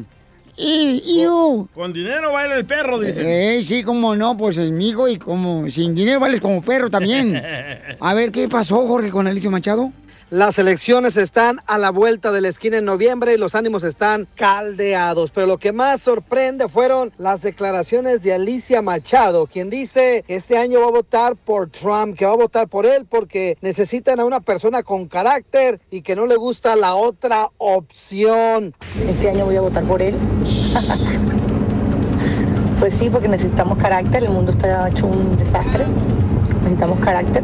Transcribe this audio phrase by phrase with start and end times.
[0.57, 1.27] Y, y.
[1.75, 3.59] Con dinero baila el perro, dice.
[3.59, 7.43] Eh, sí, como no, pues amigo, y como sin dinero vales como perro también.
[8.01, 9.93] A ver, ¿qué pasó, Jorge, con Alicia Machado?
[10.31, 14.29] Las elecciones están a la vuelta de la esquina en noviembre y los ánimos están
[14.37, 15.33] caldeados.
[15.33, 20.57] Pero lo que más sorprende fueron las declaraciones de Alicia Machado, quien dice que este
[20.57, 24.25] año va a votar por Trump, que va a votar por él porque necesitan a
[24.25, 28.73] una persona con carácter y que no le gusta la otra opción.
[29.09, 30.15] Este año voy a votar por él.
[32.79, 35.87] pues sí, porque necesitamos carácter, el mundo está hecho un desastre.
[36.63, 37.43] Necesitamos carácter.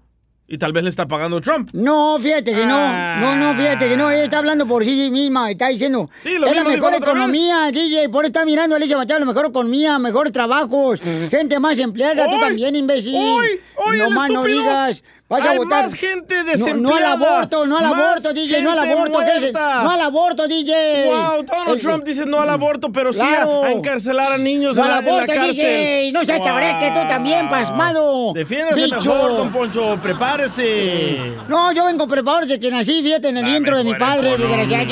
[0.49, 1.71] y tal vez le está pagando Trump.
[1.73, 2.77] No, fíjate que no.
[2.77, 3.19] Ah.
[3.21, 4.11] No, no, fíjate que no.
[4.11, 5.51] Ella está hablando por sí misma.
[5.51, 6.11] Está diciendo.
[6.23, 8.09] Sí, lo es la mejor economía, DJ.
[8.11, 9.21] Por está mirando a Alicia Machado.
[9.21, 11.01] La mejor economía, mejores trabajos.
[11.31, 12.27] Gente más empleada.
[12.29, 13.15] Tú también, imbécil.
[13.15, 13.61] ¡Uy!
[13.89, 15.03] ¡Uy, no más no digas.
[15.33, 15.85] Vas a Hay votar.
[15.85, 16.77] más gente No, desempleada.
[16.81, 18.61] no al aborto, no al aborto, DJ.
[18.63, 19.19] No al aborto.
[19.83, 21.05] No al aborto, DJ.
[21.07, 23.61] Wow, Donald Trump dice no al aborto, pero Claro.
[23.63, 25.55] sí a, a encarcelar a niños No en, al la, en la aborto, cárcel.
[25.57, 26.13] DJ.
[26.13, 26.47] No seas Wow.
[26.49, 28.33] chabrete, tú también, pasmado.
[28.35, 31.33] Defiéndase mejor, don Poncho, prepárese.
[31.49, 34.85] No, yo vengo preparado desde que nací, fíjate, en el vientre de mi padre, desgraciado.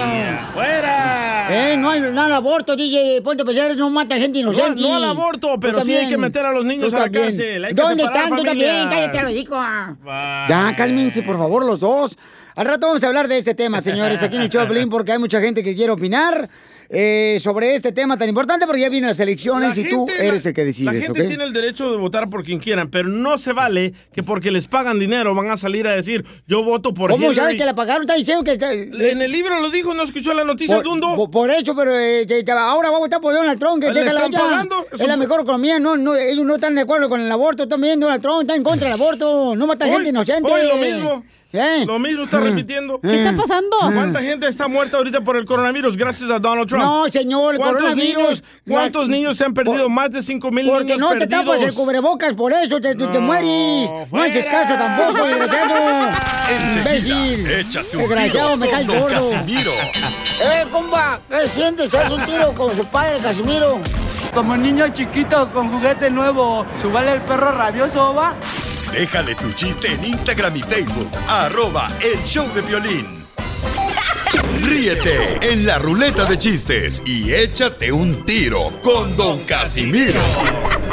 [0.55, 1.47] ¡Fuera!
[1.73, 3.21] Eh, no, al, no al aborto, DJ.
[3.23, 4.81] Ponte a pensar, no mata gente inocente.
[4.81, 7.65] No, no al aborto, pero sí hay que meter a los niños a la cárcel.
[7.65, 8.31] Hay que ¿Dónde están?
[8.37, 8.89] Tú también.
[8.89, 9.57] Cállate, lo digo.
[10.49, 12.19] Ya, cálmense, por favor, los dos.
[12.57, 15.19] Al rato vamos a hablar de este tema, señores, aquí en el Piolín, porque hay
[15.19, 16.49] mucha gente que quiere opinar
[16.93, 20.45] eh, sobre este tema tan importante, porque ya vienen las elecciones y tú gente- eres
[20.45, 21.29] el que La decides, gente ¿ok?
[21.29, 24.67] tiene el derecho de votar por quien quieran, pero no se vale que porque les
[24.67, 27.37] pagan dinero van a salir a decir yo voto por ¿Cómo Hillary".
[27.37, 28.03] sabes que la pagaron?
[28.03, 28.53] Está diciendo que...
[28.55, 31.15] está- En el libro lo dijo, ¿no escuchó la noticia, por, Dundo?
[31.15, 32.27] por- por eso, pero eh,
[32.59, 34.39] ahora va a votar por Donald Trump, que ¿Le déjala ya.
[34.41, 34.87] pagando?
[34.93, 38.01] Es la mejor economía, no, no, ellos no están de acuerdo con el aborto también,
[38.01, 40.51] Donald Trump está en contra del aborto, no mata Hoy- gente inocente.
[40.51, 41.25] hoy lo mismo.
[41.53, 41.85] ¿Eh?
[41.85, 43.01] Lo mismo está repitiendo.
[43.01, 43.77] ¿Qué está pasando?
[43.93, 46.85] ¿Cuánta gente está muerta ahorita por el coronavirus gracias a Donald Trump?
[46.85, 49.89] No, señor, el ¿Cuántos coronavirus- niños, ¿Cuántos la- niños se han perdido?
[49.89, 53.19] Más de 5 mil niños Porque no te tapas el cubrebocas, por eso te, te-
[53.19, 53.91] mueres.
[54.13, 56.11] No haces caso tampoco, desgraciado.
[56.79, 57.47] Imbécil.
[57.51, 59.07] échate un Desgraciado, tiro me cae gordo.
[59.31, 59.73] Casimiro.
[60.43, 61.95] Eh, compa, ¿qué sientes?
[61.95, 63.79] ¿Haz un tiro con su padre, Casimiro?
[64.33, 68.35] Como niño chiquito con juguete nuevo, ¿subale el perro rabioso, va?
[68.93, 71.11] Déjale tu chiste en Instagram y Facebook.
[71.29, 73.25] Arroba El Show de Violín.
[74.63, 80.21] Ríete en la ruleta de chistes y échate un tiro con Don Casimiro.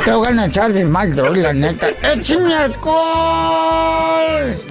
[0.05, 1.89] Te voy a echar del mal, droga, la neta.
[1.89, 4.61] ¡Échame alcohol!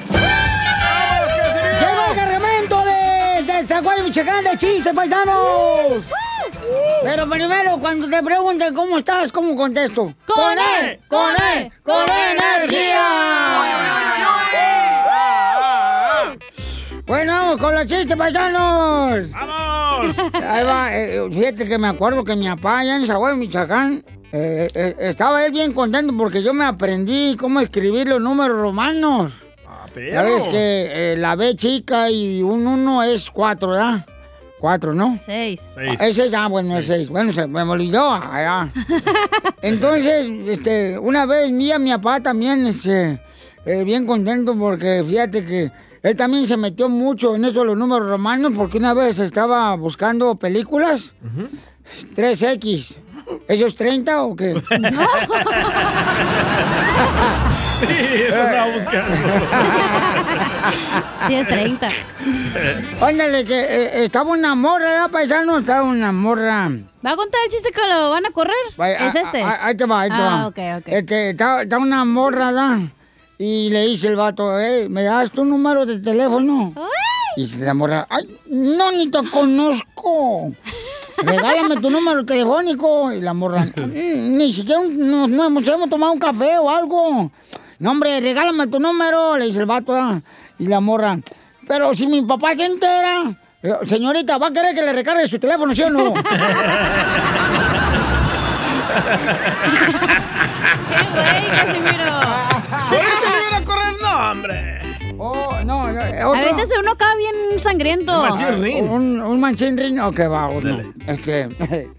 [1.80, 6.04] ¡Llegó el cargamento desde Zaguayo, Michoacán de chistes, paisanos!
[7.02, 10.14] Pero primero, cuando te pregunten cómo estás, ¿cómo contesto?
[10.26, 10.98] ¡Con él!
[11.08, 11.70] ¡Con él!
[11.82, 13.06] ¡Con energía!
[17.06, 19.30] Bueno, con los chistes, paisanos.
[19.30, 20.16] ¡Vamos!
[20.42, 24.68] Ahí va, eh, fíjate que me acuerdo que mi papá allá en Zaguayo, Michoacán, eh,
[24.74, 29.32] eh, estaba él bien contento porque yo me aprendí cómo escribir los números romanos.
[29.94, 34.06] Ya ves que eh, la B chica y un 1 es 4, ¿verdad?
[34.58, 35.16] 4, ¿no?
[35.18, 35.68] Seis.
[35.98, 37.08] Ah, Es seis, ah, bueno, es seis.
[37.08, 38.10] Bueno, se me olvidó.
[38.12, 38.70] allá.
[39.62, 43.20] Entonces, este, una vez mía, mi papá también, este,
[43.64, 45.70] eh, bien contento porque fíjate que
[46.02, 49.74] él también se metió mucho en eso de los números romanos porque una vez estaba
[49.76, 51.12] buscando películas.
[52.14, 52.96] 3X.
[53.48, 54.54] ¿Eso es 30 o qué?
[57.80, 57.86] Sí,
[58.26, 59.16] eso estaba buscando.
[61.26, 61.88] Sí, es 30.
[63.02, 65.58] Ándale, que eh, estaba una morra, ¿verdad, paisano?
[65.58, 66.70] Estaba una morra.
[67.04, 68.54] ¿Va a contar el chiste que lo van a correr?
[68.76, 69.42] Vaya, ¿Es a- este?
[69.42, 70.46] a- ahí te va, ahí te ah, va.
[70.46, 70.88] ok, ok.
[70.88, 72.78] Este, está, está una morra, ¿verdad?
[73.38, 76.72] Y le dice el vato, eh, ¿me das tu número de teléfono?
[77.36, 80.52] Y dice la morra, ay, no, ni te conozco.
[81.18, 83.12] Regálame tu número telefónico.
[83.12, 87.30] Y la morra, "Mm, ni siquiera nos, nos hemos, hemos tomado un café o algo.
[87.78, 89.92] No, hombre, regálame tu número, le dice el vato.
[89.92, 90.22] ¿verdad?
[90.58, 91.18] Y la morra,
[91.68, 93.24] pero si mi papá se entera.
[93.62, 96.14] Digo, Señorita, ¿va a querer que le recargue su teléfono, sí o no?
[96.14, 96.24] ¿Por
[101.68, 101.92] eso me
[105.32, 108.12] Oh, no, no, eh, A veces uno acá bien sangriento.
[108.82, 109.98] Un, un manchín rin.
[110.00, 110.80] Ok, va, uno.
[111.06, 111.48] Este,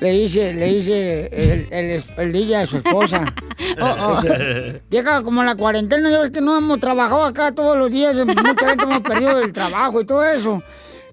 [0.00, 3.24] le dice, le dice el, el, es- el DJ a su esposa.
[3.80, 4.20] Oh, oh.
[4.20, 7.90] Dice, Vieja, como en la cuarentena, ya ves que no hemos trabajado acá todos los
[7.90, 10.62] días, mucha gente hemos perdido el trabajo y todo eso.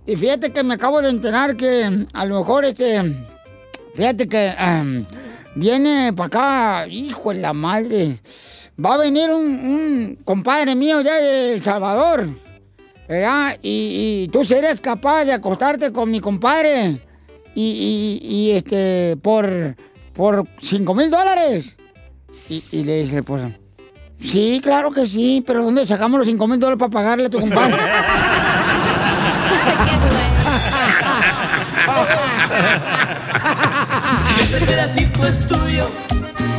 [0.06, 3.02] Y fíjate que me acabo de enterar que a lo mejor este,
[3.96, 5.06] fíjate que em,
[5.56, 8.20] viene para acá, hijo de la madre,
[8.84, 12.30] va a venir un, un compadre mío ya de El Salvador,
[13.08, 13.58] ¿verdad?
[13.62, 17.02] Y, y tú serías capaz de acostarte con mi compadre
[17.54, 19.76] y, y- y, este, por,
[20.14, 21.76] por 5 mil dólares.
[22.50, 23.54] Y, y le dice, pues,
[24.22, 27.40] sí, claro que sí, pero ¿dónde sacamos los 5 mil dólares para pagarle a tu
[27.42, 27.76] compadre?
[34.54, 35.86] Este pedacito es tuyo.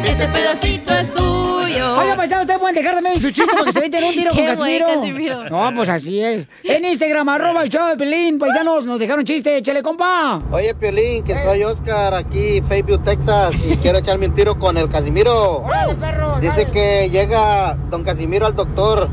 [0.07, 1.99] Este pedacito es tuyo.
[1.99, 4.87] Oiga, paisano, ustedes pueden dejar también su chiste porque se meten un tiro con Casimiro.
[4.87, 5.51] Casimiro.
[5.51, 6.49] No, pues así es.
[6.65, 10.41] En Instagram, arroba el show de Pelín, paisanos, nos dejaron chiste, échale, compa.
[10.51, 14.89] Oye, Piolín, que soy Oscar aquí, Fayetteville, Texas, y quiero echarme un tiro con el
[14.89, 15.59] Casimiro.
[15.59, 16.39] Órale, perro.
[16.41, 19.09] Dice que llega don Casimiro al doctor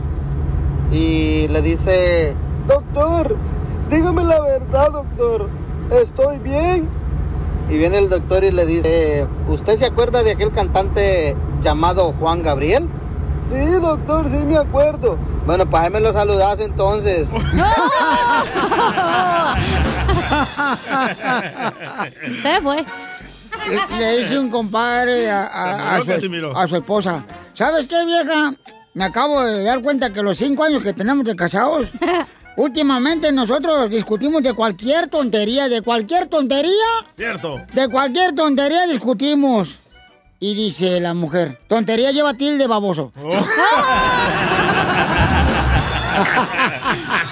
[0.92, 2.34] y le dice,
[2.66, 3.36] doctor,
[3.90, 5.50] dígame la verdad, doctor,
[5.92, 6.88] ¿estoy bien?
[7.70, 12.42] Y viene el doctor y le dice, ¿usted se acuerda de aquel cantante llamado Juan
[12.42, 12.90] Gabriel?
[13.48, 15.18] Sí, doctor, sí me acuerdo.
[15.46, 17.30] Bueno, pues ahí me lo saludas entonces.
[22.42, 22.86] Se fue.
[23.70, 26.12] Le, le dice un compadre a, su,
[26.56, 27.24] a su esposa.
[27.54, 28.54] ¿Sabes qué, vieja?
[28.94, 31.88] Me acabo de dar cuenta que los cinco años que tenemos de casados,
[32.58, 36.74] Últimamente nosotros discutimos de cualquier tontería, de cualquier tontería,
[37.16, 37.62] Cierto.
[37.74, 39.80] de cualquier tontería discutimos.
[40.42, 43.12] Y dice la mujer, tontería lleva tilde baboso.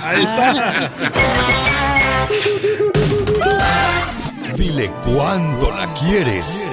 [0.04, 0.90] Ahí está.
[4.56, 6.72] Dile cuándo la quieres.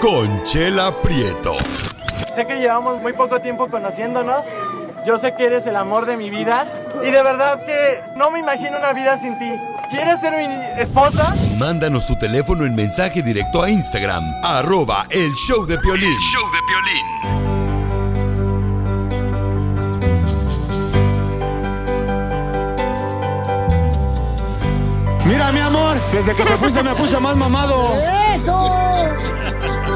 [0.00, 1.54] Conchela Prieto.
[2.34, 4.44] Sé que llevamos muy poco tiempo conociéndonos.
[5.06, 6.66] Yo sé que eres el amor de mi vida.
[7.02, 9.50] Y de verdad que no me imagino una vida sin ti.
[9.90, 10.46] ¿Quieres ser mi
[10.80, 11.34] esposa?
[11.58, 16.18] Mándanos tu teléfono en mensaje directo a Instagram, arroba el show de Piolín.
[16.20, 17.44] show de Piolín.
[25.26, 27.94] Mira, mi amor, desde que te fuiste me puse más mamado.
[28.34, 28.70] ¡Eso!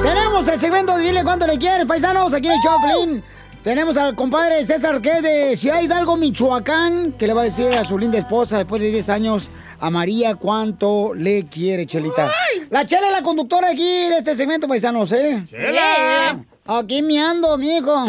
[0.03, 3.25] Tenemos el segmento de Dile cuánto le quieres, paisanos, aquí en el Choplin.
[3.69, 7.71] Tenemos al compadre César que es de Ciudad Hidalgo, Michoacán, que le va a decir
[7.75, 12.33] a su linda esposa después de 10 años a María cuánto le quiere, Chelita.
[12.71, 15.45] La Chela es la conductora aquí de este segmento, paisanos, ¿eh?
[15.47, 16.43] ¡Chela!
[16.65, 17.95] Aquí me ando, mijo.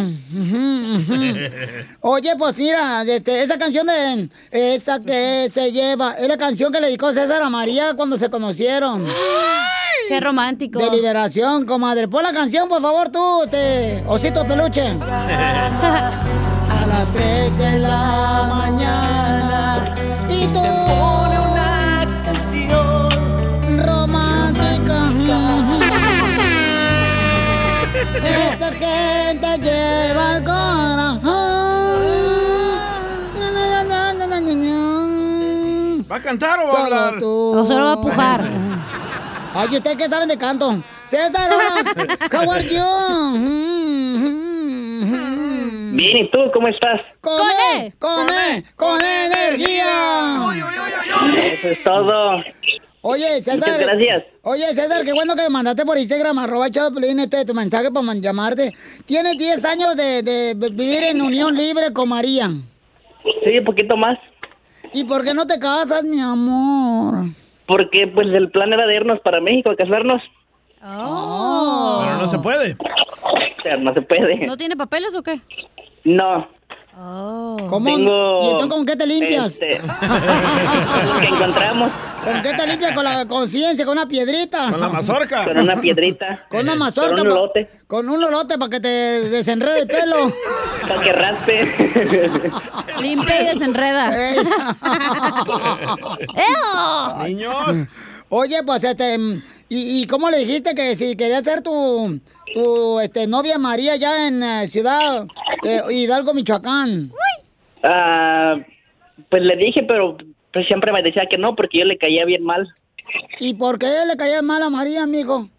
[1.99, 6.79] Oye, pues mira, este, esa canción de esa que se lleva, es la canción que
[6.79, 9.05] le dedicó César a María cuando se conocieron.
[10.09, 10.79] Qué romántico.
[10.79, 12.07] De liberación, comadre.
[12.07, 14.03] Pon la canción, por favor, tú, te...
[14.07, 14.81] Osito Peluche.
[15.07, 19.93] a las 3 de la mañana
[20.27, 23.11] y tú pone una canción
[23.85, 25.11] romántica.
[28.55, 31.59] Esa que te lleva al corazón.
[36.11, 37.19] ¿Va a cantar o va a hablar?
[37.19, 37.53] tú.
[37.55, 38.49] O solo va a pujar.
[39.53, 40.83] Ay, ¿ustedes qué saben de canto?
[41.05, 41.49] César.
[42.31, 44.29] How are you?
[45.95, 47.01] Bien, ¿y tú cómo estás?
[47.19, 47.41] ¡Con
[47.75, 47.93] E!
[47.97, 48.63] ¡Con E!
[48.75, 50.37] ¡Con energía!
[51.53, 52.43] Eso es todo.
[53.01, 53.57] Oye, César.
[53.57, 54.23] Muchas gracias.
[54.43, 57.43] Oye, César, qué bueno que me mandaste por Instagram, arroba el show de Piolín, este,
[57.45, 58.73] tu mensaje para llamarte.
[59.05, 62.49] Tienes 10 años de, de vivir en unión libre con María.
[63.43, 64.17] Sí, un poquito más.
[64.93, 67.25] ¿Y por qué no te casas, mi amor?
[67.69, 70.23] Porque pues el plan era de irnos para México a casarnos.
[70.83, 72.01] Oh.
[72.03, 72.75] Pero no se puede.
[73.21, 74.47] O sea, no se puede.
[74.47, 75.39] ¿No tiene papeles o qué?
[76.03, 76.47] No.
[77.01, 77.85] ¿Cómo?
[77.85, 79.53] Tengo, ¿Y entonces con qué te limpias?
[79.53, 79.67] este,
[81.21, 81.91] que encontramos
[82.25, 82.91] ¿Con qué te limpias?
[82.91, 83.85] ¿Con la conciencia?
[83.85, 84.69] ¿Con una piedrita?
[84.69, 85.45] Con la mazorca.
[85.45, 86.45] con una piedrita.
[86.49, 87.15] Con una mazorca.
[87.15, 87.69] Con un pa- lolote.
[87.87, 88.87] Con un lolote para que te
[89.29, 90.29] desenrede el pelo.
[90.89, 92.65] Para que raspe.
[92.99, 94.31] Limpia y desenreda.
[94.31, 94.37] Ey.
[97.25, 97.87] Niños.
[98.29, 99.15] Oye, pues este,
[99.69, 102.19] ¿y, y cómo le dijiste que si querías ser tu,
[102.53, 105.25] tu este, novia María ya en eh, Ciudad
[105.63, 107.11] eh, Hidalgo, Michoacán?
[107.83, 108.57] Ah,
[109.29, 110.17] pues le dije, pero
[110.53, 112.67] pues siempre me decía que no porque yo le caía bien mal.
[113.39, 115.49] ¿Y por qué le caía mal a María, amigo?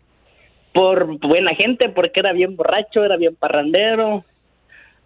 [0.73, 4.25] Por buena gente, porque era bien borracho, era bien parrandero.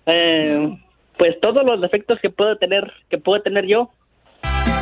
[0.07, 0.79] Eh,
[1.17, 3.91] pues todos los defectos que puedo tener, que puedo tener yo.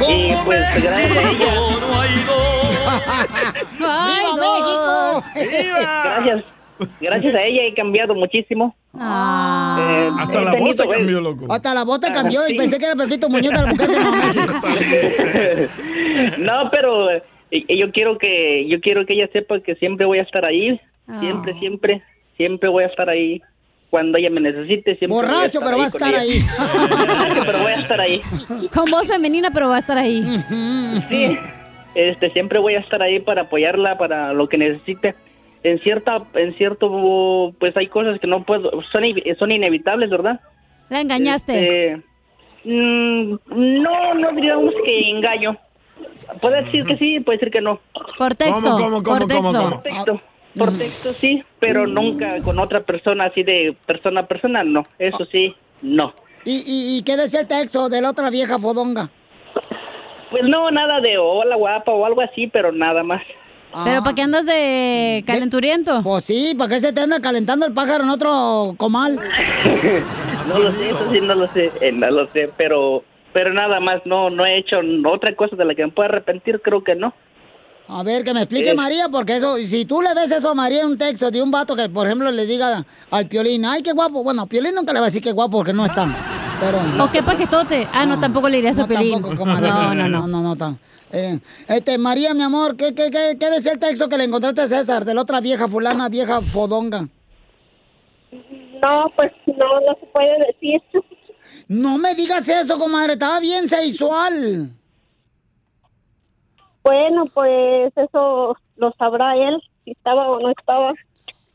[0.08, 1.54] Y pues gracias a ella.
[3.78, 5.24] ¡Viva México!
[5.34, 6.44] Gracias.
[7.00, 8.74] Gracias a ella he cambiado muchísimo.
[8.94, 11.46] Eh, Hasta la voz tenido, te pues, cambió, loco.
[11.52, 12.56] Hasta la voz te Ah, cambió y sí.
[12.56, 15.68] pensé que era Pepito Muñoz de la mujer de
[16.38, 17.22] no, pero eh,
[17.76, 21.18] yo quiero que yo quiero que ella sepa que siempre voy a estar ahí, Ah.
[21.20, 22.02] siempre, siempre,
[22.36, 23.40] siempre voy a estar ahí
[23.90, 24.96] cuando ella me necesite.
[24.96, 26.40] Siempre Borracho, pero va a estar ahí.
[26.40, 28.20] Borracho, pero voy a estar ahí.
[28.72, 30.22] Con voz femenina, pero va a estar ahí.
[31.10, 31.36] Sí,
[31.94, 35.14] este, siempre voy a estar ahí para apoyarla para lo que necesite.
[35.64, 39.02] En cierta, en cierto, pues hay cosas que no puedo, son,
[39.38, 40.40] son inevitables, ¿verdad?
[40.88, 41.92] La engañaste.
[41.92, 42.02] Este,
[42.64, 45.56] mm, no, no diríamos que engaño.
[46.40, 47.80] Puede decir que sí, puede decir que no.
[48.18, 48.70] Por texto.
[48.76, 49.62] ¿Cómo, cómo, cómo, por cómo, texto.
[49.62, 49.70] cómo?
[49.70, 50.20] Por texto,
[50.58, 54.82] por texto sí, pero nunca con otra persona así de persona a persona, no.
[54.98, 56.12] Eso sí, no.
[56.44, 59.08] ¿Y, y, y qué decía el texto de la otra vieja fodonga?
[60.30, 63.22] Pues no, nada de hola guapa o algo así, pero nada más.
[63.84, 66.02] ¿Pero para qué andas de calenturiento?
[66.02, 69.18] Pues sí, ¿para qué se te anda calentando el pájaro en otro comal?
[70.48, 73.02] No lo sé, eso sí no lo sé, eh, no lo sé, pero
[73.32, 74.76] pero nada más, no no he hecho
[75.10, 77.14] otra cosa de la que me pueda arrepentir, creo que no.
[77.88, 78.74] A ver, que me explique Eh.
[78.74, 81.50] María, porque eso, si tú le ves eso a María en un texto de un
[81.50, 84.22] vato que, por ejemplo, le diga al Piolín, ay, qué guapo.
[84.22, 86.06] Bueno, Piolín nunca le va a decir qué guapo porque no está.
[86.60, 86.78] Pero...
[87.04, 87.86] ¿O qué paquetote?
[87.92, 89.12] Ah, no, tampoco le irías a No, Pelín.
[89.14, 89.68] tampoco, comadre.
[89.68, 90.26] No, no, no.
[90.28, 90.78] No, no, no.
[91.12, 91.38] Eh,
[91.68, 94.66] este, María, mi amor, ¿qué, qué, qué, qué decía el texto que le encontraste a
[94.66, 97.08] César de la otra vieja fulana, vieja fodonga?
[98.32, 100.80] No, pues no, no se puede decir.
[101.68, 103.12] No me digas eso, comadre.
[103.12, 104.70] Estaba bien sexual.
[106.82, 110.92] Bueno, pues eso lo sabrá él, si estaba o no estaba.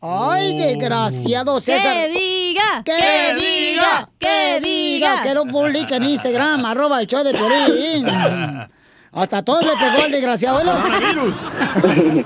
[0.02, 1.94] Ay, desgraciado César.
[1.94, 2.84] ¡Que diga!
[2.86, 4.10] ¡Que ¡Que diga!
[4.20, 5.24] ¡Que diga!
[5.24, 8.06] Que lo publique en Instagram, arroba el show de Piolín.
[9.12, 10.64] Hasta todos le pegó el desgraciado.
[10.64, 10.74] ¿no?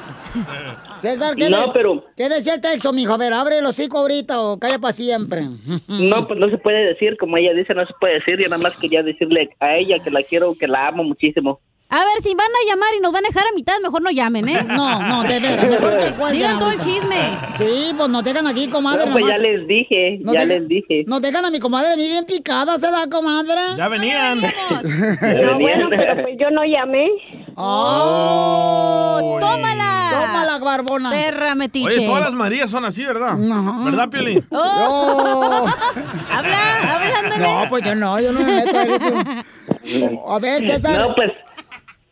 [0.99, 3.13] César, ¿qué, No, des- pero- ¿qué decía el texto, mijo?
[3.13, 5.43] A ver, abre el hocico ahorita o calla para siempre.
[5.87, 8.37] No, pues no se puede decir, como ella dice, no se puede decir.
[8.39, 11.59] Yo nada más quería decirle a ella que la quiero, que la amo muchísimo.
[11.93, 14.11] A ver, si van a llamar y nos van a dejar a mitad, mejor no
[14.11, 14.63] llamen, ¿eh?
[14.65, 17.37] No, no, de veras, mejor que cuelguen Digan todo el chisme.
[17.55, 19.07] Sí, pues nos dejan aquí, comadre.
[19.07, 21.03] No, pues ya les dije, Nos ya les dije.
[21.05, 23.75] Nos dejan a mi comadre a mí bien picada, ¿se da, comadre?
[23.75, 24.41] Ya venían.
[24.81, 27.07] No, bueno, pero pues yo no llamé.
[27.55, 29.37] ¡Oh!
[29.39, 30.09] ¡Tómala!
[30.11, 31.09] ¡Tómala, barbona!
[31.09, 31.87] Perra metiche.
[31.87, 33.35] Oye, todas las Marías son así, ¿verdad?
[33.83, 34.45] ¿Verdad, Piolín?
[34.51, 35.65] ¡Oh!
[36.29, 37.43] Habla, hablándole.
[37.43, 40.29] No, pues yo no, yo no me meto a eso.
[40.29, 40.99] A ver, César.
[40.99, 41.31] No, pues,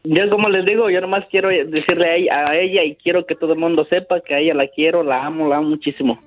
[0.10, 3.36] yo como les digo, yo nomás quiero decirle a ella, a ella y quiero que
[3.36, 6.20] todo el mundo sepa que a ella la quiero, la amo, la amo muchísimo.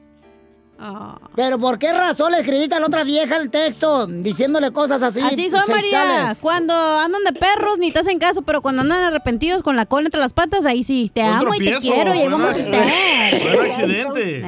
[1.37, 5.21] ¿Pero por qué razón le escribiste a la otra vieja el texto diciéndole cosas así?
[5.21, 6.35] Así son, María.
[6.41, 10.07] Cuando andan de perros ni te hacen caso, pero cuando andan arrepentidos con la cola
[10.07, 11.11] entre las patas, ahí sí.
[11.15, 13.41] Te amo y te quiero y ahí vamos a estar.
[13.41, 14.45] Fue un accidente.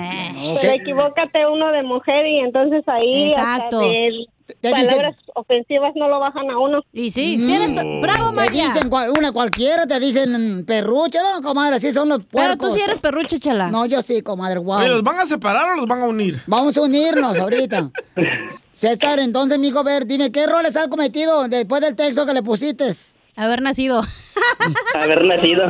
[0.60, 3.78] Pero equivócate uno de mujer y entonces ahí Exacto.
[3.80, 4.26] hasta de
[4.60, 6.82] Te palabras ofensivas no lo bajan a uno.
[6.92, 7.72] Y sí, tienes...
[8.02, 8.66] ¡Bravo, Te María!
[8.68, 11.76] dicen cual- una cualquiera, te dicen perruche, ¿no, comadre?
[11.76, 12.56] Así son los puercos.
[12.58, 13.68] Pero tú sí eres perruche, chala.
[13.70, 14.80] No, yo sí, comadre, wow.
[14.80, 16.38] Oye, ¿los van a separar o los van a unir?
[16.46, 17.90] Vamos a unirnos ahorita.
[18.74, 22.42] César, entonces, mijo, a ver, dime, ¿qué errores has cometido después del texto que le
[22.42, 22.92] pusiste?
[23.36, 24.02] Haber nacido.
[24.94, 25.66] Haber nacido.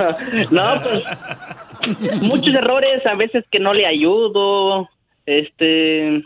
[0.51, 4.89] No, pues, muchos errores, a veces que no le ayudo,
[5.27, 6.25] este,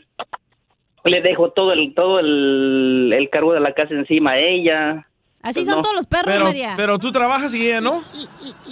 [1.04, 5.06] le dejo todo el, todo el, el cargo de la casa encima a ella.
[5.40, 5.82] Así Pues son no.
[5.82, 6.74] todos los perros, Pero, María.
[6.76, 8.02] pero tú trabajas y ella no.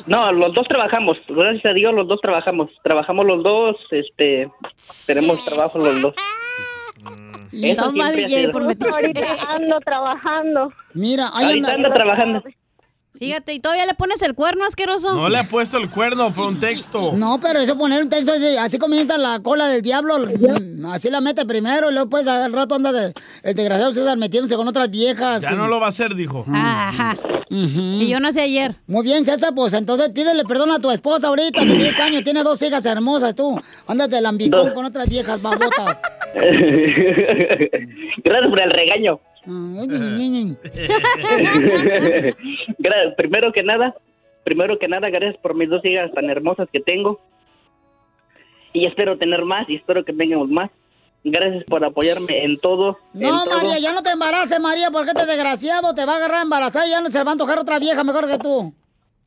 [0.06, 4.50] No, los dos trabajamos, gracias a Dios los dos trabajamos, trabajamos los dos, este,
[5.06, 6.14] tenemos trabajo los dos.
[7.52, 8.52] Eso Toma, siempre ha DJ, sido.
[8.52, 10.72] por meter- Ahorita ando trabajando.
[10.94, 11.88] Mira, ahí Ahorita anda.
[11.88, 12.42] anda trabajando.
[13.18, 15.14] Fíjate, y todavía le pones el cuerno asqueroso.
[15.14, 17.12] No le ha puesto el cuerno, fue un texto.
[17.14, 21.10] No, pero eso poner un texto así, así comienza la cola del diablo, mm, así
[21.10, 24.68] la mete primero y luego pues al rato anda de, el desgraciado César metiéndose con
[24.68, 25.42] otras viejas.
[25.42, 26.44] Ya no lo va a hacer, dijo.
[26.52, 27.16] Ajá.
[27.48, 28.74] Y yo nací ayer.
[28.86, 32.42] Muy bien, César, pues entonces pídele perdón a tu esposa ahorita, de 10 años, tiene
[32.42, 33.58] dos hijas hermosas tú.
[33.86, 34.74] Ándate lambicón Dos.
[34.74, 35.96] con otras viejas babotas.
[36.34, 39.20] Gracias por el regaño.
[42.78, 43.94] Gra- primero que nada,
[44.44, 47.20] primero que nada, gracias por mis dos hijas tan hermosas que tengo.
[48.72, 50.70] Y espero tener más y espero que tengamos más.
[51.24, 52.98] Gracias por apoyarme en todo.
[53.14, 53.56] en No, todo.
[53.56, 56.90] María, ya no te embaraces, María, porque este desgraciado te va a agarrar embarazada y
[56.90, 58.72] ya no se va a antojar otra vieja mejor que tú.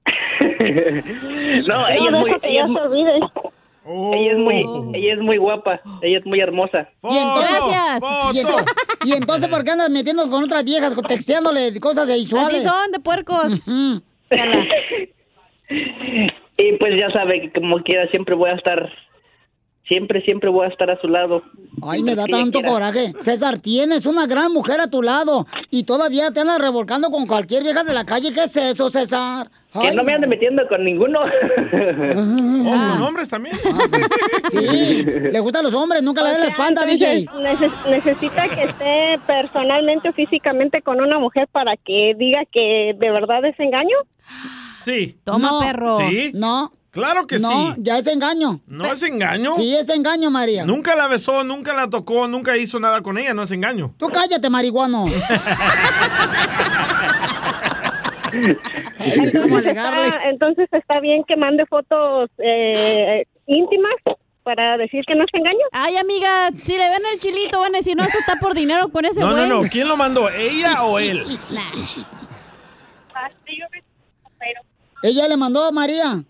[1.68, 3.22] no, ella es muy, ella ya es,
[4.14, 4.56] ella es muy,
[4.94, 6.88] ella es muy guapa, ella es muy hermosa.
[7.10, 8.04] Y entonces, Gracias.
[8.34, 8.66] Y, ento-
[9.06, 12.66] y entonces, ¿por qué andas metiendo con otras viejas, con- texteándole cosas sexuales?
[12.66, 13.62] Así son, de puercos.
[16.62, 18.92] Y pues ya sabe que como quiera siempre voy a estar,
[19.90, 21.44] siempre, siempre voy a estar a su lado.
[21.82, 22.70] Ay, me da tanto quiera.
[22.74, 23.14] coraje.
[23.20, 27.64] César, tienes una gran mujer a tu lado y todavía te andas revolcando con cualquier
[27.64, 28.32] vieja de la calle.
[28.34, 29.50] ¿Qué es eso, César?
[29.74, 31.20] Que no me ande metiendo con ninguno.
[31.22, 33.56] Oh, ¿con hombres también?
[34.52, 37.26] Sí, le gustan los hombres, nunca le den la espalda, DJ.
[37.26, 43.12] neces- necesita que esté personalmente o físicamente con una mujer para que diga que de
[43.12, 43.96] verdad es engaño.
[44.80, 45.18] Sí.
[45.24, 45.60] Toma, No.
[45.60, 45.98] perro.
[45.98, 46.32] ¿Sí?
[46.34, 47.82] No, Claro que no, sí.
[47.84, 48.62] ya es engaño.
[48.66, 49.54] ¿No es engaño?
[49.54, 50.66] Sí, es engaño, María.
[50.66, 53.94] Nunca la besó, nunca la tocó, nunca hizo nada con ella, no es engaño.
[53.98, 55.06] Tú cállate, marihuano.
[59.42, 60.08] ¿Cómo alegarle?
[60.08, 63.94] Está- entonces está bien que mande fotos eh, íntimas
[64.44, 65.60] para decir que no es engaño.
[65.72, 68.90] Ay, amiga, si le ven el chilito, van a decir, no, esto está por dinero
[68.90, 69.62] con ese No, no, no.
[69.70, 70.30] ¿Quién lo mandó?
[70.30, 71.24] ¿Ella o él?
[75.04, 76.24] ¿Ella le mandó a María?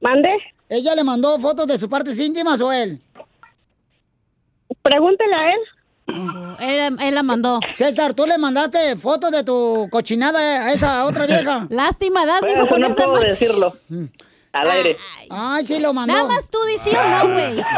[0.00, 0.28] ¿Mande?
[0.68, 3.00] ¿Ella le mandó fotos de sus partes íntimas o él?
[4.82, 5.58] Pregúntele a él.
[6.60, 7.60] Él, él la mandó.
[7.72, 11.66] César, ¿tú le mandaste fotos de tu cochinada a esa otra vieja?
[11.70, 13.76] Lástima, das, Pero mijo, eso con no esa puedo decirlo.
[14.52, 14.96] Al aire.
[15.28, 16.12] Ay, sí lo mandó.
[16.14, 17.62] Nada más tú di sí o no, güey.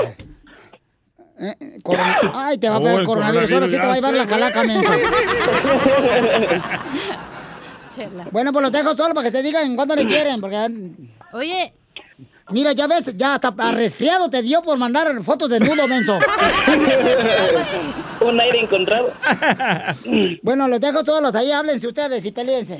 [1.38, 3.50] Eh, eh, corona- Ay, te va a Oh, pegar el coronavirus.
[3.50, 4.92] Ahora sí te va a llevar la calaca, menso.
[7.94, 8.28] Chela.
[8.30, 10.70] Bueno, pues los dejo solo para que se digan en cuánto le quieren, porque...
[11.32, 11.72] Oye,
[12.52, 16.18] Mira, ya ves, ya hasta a resfriado te dio por mandar fotos de nudo, menso.
[18.20, 19.12] Un aire encontrado.
[20.42, 22.78] Bueno, los dejo todos los ahí, háblense ustedes y peleense.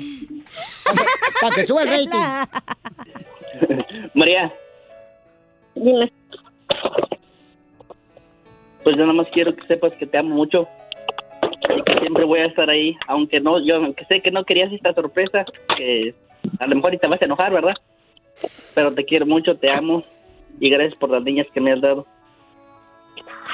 [1.41, 3.89] Para que suba el rating.
[4.13, 4.53] María.
[5.75, 6.11] Dime.
[8.83, 10.67] Pues yo nada más quiero que sepas que te amo mucho.
[11.75, 14.71] Y que siempre voy a estar ahí, aunque no, yo aunque sé que no querías
[14.71, 15.45] esta sorpresa,
[15.77, 16.13] que
[16.59, 17.75] a lo mejor y te vas a enojar, ¿verdad?
[18.75, 20.03] Pero te quiero mucho, te amo
[20.59, 22.05] y gracias por las niñas que me has dado.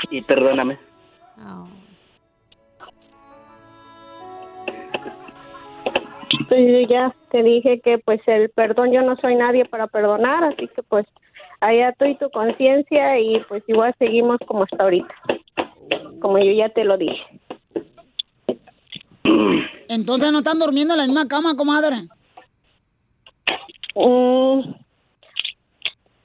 [0.10, 0.78] Y perdóname.
[6.48, 10.44] Pues yo ya te dije que pues el perdón, yo no soy nadie para perdonar,
[10.44, 11.06] así que pues
[11.60, 15.14] allá tú y tu conciencia y pues igual seguimos como hasta ahorita,
[16.20, 17.24] como yo ya te lo dije.
[19.90, 22.08] Entonces no están durmiendo en la misma cama, comadre.
[24.00, 24.74] Mm,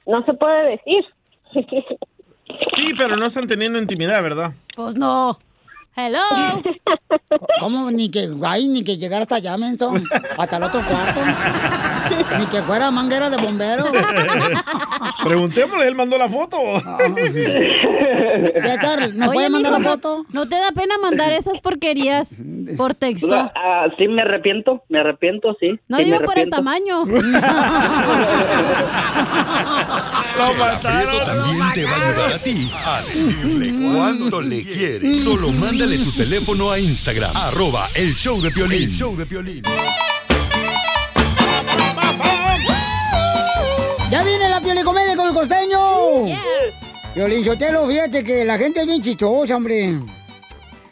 [0.07, 1.05] no se puede decir.
[2.75, 4.53] Sí, pero no están teniendo intimidad, ¿verdad?
[4.75, 5.37] Pues no.
[5.97, 6.19] Hello.
[7.61, 7.89] ¿Cómo?
[7.89, 9.93] Ni que, ay, ni que llegara hasta allá, menso.
[10.37, 11.21] Hasta el otro cuarto.
[12.37, 13.85] Ni que fuera manguera de bombero.
[15.23, 16.57] Preguntémosle, él mandó la foto.
[18.55, 20.25] César, ¿nos Oye, puede mandar la foto?
[20.33, 22.37] ¿No te da pena mandar esas porquerías
[22.77, 23.33] por texto?
[23.33, 25.79] No, ah, sí, me arrepiento, me arrepiento, sí.
[25.87, 27.05] No sí, digo por el tamaño.
[30.35, 35.23] Chela también te va a ayudar a ti a decirle cuánto le quieres.
[35.23, 38.89] Solo mándale tu teléfono a Instagram, arroba el show de Piolín.
[38.89, 39.63] El show de Piolín.
[44.11, 46.25] ¡Ya viene la piolicomedia con el costeño!
[47.13, 49.95] Piolín Sotelo, fíjate que la gente es bien chistosa, hombre.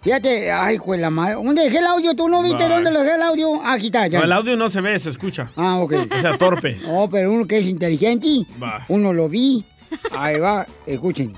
[0.04, 1.36] Fíjate, ay, pues la madre.
[1.36, 2.14] ¿Dónde dejé el audio?
[2.14, 2.74] ¿Tú no viste Bye.
[2.74, 3.62] dónde lo dejé el audio?
[3.64, 4.20] Ah, aquí está, ya.
[4.20, 5.50] No, el audio no se ve, se escucha.
[5.56, 5.94] Ah, ok.
[6.18, 6.78] O sea, torpe.
[6.84, 8.28] No, pero uno que es inteligente,
[8.62, 8.84] Va.
[8.90, 9.64] uno lo vi.
[10.12, 11.34] Ahí va, escuchen.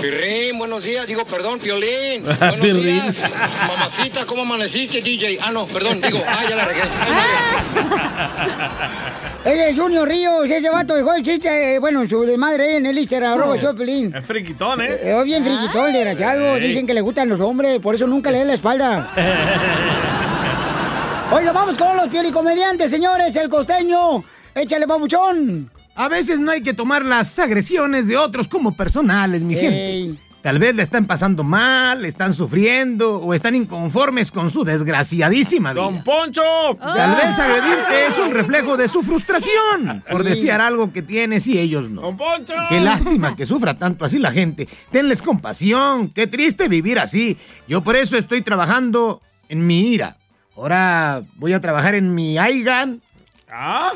[0.00, 2.22] Pirrín, buenos días, digo, perdón, Piolín.
[2.40, 3.24] Buenos días.
[3.68, 5.38] Mamacita, ¿cómo amaneciste, DJ?
[5.42, 6.80] Ah, no, perdón, digo, ah, ya la regué.
[9.44, 12.98] Ese es Junior Ríos, ese vato dejó el chiste, eh, bueno, su desmadre en el
[12.98, 14.14] Instagram, arroba Piolín.
[14.14, 14.98] Es friquitón, ¿eh?
[15.02, 16.56] Eh, Es bien friquitón, desgraciado.
[16.56, 16.68] Ey.
[16.68, 19.10] Dicen que le gustan los hombres, por eso nunca le den la espalda.
[21.32, 24.22] Oiga, vamos con los piolicomediantes, señores, el costeño.
[24.54, 25.70] Échale, babuchón.
[25.94, 29.60] A veces no hay que tomar las agresiones de otros como personales, mi Ey.
[29.60, 30.20] gente.
[30.42, 35.82] Tal vez le están pasando mal, están sufriendo o están inconformes con su desgraciadísima vida.
[35.82, 36.42] ¡Don Poncho!
[36.80, 41.58] Tal vez agredirte es un reflejo de su frustración por desear algo que tienes y
[41.58, 42.00] ellos no.
[42.00, 42.54] ¡Don Poncho!
[42.70, 44.66] Qué lástima que sufra tanto así la gente.
[44.90, 46.08] Tenles compasión.
[46.08, 47.36] Qué triste vivir así.
[47.68, 50.16] Yo por eso estoy trabajando en mi ira.
[50.56, 53.02] Ahora voy a trabajar en mi Aigan.
[53.50, 53.92] ¿Ah?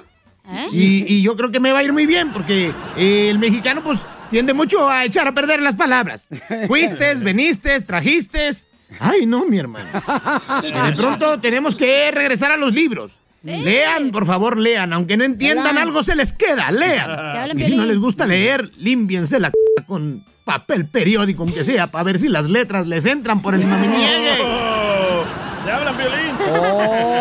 [0.73, 3.83] Y, y yo creo que me va a ir muy bien porque eh, el mexicano
[3.83, 4.01] pues
[4.35, 6.27] tiende mucho a echar a perder las palabras.
[6.67, 8.51] Fuiste, veniste, trajiste.
[8.99, 9.89] Ay, no, mi hermano.
[10.63, 13.13] De pronto tenemos que regresar a los libros.
[13.43, 14.93] Lean, por favor, lean.
[14.93, 16.73] Aunque no entiendan algo, se les queda.
[16.73, 17.57] Lean.
[17.57, 22.03] Y si no les gusta leer, límpiense la c con papel periódico, aunque sea, para
[22.03, 24.43] ver si las letras les entran por el maminiege.
[24.43, 25.23] Oh,
[25.65, 26.35] ¡Le hablan violín!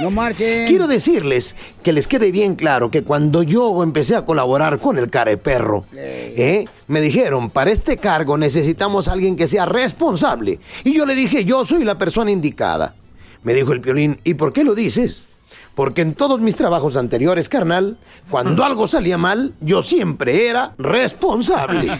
[0.00, 0.66] No marchen.
[0.66, 5.10] Quiero decirles que les quede bien claro que cuando yo empecé a colaborar con el
[5.10, 6.66] careperro, ¿eh?
[6.88, 10.60] me dijeron, para este cargo necesitamos a alguien que sea responsable.
[10.84, 12.94] Y yo le dije, yo soy la persona indicada.
[13.42, 15.28] Me dijo el piolín, ¿y por qué lo dices?
[15.74, 17.96] Porque en todos mis trabajos anteriores, carnal,
[18.30, 21.90] cuando algo salía mal, yo siempre era responsable.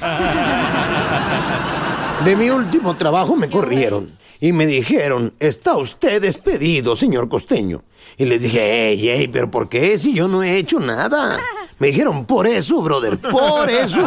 [2.24, 7.84] De mi último trabajo me corrieron y me dijeron, está usted despedido, señor costeño.
[8.18, 11.38] Y les dije, ey, ey, pero ¿por qué si yo no he hecho nada?
[11.78, 14.02] Me dijeron, por eso, brother, por eso.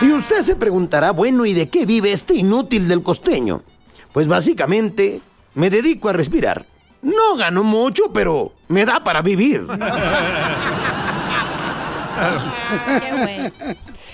[0.00, 3.62] Y usted se preguntará, bueno, ¿y de qué vive este inútil del costeño?
[4.14, 5.20] Pues básicamente
[5.52, 6.64] me dedico a respirar.
[7.02, 9.66] No gano mucho, pero me da para vivir.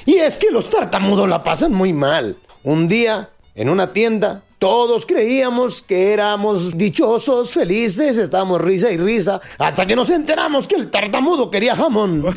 [0.07, 2.39] Y es que los tartamudos la pasan muy mal.
[2.65, 9.41] Un día, en una tienda, todos creíamos que éramos dichosos, felices, estábamos risa y risa,
[9.59, 12.25] hasta que nos enteramos que el tartamudo quería jamón.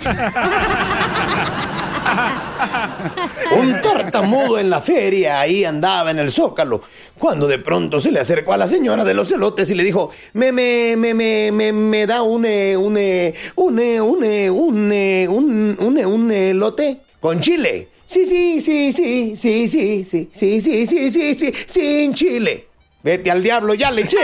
[3.58, 6.84] Un tartamudo en la feria, ahí andaba en el zócalo,
[7.18, 10.12] cuando de pronto se le acercó a la señora de los elotes y le dijo,
[10.34, 14.92] me, me, me, me, me, me da un, eh, un, eh, un, eh, un, un,
[14.92, 17.90] eh, un, un, eh, un elote con chile.
[18.12, 22.68] Sí, sí, sí, sí, sí, sí, sí, sí, sí, sí, sí, sí, sin chile.
[23.02, 24.18] Vete al diablo, ya le eché.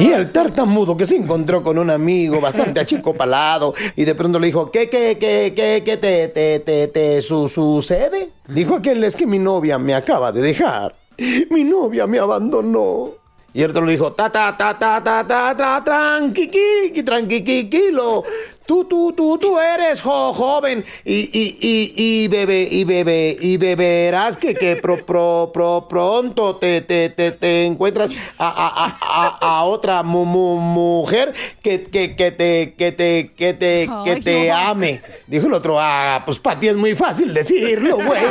[0.00, 4.48] Y el tartamudo que se encontró con un amigo bastante achicopalado y de pronto le
[4.48, 8.30] dijo, ¿qué, qué, qué, qué, qué te, te, te, te su- sucede?
[8.48, 10.96] Dijo aquel, es que mi novia me acaba de dejar.
[11.50, 13.20] Mi novia me abandonó.
[13.52, 18.22] Y el otro le dijo, ta, ta, ta, ta, ta, ta, ta, tranqui, tranquilo.
[18.70, 23.56] Tú, tú, tú, tú eres jo- joven y, y, y, y bebe, y bebe, y
[23.56, 28.98] beberás que, que pro, pro, pro, pronto te, te, te, te encuentras a, a, a,
[29.48, 31.32] a, a otra mu- mu- mujer
[31.64, 35.00] que, que, que te, que te, que te, que te ame.
[35.26, 38.22] Dijo el otro, ah, pues para ti es muy fácil decirlo, güey.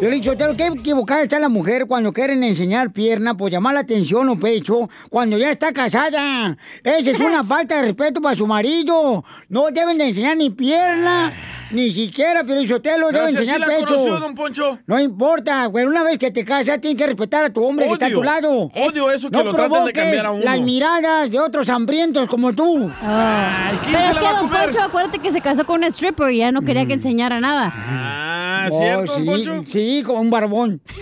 [0.01, 3.53] Yo le he dicho, tengo que equivocar está la mujer cuando quieren enseñar pierna, pues
[3.53, 6.57] llamar la atención o pecho, cuando ya está casada.
[6.83, 9.23] Esa es una falta de respeto para su marido.
[9.47, 11.31] No deben de enseñar ni pierna,
[11.71, 13.85] ni siquiera, pero Sotelo Pero debe si así enseñar la pecho.
[13.87, 14.79] conoció, don Poncho.
[14.87, 15.85] No importa, güey.
[15.85, 18.19] Una vez que te casas, tienes que respetar a tu hombre que está a tu
[18.19, 18.71] Odio, lado.
[18.75, 20.43] odio eso que no lo traten de provoques cambiar a uno.
[20.43, 22.91] las miradas de otros hambrientos como tú.
[22.99, 26.61] Pero es que Don Poncho, acuérdate que se casó con una stripper y ya no
[26.61, 27.71] quería que enseñara nada.
[27.75, 29.63] Ah, Oh, ¿cierto, sí, Poncho?
[29.71, 30.81] Sí, con un barbón.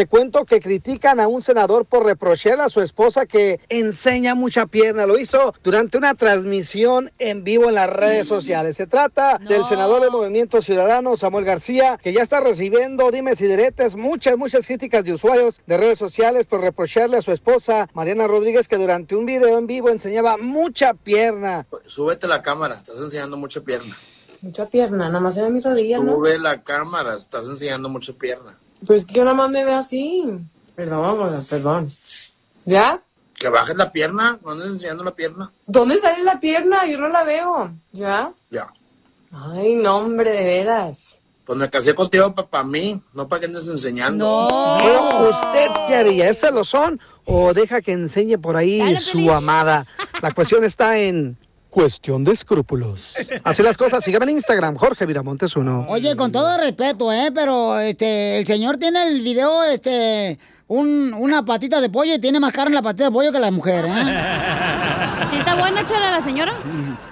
[0.00, 4.64] Te cuento que critican a un senador por reprocharle a su esposa que enseña mucha
[4.64, 5.04] pierna.
[5.04, 8.78] Lo hizo durante una transmisión en vivo en las redes sociales.
[8.78, 13.46] Se trata del senador del Movimiento Ciudadano, Samuel García, que ya está recibiendo dimes y
[13.46, 18.26] diretes, muchas, muchas críticas de usuarios de redes sociales por reprocharle a su esposa, Mariana
[18.26, 21.66] Rodríguez, que durante un video en vivo enseñaba mucha pierna.
[21.84, 23.94] Súbete la cámara, estás enseñando mucha pierna.
[24.40, 26.12] Mucha pierna, nada más en mi rodilla, ¿no?
[26.12, 28.58] Sube la cámara, estás enseñando mucha pierna.
[28.86, 30.24] Pues que yo nada más me veo así.
[30.74, 31.92] Perdón, perdón.
[32.64, 33.02] ¿Ya?
[33.34, 35.50] Que bajes la pierna, no andes enseñando la pierna.
[35.66, 36.86] ¿Dónde sale la pierna?
[36.86, 37.72] Yo no la veo.
[37.92, 38.32] ¿Ya?
[38.50, 38.72] Ya.
[39.32, 41.18] Ay, no, hombre, de veras.
[41.44, 44.48] Pues me casé contigo para mí, no para que andes enseñando.
[44.80, 46.28] Bueno, ¿usted qué haría?
[46.28, 49.86] ¿Es celosón o deja que enseñe por ahí su amada?
[50.22, 51.36] La cuestión está en
[51.70, 53.14] cuestión de escrúpulos.
[53.44, 55.86] Así las cosas, síganme en Instagram, Jorge Viramontes uno.
[55.88, 57.30] Oye, con todo respeto, ¿eh?
[57.34, 62.38] Pero este, el señor tiene el video, este, un- una patita de pollo y tiene
[62.40, 64.20] más carne en la patita de pollo que la mujer, ¿eh?
[65.30, 66.52] ¿Sí está buena, chala, la señora?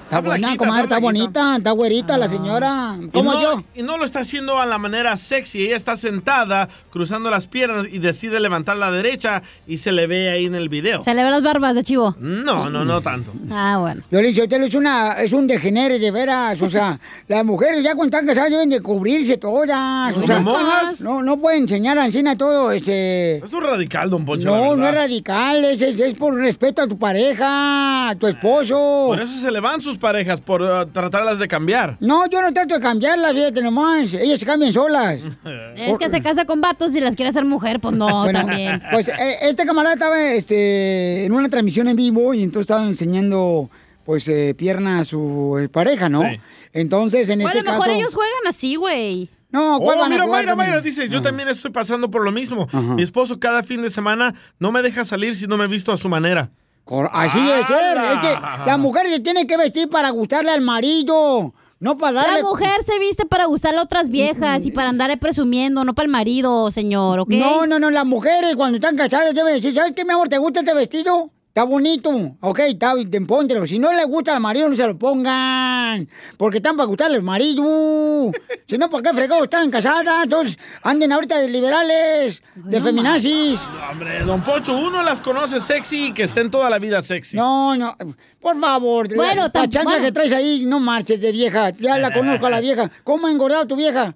[0.08, 2.96] Está buena, comadre, está está bonita, está güerita la señora.
[2.98, 3.64] Y Como no, yo.
[3.74, 5.66] Y no lo está haciendo a la manera sexy.
[5.66, 10.30] Ella está sentada, cruzando las piernas y decide levantar la derecha y se le ve
[10.30, 11.02] ahí en el video.
[11.02, 12.16] Se le ven las barbas de chivo.
[12.18, 13.34] No, no, no tanto.
[13.50, 14.02] Ah, bueno.
[14.10, 16.62] Yo le digo, es, una, es un degenere de veras.
[16.62, 20.12] O sea, las mujeres ya cuando están casadas deben de cubrirse todas.
[20.12, 21.02] O ¿Como sea, monjas?
[21.02, 23.44] No, no pueden enseñar a Encina todo, este...
[23.44, 24.48] Es un radical, don Poncho.
[24.48, 29.08] No, no es radical, es, es, es por respeto a tu pareja, a tu esposo.
[29.08, 31.96] Por eso se le van sus parejas, por uh, tratarlas de cambiar.
[32.00, 34.14] No, yo no trato de cambiarlas, fíjate nomás.
[34.14, 35.20] Ellas se cambian solas.
[35.76, 38.82] Es que se casa con vatos y las quiere hacer mujer, pues no, Bueno, también.
[38.90, 43.70] Pues eh, este camarada estaba este, en una transmisión en vivo y entonces estaba enseñando
[44.04, 46.22] pues eh, pierna a su eh, pareja, ¿no?
[46.22, 46.40] Sí.
[46.72, 47.98] Entonces, en a este lo mejor caso...
[47.98, 49.28] ellos juegan así, güey.
[49.50, 50.70] No, ¿cuál Oh, van a mira, jugar Mayra, también?
[50.70, 52.66] Mayra dice, yo también estoy pasando por lo mismo.
[52.70, 52.80] Ajá.
[52.94, 55.92] Mi esposo cada fin de semana no me deja salir si no me he visto
[55.92, 56.50] a su manera.
[56.88, 57.98] Cor- Así debe ser.
[57.98, 58.34] Es que
[58.66, 62.36] la mujer se tiene que vestir para gustarle al marido, no para darle...
[62.38, 66.06] La mujer se viste para gustarle a otras viejas y para andar presumiendo, no para
[66.06, 67.28] el marido, señor, ¿ok?
[67.30, 70.30] No, no, no, las mujeres cuando están casadas deben decir, ¿sabes qué, mi amor?
[70.30, 71.30] ¿Te gusta este vestido?
[71.48, 73.66] Está bonito, ok, está bien, póntelo.
[73.66, 76.08] Si no le gusta el amarillo, no se lo pongan.
[76.36, 78.30] Porque están para gustarle el amarillo.
[78.66, 80.24] Si no, ¿para qué fregados están casadas?
[80.24, 83.60] Entonces, anden ahorita de liberales, de feminazis.
[83.90, 87.36] Hombre, don Poncho, uno las conoce sexy y que estén toda la vida sexy.
[87.36, 87.96] No, no,
[88.40, 89.12] por favor.
[89.16, 90.04] Bueno, la, la chancla bueno.
[90.04, 91.70] que traes ahí, no marches de vieja.
[91.70, 92.88] Ya la conozco a la vieja.
[93.02, 94.14] ¿Cómo ha engordado tu vieja?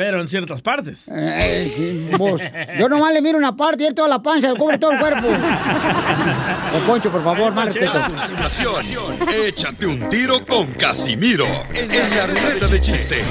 [0.00, 1.00] Pero en ciertas partes.
[1.08, 2.40] Eh, sí, vos.
[2.78, 5.28] Yo nomás le miro una parte y él toda la panza, cubre todo el cuerpo.
[6.72, 8.00] Don Poncho, por favor, más respeto.
[9.46, 13.22] Échate un tiro con Casimiro en la ruleta de chiste.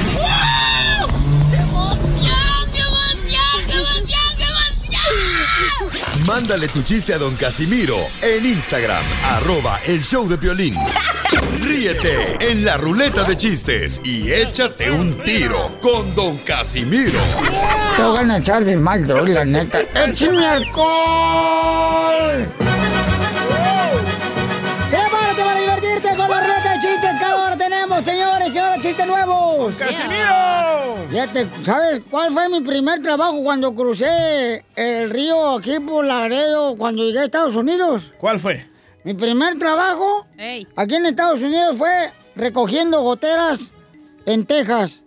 [6.27, 10.75] Mándale tu chiste a don Casimiro en Instagram, arroba el show de violín.
[11.61, 17.19] Ríete en la ruleta de chistes y échate un tiro con don Casimiro.
[17.97, 19.81] Te voy a echar de mal, droga, la neta.
[19.93, 22.45] ¡Échame alcohol!
[24.89, 29.07] ¡Prepárate para divertirte con la ruleta de chistes que ahora tenemos, señores y ahora chistes
[29.07, 29.75] nuevos!
[29.75, 30.89] ¡Casimiro!
[31.63, 37.19] ¿sabes cuál fue mi primer trabajo cuando crucé el río aquí por Laredo cuando llegué
[37.19, 38.03] a Estados Unidos?
[38.17, 38.65] ¿Cuál fue?
[39.09, 40.23] Mi primer trabajo
[40.75, 43.59] aquí en Estados Unidos fue recogiendo goteras
[44.27, 45.01] en Texas.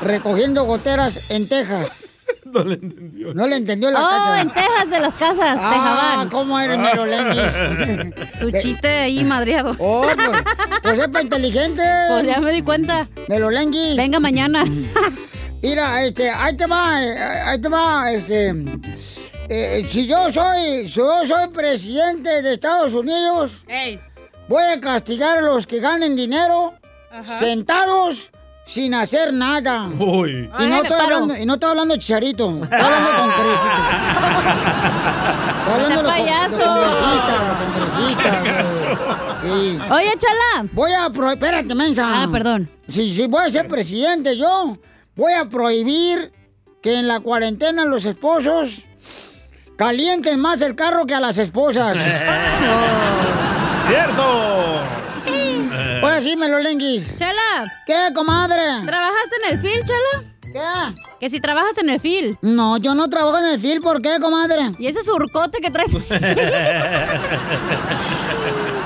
[0.00, 2.04] recogiendo goteras en Texas.
[2.46, 3.34] No le entendió.
[3.34, 6.30] No le entendió la Oh, en Texas de las casas, Ah, Tejaban.
[6.30, 8.22] ¿cómo eres, Merolengis?
[8.38, 9.76] Su chiste ahí madreado.
[9.78, 10.42] Oh, pues,
[10.82, 11.82] pues es para inteligente.
[12.08, 13.06] Pues ya me di cuenta.
[13.28, 13.96] Merolengis.
[13.98, 14.64] Venga mañana.
[15.62, 18.54] Mira, este, ahí te va, eh, ahí te va, este.
[19.54, 23.52] Eh, si yo soy, si yo soy presidente de Estados Unidos,
[24.48, 26.72] voy a castigar a los que ganen dinero
[27.38, 28.30] sentados
[28.64, 29.88] sin hacer nada.
[29.98, 30.50] Uy.
[30.58, 33.28] Y no, estoy hablando, y no estoy hablando de Chicharito, estoy hablando con
[35.82, 36.92] Estoy hablando con- los.
[39.42, 39.78] Sí.
[39.90, 40.68] Oye, chala.
[40.72, 41.42] Voy a prohibir.
[41.42, 42.22] Espérate, mensa.
[42.22, 42.70] Ah, perdón.
[42.88, 44.74] Si, si voy a ser presidente yo,
[45.16, 46.32] voy a prohibir
[46.80, 48.82] que en la cuarentena los esposos
[49.76, 51.96] calienten más el carro que a las esposas.
[53.88, 54.82] ¡Cierto!
[56.02, 57.14] Ahora sí, me lo lenguis.
[57.16, 57.64] Chala.
[57.86, 58.62] ¿Qué, comadre?
[58.84, 60.24] ¿Trabajas en el FIL, chala?
[60.52, 60.94] ¿Qué?
[61.20, 62.36] Que si trabajas en el FIL.
[62.42, 64.72] No, yo no trabajo en el FIL, ¿por qué, comadre?
[64.78, 65.92] ¿Y ese surcote que traes?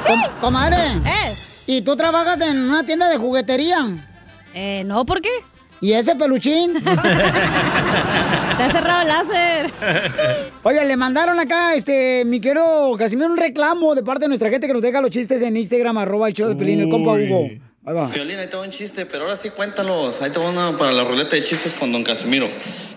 [0.06, 0.76] Com- comadre.
[0.76, 1.34] ¿Eh?
[1.66, 3.78] ¿Y tú trabajas en una tienda de juguetería?
[4.54, 5.30] Eh, no, ¿por qué?
[5.80, 6.72] ¿Y ese peluchín?
[6.82, 9.70] Te ha cerrado el láser.
[10.62, 14.66] Oye, le mandaron acá, este, mi querido Casimiro, un reclamo de parte de nuestra gente
[14.66, 17.50] que nos deja los chistes en Instagram, arroba el show de Pelín, el compa Hugo.
[17.84, 18.08] Ahí va.
[18.08, 20.20] Violín, ahí te va un chiste, pero ahora sí cuéntalos.
[20.22, 22.48] Ahí te va una para la ruleta de chistes con don Casimiro.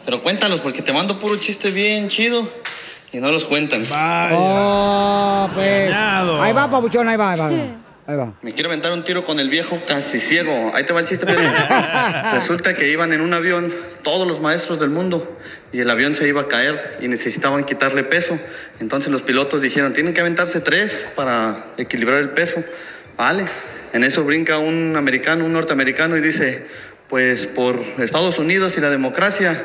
[0.06, 2.48] Pero cuéntalos, porque te mando puro chiste bien chido
[3.12, 3.84] y no los cuentan.
[4.34, 5.94] Oh, pues.
[5.94, 7.52] Ahí va, papuchón, ahí va, ahí va.
[8.10, 8.34] Ahí va.
[8.42, 10.72] Me quiero aventar un tiro con el viejo casi ciego.
[10.74, 11.52] Ahí te va el chiste, Piolín.
[12.34, 15.38] Resulta que iban en un avión todos los maestros del mundo
[15.72, 18.40] y el avión se iba a caer y necesitaban quitarle peso.
[18.80, 22.64] Entonces los pilotos dijeron, tienen que aventarse tres para equilibrar el peso.
[23.16, 23.46] Vale.
[23.94, 26.66] En eso brinca un americano, un norteamericano y dice,
[27.10, 29.64] pues por Estados Unidos y la democracia,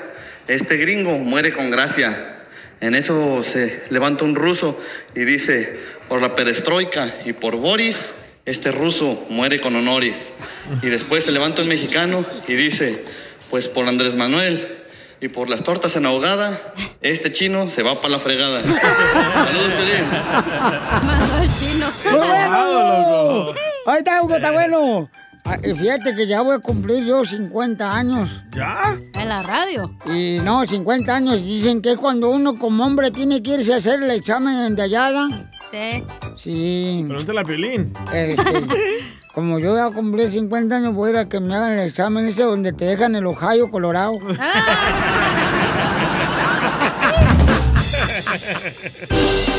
[0.48, 2.42] este gringo muere con gracia.
[2.82, 4.78] En eso se levanta un ruso
[5.14, 5.80] y dice,
[6.10, 8.10] por la perestroika y por Boris,
[8.46, 10.32] este ruso muere con honores.
[10.82, 13.04] Y después se levanta un mexicano y dice,
[13.50, 14.66] pues por Andrés Manuel
[15.20, 16.60] y por las tortas en ahogada,
[17.00, 18.62] este chino se va para la fregada.
[18.62, 20.04] Saludos, Piolín.
[21.02, 21.86] Mandó el chino.
[23.86, 25.08] Ahí está, Hugo, está bueno.
[25.46, 28.30] Ah, Fíjate que ya voy a cumplir yo 50 años.
[28.50, 28.98] ¿Ya?
[29.14, 29.94] En la radio.
[30.06, 31.42] Y no, 50 años.
[31.42, 34.82] Dicen que es cuando uno como hombre tiene que irse a hacer el examen de
[34.82, 35.28] hallada.
[35.74, 36.04] Sí.
[36.36, 37.04] Sí.
[37.08, 37.92] Pregúntale a Piolín.
[38.12, 38.64] Este,
[39.34, 41.88] como yo voy a cumplir 50 años, voy a ir a que me hagan el
[41.88, 44.12] examen ese donde te dejan el Ohio, Colorado.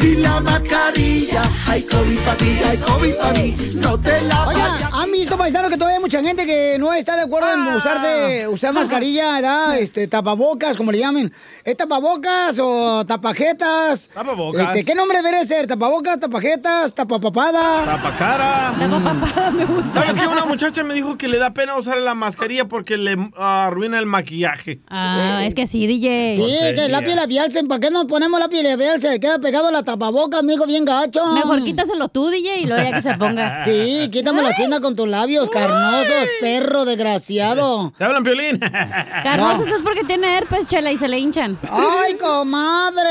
[0.00, 3.56] Sin la mascarilla, hay COVID para ti, hay COVID para mí.
[3.76, 7.16] No te la Oiga, ¿han visto, paisano, que todavía hay mucha gente que no está
[7.16, 9.78] de acuerdo en usarse, usar mascarilla, ¿verdad?
[9.80, 11.30] Este, tapabocas, como le llamen.
[11.64, 14.08] ¿Es tapabocas o tapajetas?
[14.08, 14.68] Tapabocas.
[14.68, 15.66] Este, ¿Qué nombre debe ser?
[15.66, 17.84] ¿Tapabocas, tapajetas, tapapapada?
[17.84, 18.74] Tapacara.
[18.78, 20.00] Tapapapada me gusta.
[20.00, 23.16] ¿Sabes que una muchacha me dijo que le da pena usar la mascarilla porque le
[23.36, 24.80] ah, arruina el maquillaje?
[24.88, 26.36] Ah, es que sí, DJ.
[26.36, 29.00] Sí, que el lápiz labial, ¿para qué nos ponemos lápiz labial?
[29.02, 31.24] Se queda pegado a la tapabocas, amigo, bien gacho.
[31.34, 33.64] Mejor quítaselo tú, DJ, y luego ya que se ponga.
[33.70, 37.92] Sí, quítame la cena con tus labios carnosos, perro desgraciado.
[37.98, 38.58] ¿Te hablan, Piolín?
[39.24, 41.58] Carnosos es porque tiene herpes, chela, y se le hinchan.
[41.70, 43.10] ¡Ay, comadre!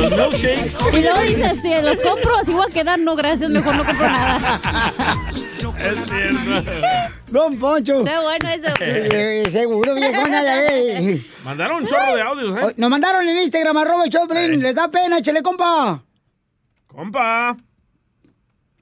[0.00, 0.76] Los milkshakes.
[0.94, 2.98] Y luego dices, si los compro, así voy a quedar.
[2.98, 4.60] No, gracias, mejor no compro nada.
[5.78, 6.70] Es cierto.
[7.28, 7.98] Don Poncho.
[7.98, 8.72] Está bueno eso.
[8.80, 11.26] Eh, seguro, viejona, ya ve.
[11.44, 12.74] Mandaron un chorro de audios, ¿eh?
[12.78, 14.62] Nos mandaron en Instagram, arroba el Choplin.
[14.62, 16.02] Les da pena, échale, compa.
[16.86, 17.54] Compa.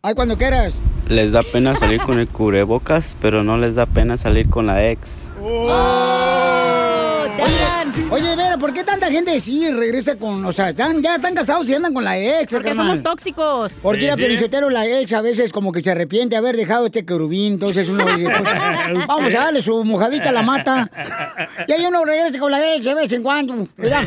[0.02, 0.74] Ay, cuando quieras.
[1.08, 4.90] Les da pena salir con el cubrebocas, pero no les da pena salir con la
[4.90, 5.26] ex.
[8.10, 11.34] Oye, de veras, ¿por qué tanta gente sí regresa con, o sea, están, ya están
[11.34, 12.52] casados y andan con la ex?
[12.52, 12.86] Porque carnal?
[12.86, 13.80] somos tóxicos.
[13.82, 14.06] Porque Sí,
[14.50, 17.88] era la ex a veces como que se arrepiente de haber dejado este querubín, entonces
[17.88, 20.90] uno dice, pues, vamos a darle su mojadita a la mata.
[21.66, 24.02] Y ahí uno regresa con la ex de vez en cuando, ¿verdad?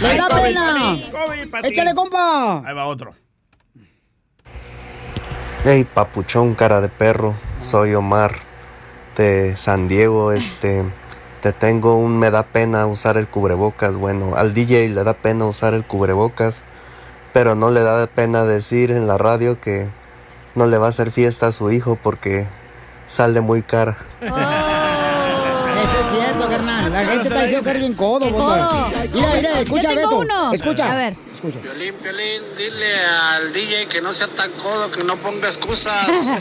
[0.00, 0.96] ¡Le da pena!
[1.10, 1.66] COVID.
[1.66, 2.62] ¡Échale, compa!
[2.64, 3.12] Ahí va otro.
[5.66, 8.32] Hey, papuchón, cara de perro, soy Omar
[9.16, 10.84] de San Diego, este,
[11.40, 15.46] te tengo un me da pena usar el cubrebocas, bueno, al DJ le da pena
[15.46, 16.64] usar el cubrebocas,
[17.32, 19.88] pero no le da pena decir en la radio que
[20.54, 22.46] no le va a hacer fiesta a su hijo porque
[23.06, 23.96] sale muy cara.
[24.20, 24.36] Eso
[25.98, 26.92] es cierto, carnal.
[26.92, 28.88] La gente está diciendo que eres bien codo, ¡Qué vos, codo!
[29.14, 30.16] Mira, mira, Yo escucha, tengo Beto.
[30.18, 30.52] uno.
[30.52, 30.92] Escucha.
[30.92, 31.16] A ver.
[31.34, 31.58] Escucha.
[31.60, 36.08] Piolín, Piolín, dile al DJ que no sea tan codo, que no ponga excusas.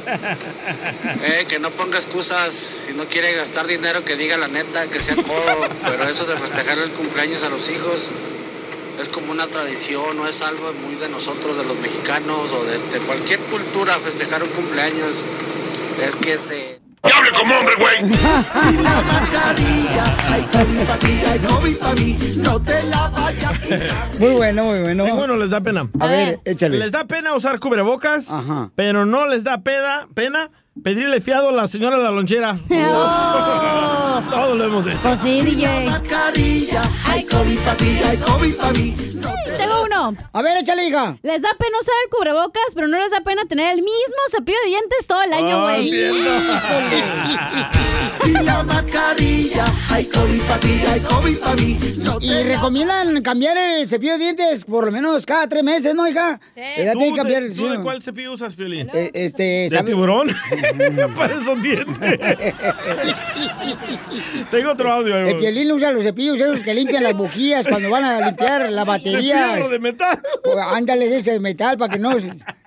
[1.25, 2.53] Eh, que no ponga excusas.
[2.53, 5.67] Si no quiere gastar dinero, que diga la neta, que sea codo.
[5.85, 8.09] Pero eso de festejar el cumpleaños a los hijos
[8.99, 12.77] es como una tradición, no es algo muy de nosotros, de los mexicanos o de,
[12.77, 13.97] de cualquier cultura.
[13.99, 15.23] Festejar un cumpleaños
[16.05, 16.79] es que se.
[17.03, 17.97] ¡Hable como hombre, güey!
[24.19, 25.03] Muy bueno, muy bueno.
[25.05, 25.87] Tengo uno, les da pena.
[25.99, 26.77] A ver, échale.
[26.77, 28.33] Les da pena usar cubrebocas,
[28.75, 30.49] pero no les da pena, pena
[30.81, 32.57] pedirle fiado a la señora de la lonchera.
[34.29, 34.97] Todo lo hemos hecho.
[35.01, 35.67] Pues sí, DJ.
[39.57, 40.15] Tengo uno.
[40.33, 41.17] A ver, échale, hija.
[41.21, 44.57] Les da pena usar el cubrebocas, pero no les da pena tener el mismo cepillo
[44.63, 45.89] de dientes todo el año, Ah, güey.
[48.23, 51.79] Sin la mascarilla, hay COVID para ti, hay COVID para mí.
[51.99, 56.07] No Y recomiendan cambiar el cepillo de dientes por lo menos cada tres meses, ¿no,
[56.07, 56.39] hija?
[56.55, 58.89] Ella ¿Tú, tiene que cambiar de, tú cuál cepillo usas, Piolín?
[58.93, 60.27] Eh, este, ¿De tiburón?
[61.15, 61.97] Para esos dientes.
[64.51, 65.15] Tengo otro audio.
[65.15, 68.71] ahí El piolín usa los cepillos esos que limpian las bujías cuando van a limpiar
[68.71, 69.53] la batería.
[69.53, 70.21] fierro, de metal.
[70.71, 72.11] Ándale de ese metal para que no...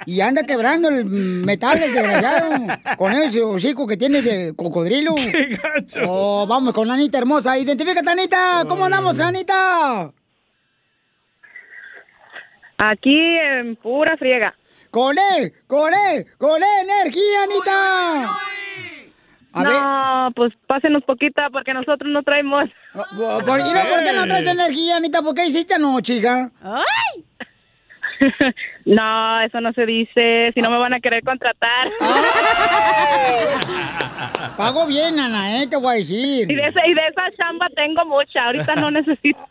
[0.06, 2.50] Y anda quebrando el metal el desgraciado.
[2.96, 5.14] Con ese hocico que tiene de cocodrilo.
[5.32, 6.00] ¡Qué gacho!
[6.06, 7.58] Oh, vamos con Anita hermosa.
[7.58, 8.64] Identifícate, Anita.
[8.68, 10.12] ¿Cómo andamos, Anita?
[12.78, 14.54] Aquí en pura friega.
[14.90, 15.52] ¡Con él!
[15.66, 16.26] ¡Con él!
[16.38, 18.36] ¡Con él, energía, Anita!
[19.52, 22.64] A no, pues pásenos poquita porque nosotros no traemos.
[22.92, 25.22] ¿Por, y no, ¿Por qué no traes energía, Anita?
[25.22, 26.50] ¿Por qué hiciste anoche, hija?
[26.62, 27.24] ¡Ay!
[28.84, 30.50] no, eso no se dice.
[30.54, 31.88] Si no me van a querer contratar.
[34.56, 35.66] Pago bien, Ana, ¿eh?
[35.66, 36.50] Te voy a decir.
[36.50, 38.46] Y de, esa, y de esa chamba tengo mucha.
[38.46, 39.38] Ahorita no necesito.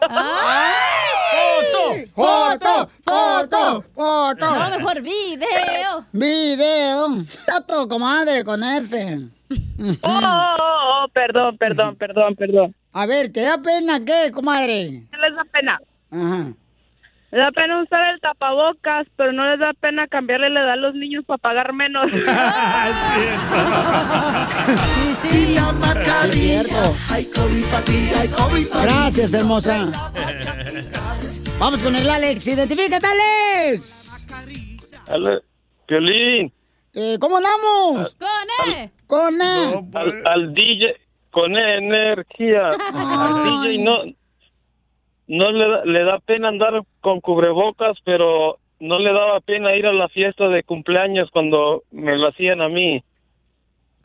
[2.16, 2.16] ¡Foto!
[2.16, 2.90] ¡Foto!
[3.04, 3.84] ¡Foto!
[3.94, 4.46] ¡Foto!
[4.46, 6.06] No, mejor video.
[6.12, 7.26] Video.
[7.46, 9.20] Foto, comadre, con F.
[9.48, 9.54] Oh,
[10.02, 12.76] oh, oh, oh, perdón, perdón, perdón, perdón.
[12.94, 15.04] A ver, ¿te da pena qué, comadre?
[15.12, 15.80] ¿Qué les da pena?
[16.12, 16.54] Ajá.
[17.36, 20.96] Da pena usar el tapabocas, pero no les da pena cambiarle la edad a los
[20.96, 22.10] niños para pagar menos.
[25.16, 25.74] Sin la
[27.10, 28.88] hay COVID para ti, hay COVID para mí.
[28.88, 29.92] Gracias, hermosa.
[31.60, 32.48] Vamos con el Alex.
[32.48, 34.10] Identifícate, Alex.
[35.10, 35.44] Al,
[35.88, 36.54] Piolín,
[36.94, 38.16] Eh, ¿Cómo andamos?
[38.16, 38.92] Con E.
[39.08, 39.90] Con E.
[39.94, 40.96] al, al DJ
[41.32, 42.70] con energía.
[42.94, 44.04] Al DJ no,
[45.28, 49.88] no le, da, le da pena andar con cubrebocas, pero no le daba pena ir
[49.88, 53.04] a la fiesta de cumpleaños cuando me lo hacían a mí.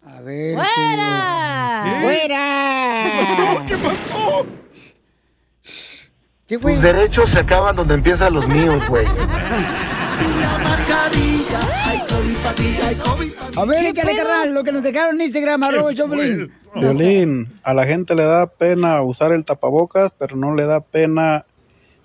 [0.04, 0.56] A ver.
[0.56, 2.00] ¡Fuera!
[2.02, 3.04] ¡Fuera!
[3.04, 3.64] ¿Qué pasó?
[3.66, 4.46] ¿Qué pasó?
[6.46, 6.72] ¿Qué fue?
[6.74, 9.06] Tus derechos se acaban donde empiezan los míos, güey.
[13.56, 16.50] A ver, échale, carnal, lo que nos dejaron en Instagram, arroba Piolín.
[16.74, 21.44] Violín, a la gente le da pena usar el tapabocas, pero no le da pena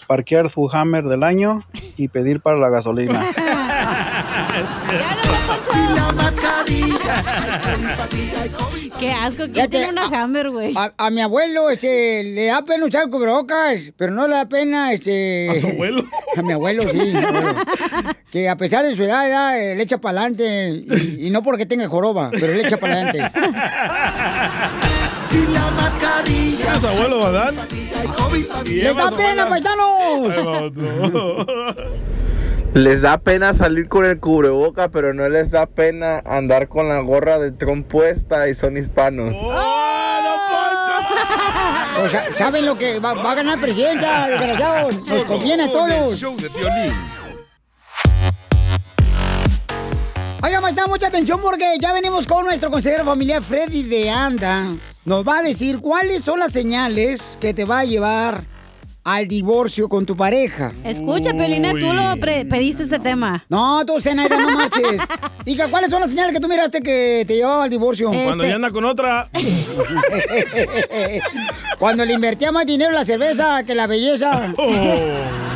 [0.07, 1.63] parquear su Hammer del año
[1.97, 3.25] y pedir para la gasolina.
[8.99, 10.73] Qué asco, ¿quién tiene una Hammer, güey?
[10.75, 14.93] A, a mi abuelo este, le da pena usar cubrebocas, pero no le da pena
[14.93, 15.49] este.
[15.49, 16.03] ¿A su abuelo?
[16.35, 16.97] A mi abuelo, sí.
[16.97, 17.53] mi abuelo.
[18.31, 20.69] Que a pesar de su edad, ya, eh, le echa para adelante.
[20.69, 23.29] Y, y no porque tenga joroba, pero le echa para adelante.
[25.29, 26.75] Si la mascarilla.
[26.75, 27.53] Es su abuelo, ¿verdad?
[28.65, 30.33] ¡Les da pena, paisanos!
[32.75, 36.99] Les da pena salir con el cubreboca, pero no les da pena andar con la
[36.99, 39.33] gorra de Trump puesta y son hispanos.
[42.03, 45.07] O sea, ¿saben lo que va, va a ganar presidenta, desgraciados?
[45.07, 46.19] Nos conviene a todos.
[46.19, 46.93] show de Piolín.
[50.43, 54.65] Oiga, maestra, mucha atención porque ya venimos con nuestro consejero familiar Freddy de Anda.
[55.05, 58.43] Nos va a decir cuáles son las señales que te va a llevar
[59.05, 60.73] al divorcio con tu pareja.
[60.83, 63.45] Escucha, Pelina, tú lo pediste ese tema.
[63.47, 64.99] No, tú, Zenaida, no marches.
[65.45, 68.09] Diga, ¿cuáles son las señales que tú miraste que te llevaba al divorcio?
[68.09, 69.29] Cuando ya anda con otra.
[71.79, 74.53] Cuando le invertía más dinero en la cerveza que la belleza.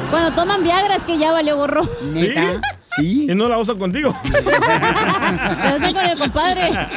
[0.09, 1.87] Cuando toman Viagra es que ya valió gorro.
[2.03, 2.61] ¿Neta?
[2.81, 3.27] Sí.
[3.29, 4.15] Y no la usa contigo.
[4.23, 6.71] Lo usan con el compadre.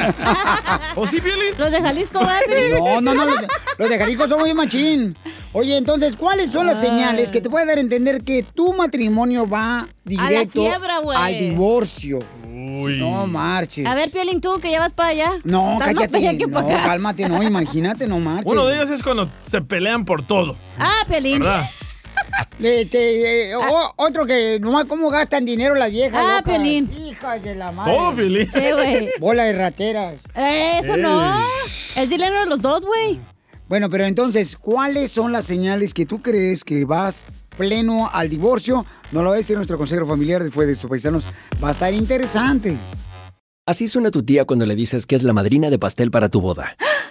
[0.95, 1.53] ¿O sí, Piolín?
[1.57, 2.79] Los de Jalisco, ¿vale?
[2.79, 3.47] No, no, no, los de,
[3.77, 5.15] los de Jalisco son muy machín.
[5.51, 9.47] Oye, entonces, ¿cuáles son las señales que te pueden dar a entender que tu matrimonio
[9.47, 12.19] va directo quiebra, al divorcio?
[12.45, 13.85] No marches.
[13.85, 15.31] A ver, Piolín, tú que ya vas para allá.
[15.43, 16.07] No, cállate.
[16.09, 16.83] para allá que No, para acá.
[16.89, 18.51] cálmate, no, imagínate, no marches.
[18.51, 20.55] Uno de ellos es cuando se pelean por todo.
[20.79, 21.39] Ah, Piolín.
[21.39, 21.65] ¿Verdad?
[22.59, 26.21] Este, eh, o- otro que nomás cómo gastan dinero las viejas.
[26.23, 26.53] Ah, locas?
[26.55, 26.89] Piolín.
[26.93, 27.91] Hijas de la madre.
[27.93, 28.49] Todo, Piolín.
[28.49, 29.09] Sí, güey.
[29.19, 30.15] Bola de rateras.
[30.35, 31.35] Eso no.
[31.95, 33.19] Es dilema de los dos, güey.
[33.69, 37.25] Bueno, pero entonces, ¿cuáles son las señales que tú crees que vas
[37.57, 38.85] pleno al divorcio?
[39.11, 41.23] No lo va a decir nuestro consejero familiar después de sus paisanos.
[41.63, 42.77] Va a estar interesante.
[43.65, 46.41] Así suena tu tía cuando le dices que es la madrina de pastel para tu
[46.41, 46.75] boda.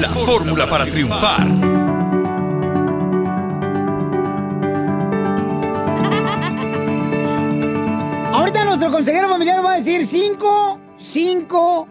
[0.00, 1.46] la fórmula para triunfar.
[8.32, 11.88] Ahorita nuestro consejero familiar va a decir cinco, cinco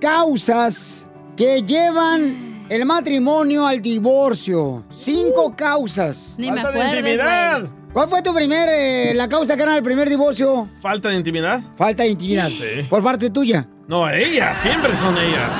[0.00, 4.84] causas que llevan el matrimonio al divorcio.
[4.90, 6.34] Cinco causas.
[6.38, 7.60] Ni me Falta de acuerdes, intimidad.
[7.60, 7.72] güey.
[7.92, 10.68] ¿Cuál fue tu primer, eh, la causa que era el primer divorcio?
[10.82, 11.60] ¿Falta de intimidad?
[11.76, 12.48] Falta de intimidad.
[12.48, 12.86] Sí.
[12.90, 13.66] Por parte tuya.
[13.86, 15.50] No, ellas, siempre son ellas.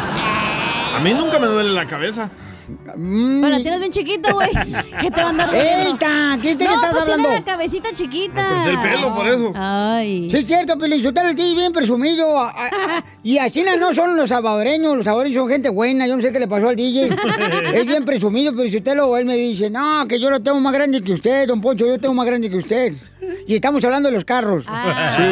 [0.94, 2.30] A mí nunca me duele la cabeza.
[2.66, 4.50] Pero tienes bien chiquito, güey.
[5.00, 5.54] ¿Qué te va a andar?
[5.54, 6.38] ¡Eita!
[6.40, 7.28] ¿Qué te no, estás pues hablando?
[7.28, 8.42] Tiene la cabecita chiquita.
[8.42, 9.52] Me corté el pelo por eso.
[9.54, 10.28] Ay.
[10.30, 12.50] Sí, es cierto, Pelichotelo, el tío bien presumido.
[13.22, 14.96] y así no son los salvadoreños.
[14.96, 16.06] Los salvadoreños son gente buena.
[16.06, 17.10] Yo no sé qué le pasó al DJ.
[17.74, 19.16] es bien presumido, Pelichotelo.
[19.16, 21.86] Él me dice, no, que yo lo tengo más grande que usted, don Poncho.
[21.86, 22.94] Yo tengo más grande que usted.
[23.46, 24.64] Y estamos hablando de los carros.
[24.66, 25.12] Ah.
[25.16, 25.22] Sí.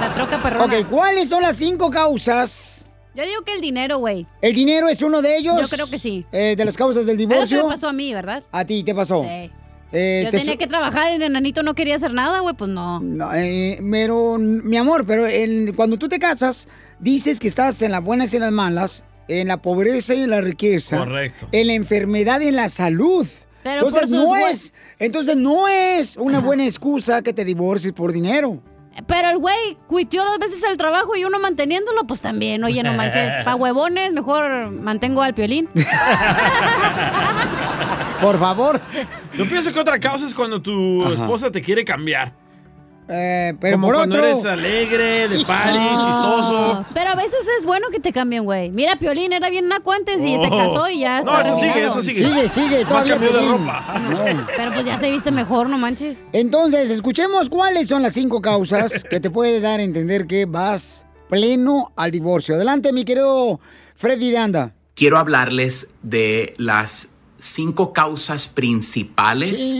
[0.00, 0.64] La troca perrona.
[0.64, 2.79] Ok, ¿cuáles son las cinco causas?
[3.14, 4.26] Yo digo que el dinero, güey.
[4.40, 5.60] ¿El dinero es uno de ellos?
[5.60, 6.24] Yo creo que sí.
[6.32, 7.64] Eh, de las causas del Eso divorcio.
[7.64, 8.44] me pasó a mí, ¿verdad?
[8.52, 9.22] A ti te pasó.
[9.22, 9.50] Sí.
[9.92, 13.00] Eh, Yo te tenía que trabajar, el enanito no quería hacer nada, güey, pues no.
[13.00, 15.26] No, eh, pero, mi amor, pero
[15.74, 16.68] cuando tú te casas,
[17.00, 20.30] dices que estás en las buenas y en las malas, en la pobreza y en
[20.30, 20.98] la riqueza.
[20.98, 21.48] Correcto.
[21.50, 23.26] En la enfermedad y en la salud.
[23.62, 27.92] Pero entonces por sus no es, entonces no es una buena excusa que te divorcies
[27.92, 28.62] por dinero.
[29.06, 32.62] Pero el güey cuitió dos veces el trabajo y uno manteniéndolo, pues también.
[32.64, 35.68] Oye, no manches, pa' huevones, mejor mantengo al piolín.
[38.20, 38.80] Por favor.
[39.36, 41.14] Yo pienso que otra causa es cuando tu Ajá.
[41.14, 42.32] esposa te quiere cambiar.
[43.12, 44.26] Eh, pero Como por cuando otro...
[44.28, 46.86] eres alegre, de party, chistoso.
[46.94, 48.70] Pero a veces es bueno que te cambien, güey.
[48.70, 50.56] Mira, Piolín era bien naco antes y se Oh.
[50.56, 52.14] casó y ya No, está eso sigue, eso sigue.
[52.28, 53.14] Sigue, sigue, todavía.
[53.14, 53.94] cambió de ropa.
[54.10, 54.46] No.
[54.56, 56.26] Pero pues ya se viste mejor, no manches.
[56.32, 61.04] Entonces, escuchemos cuáles son las cinco causas que te puede dar a entender que vas
[61.28, 62.54] pleno al divorcio.
[62.54, 63.60] Adelante, mi querido
[63.96, 64.74] Freddy de Anda.
[64.94, 69.74] quiero hablarles de las cinco causas principales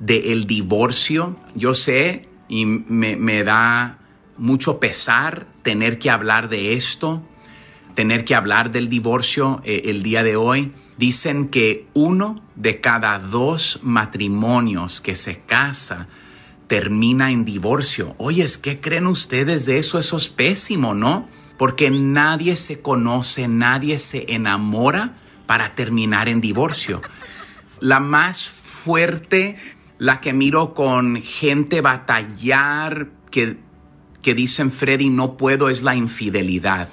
[0.00, 1.36] del divorcio.
[1.54, 3.96] Yo sé y me, da
[4.36, 7.22] mucho pesar tener que hablar de esto,
[7.94, 10.70] tener que hablar del divorcio eh, el día de hoy.
[10.98, 16.08] Dicen que uno de cada dos matrimonios que se casa
[16.66, 18.14] termina en divorcio.
[18.18, 19.98] Oye, ¿qué creen ustedes de eso?
[19.98, 21.30] Eso es pésimo, ¿no?
[21.56, 25.14] Porque nadie se conoce, nadie se enamora
[25.46, 27.00] para terminar en divorcio.
[27.80, 29.56] La más fuerte,
[30.02, 33.56] la que miro con gente batallar, que,
[34.20, 36.88] que dicen, Freddy, no puedo, es la infidelidad.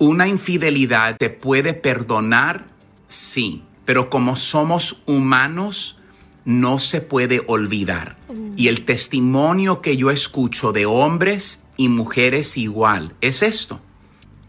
[0.00, 2.66] Una infidelidad se puede perdonar,
[3.06, 5.98] sí, pero como somos humanos,
[6.44, 8.16] no se puede olvidar.
[8.56, 13.80] Y el testimonio que yo escucho de hombres y mujeres igual es esto.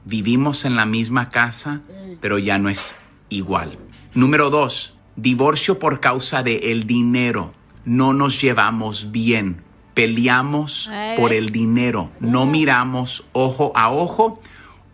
[0.04, 1.82] Vivimos en la misma casa,
[2.22, 2.96] pero ya no es
[3.30, 3.78] igual.
[4.16, 7.52] Número dos, divorcio por causa de el dinero.
[7.86, 9.62] No nos llevamos bien.
[9.94, 12.12] Peleamos Ay, por el dinero.
[12.20, 14.40] No miramos ojo a ojo.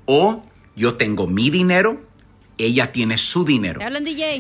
[0.06, 0.44] O
[0.76, 2.02] yo tengo mi dinero,
[2.58, 3.82] ella tiene su dinero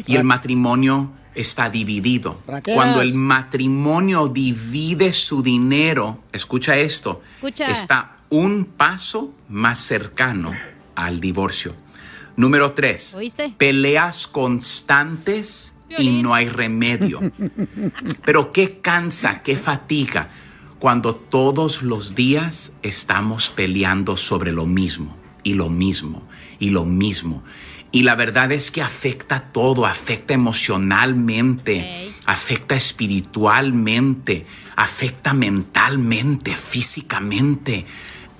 [0.05, 2.41] y el matrimonio está dividido.
[2.73, 7.67] Cuando el matrimonio divide su dinero, escucha esto, Escucha.
[7.67, 10.53] está un paso más cercano
[10.95, 11.75] al divorcio.
[12.37, 13.53] Número tres, ¿Oíste?
[13.57, 17.19] peleas constantes y no hay remedio.
[18.23, 20.29] Pero qué cansa, qué fatiga
[20.77, 26.27] cuando todos los días estamos peleando sobre lo mismo y lo mismo
[26.59, 27.43] y lo mismo.
[27.91, 37.87] Y la verdad es que afecta todo, afecta emocionalmente, afecta espiritualmente, afecta mentalmente, físicamente.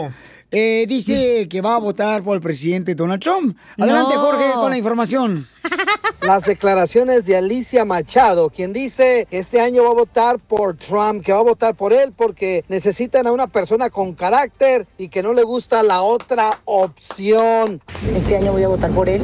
[0.51, 3.57] eh, dice que va a votar por el presidente Donald Trump.
[3.79, 4.21] Adelante, No.
[4.21, 5.47] Jorge, con la información.
[6.27, 11.25] Las declaraciones de Alicia Machado, quien dice que este año va a votar por Trump,
[11.25, 15.23] que va a votar por él porque necesitan a una persona con carácter y que
[15.23, 17.81] no le gusta la otra opción.
[18.15, 19.23] Este año voy a votar por él.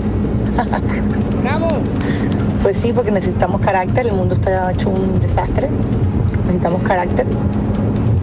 [1.42, 1.68] ¡Bravo!
[2.62, 5.68] Pues sí, porque necesitamos carácter, el mundo está hecho un desastre.
[6.46, 7.26] Necesitamos carácter.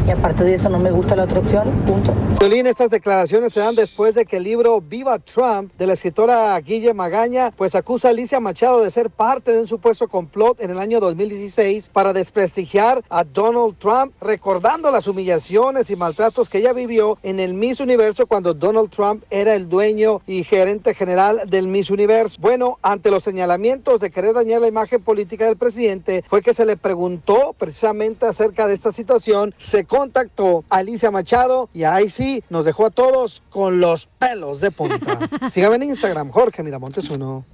[0.06, 2.14] Y aparte de eso no me gusta la otra opción, punto.
[2.40, 6.60] Violín, estas declaraciones se dan después de que el libro Viva Trump de la escritora
[6.60, 10.72] Guille Magaña pues acusa a Alicia Machado de ser parte de un supuesto complot en
[10.72, 16.74] el año 2016 para desprestigiar a Donald Trump, recordando las humillaciones y maltratos que ella
[16.74, 21.70] vivió en el Miss Universo cuando Donald Trump era el dueño y gerente general del
[21.70, 22.40] Miss Universo.
[22.42, 26.66] Bueno, ante los señalamientos de querer dañar la imagen política del presidente, fue que se
[26.66, 29.56] le preguntó precisamente acerca de esta situación,
[29.94, 34.72] contactó a Alicia Machado y ahí sí nos dejó a todos con los pelos de
[34.72, 35.20] punta.
[35.52, 37.46] Sígame en Instagram, Jorge Miramontes uno.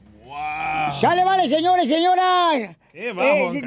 [1.01, 2.77] ¡Sale, vale, señores, señoras!
[2.93, 3.13] Eh,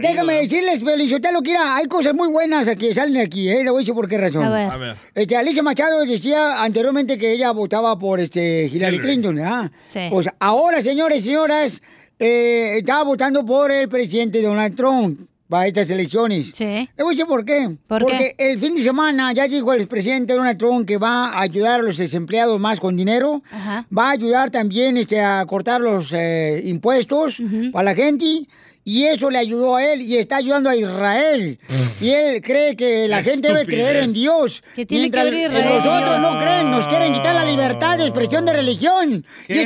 [0.01, 3.63] déjame decirles, Belizotelo, que mira, hay cosas muy buenas que salen aquí, ¿eh?
[3.63, 4.45] Le voy a decir por qué razón.
[4.45, 4.71] A ver.
[4.71, 4.97] A ver.
[5.15, 8.99] Este, Alicia Machado decía anteriormente que ella votaba por este Hillary Hillary.
[9.01, 9.71] Clinton, ¿ah?
[9.85, 10.01] Sí.
[10.11, 11.83] Pues ahora, señores y señoras,
[12.19, 15.21] eh, estaba votando por el presidente Donald Trump.
[15.53, 16.49] Para estas elecciones.
[16.55, 16.89] Sí.
[16.97, 17.77] Le voy a decir por qué.
[17.87, 21.43] ¿Por Porque el fin de semana ya dijo el expresidente Donald Trump que va a
[21.43, 23.43] ayudar a los desempleados más con dinero.
[23.51, 23.87] Ajá.
[23.97, 27.37] Va a ayudar también este, a cortar los eh, impuestos
[27.71, 28.47] para la gente.
[28.85, 31.59] Y eso le ayudó a él y está ayudando a Israel.
[32.01, 34.13] Y él cree que la Qué gente debe creer en.
[34.13, 34.63] Dios.
[34.75, 35.75] ¿Qué tiene que mientras ver Israel?
[35.77, 39.25] Nosotros no creen, nos quieren quitar la libertad de expresión de religión.
[39.45, 39.63] Y Qué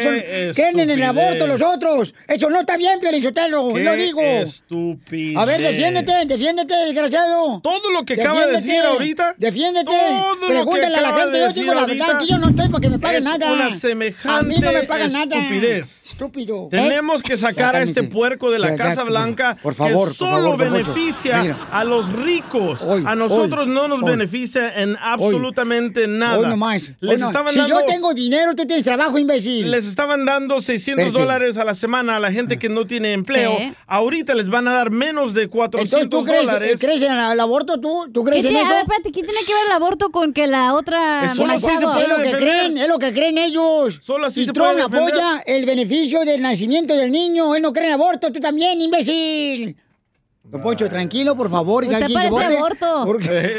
[0.51, 2.15] eso, creen en el aborto los otros.
[2.29, 4.21] Eso no está bien, Piolinsotelo, lo digo.
[4.21, 5.37] estupidez.
[5.37, 7.61] A ver, defiéndete, defiéndete, desgraciado.
[7.63, 9.87] Todo lo que acaba de decir ahorita, Defiéndete.
[9.87, 11.39] todo lo que Pregúntale a la gente.
[11.39, 13.53] de Yo digo la verdad, aquí yo no estoy para que me paguen es nada.
[13.53, 15.37] una A mí semejante no me pagan nada.
[15.37, 16.03] estupidez.
[16.07, 16.69] Estúpido.
[16.71, 20.31] Tenemos que sacar a este puerco de la Casa Blanca por favor, por que solo
[20.31, 20.93] favor, don Poncho.
[20.95, 22.83] beneficia a los ricos.
[22.85, 24.11] a nosotros hoy, no nos hoy.
[24.11, 26.39] beneficia en absolutamente nada.
[26.39, 26.91] Hoy nomás.
[27.01, 27.27] Les Hoy no.
[27.29, 29.71] estaban si dando, yo tengo dinero, tú tienes trabajo, imbécil.
[29.71, 31.19] les estaban dando 600 Pero sí.
[31.21, 33.57] dólares a la semana a la gente que no tiene empleo.
[33.59, 33.73] Sí.
[33.87, 36.77] Ahorita les van a dar menos de 400 Entonces, ¿tú crees, dólares.
[36.81, 37.81] crees en el aborto?
[37.81, 38.71] ¿Tú, ¿Tú ¿Qué crees en tiene- eso?
[38.73, 41.53] a ver, espérate, ¿qué tiene que ver el aborto con que la otra Es solo
[41.55, 43.99] así se puede Es lo que creen, es lo que creen ellos.
[44.03, 47.55] Solo así y se Trump puede apoya el beneficio del nacimiento del niño.
[47.55, 48.96] Él no cree en aborto, tú también, imbécil.
[50.45, 51.83] Don Poncho, tranquilo, por favor.
[51.83, 53.05] Usted alguien que vote aborto.
[53.05, 53.17] Por,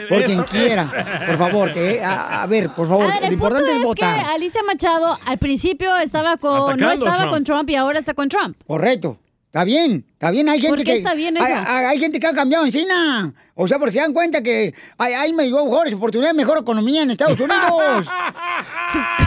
[0.08, 1.24] por quien quiera.
[1.28, 3.04] Por favor, que a, a ver, por favor.
[3.06, 4.16] A ver, lo el punto importante es, es votar.
[4.26, 7.32] que Alicia Machado al principio estaba con, no Atacando a estaba Trump.
[7.32, 8.56] con Trump y ahora está con Trump.
[8.66, 9.18] Correcto.
[9.48, 10.48] Está bien, está bien.
[10.48, 10.98] Hay gente ¿Por qué que.
[11.00, 11.62] está bien hay, eso?
[11.68, 13.34] hay- hay gente que ha cambiado en China.
[13.56, 17.38] O sea, porque se dan cuenta que hay, hay mejores oportunidades, mejor economía en Estados
[17.40, 18.08] Unidos.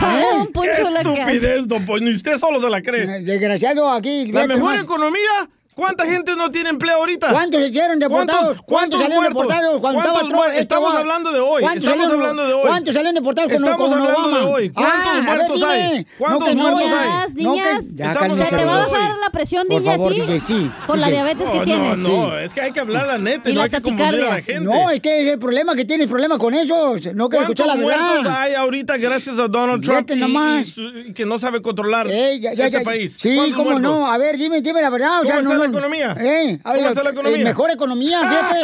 [0.00, 2.04] cabrón, ¿Qué Poncho, la estupidez, don Poncho.
[2.04, 3.20] Ni usted solo se la cree.
[3.22, 4.30] Desgraciado aquí.
[4.32, 5.48] La mejor economía.
[5.80, 7.28] ¿Cuánta gente no tiene empleo ahorita?
[7.30, 8.60] ¿Cuántos se hicieron deportados?
[8.62, 9.42] ¿Cuántos, ¿Cuántos salieron muertos?
[9.48, 10.58] deportados ¿Cuántos estaba Trump?
[10.60, 11.62] Estamos hablando de hoy.
[11.62, 12.66] ¿Cuántos Estamos salieron- hablando de hoy.
[12.68, 14.38] ¿Cuántos salieron deportados con, Estamos con hablando Obama?
[14.38, 14.70] de hoy.
[14.70, 15.72] ¿Cuántos Ah, a ver, muertos dime.
[15.72, 16.06] hay?
[16.18, 17.22] ¿Cuántos No, que muertos ya.
[17.22, 17.34] hay?
[17.34, 19.90] Niñas, No, que- ya, Estamos cálmese, se te va a bajar la presión, Por DJ,
[19.92, 20.20] favor, a ti.
[20.20, 20.70] DJ, sí.
[20.86, 21.12] Por la DJ.
[21.16, 21.98] diabetes que No, tienes.
[21.98, 24.24] No, no, es que hay que hablar la neta, Y no la hay que confundir
[24.24, 24.60] a la gente.
[24.60, 26.96] No, es que es el problema que tienes problema con eso.
[27.14, 28.42] No quiero escuchar ¿Cuántos la muertos verdad.
[28.42, 33.16] hay ahorita gracias a Donald Trump y, que no sabe controlar este país?
[33.18, 33.90] Sí, ¿Cuántos cómo muertos?
[33.92, 34.10] no.
[34.10, 35.22] A ver, dime, dime la verdad.
[35.22, 35.69] O sea, ¿Cómo no, está la no.
[35.70, 36.16] Economía?
[36.18, 37.44] Eh, ¿Cómo está la eh, economía?
[37.44, 38.60] mejor economía, fíjate.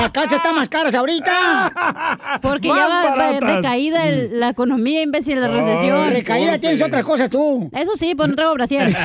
[0.00, 2.38] La casa está más cara ahorita.
[2.42, 6.10] Porque Más ya va, decaída el- la economía, imbécil, la recesión.
[6.10, 7.70] Recaída tienes otras cosas tú.
[7.72, 8.88] Eso sí, pues no traigo brasier.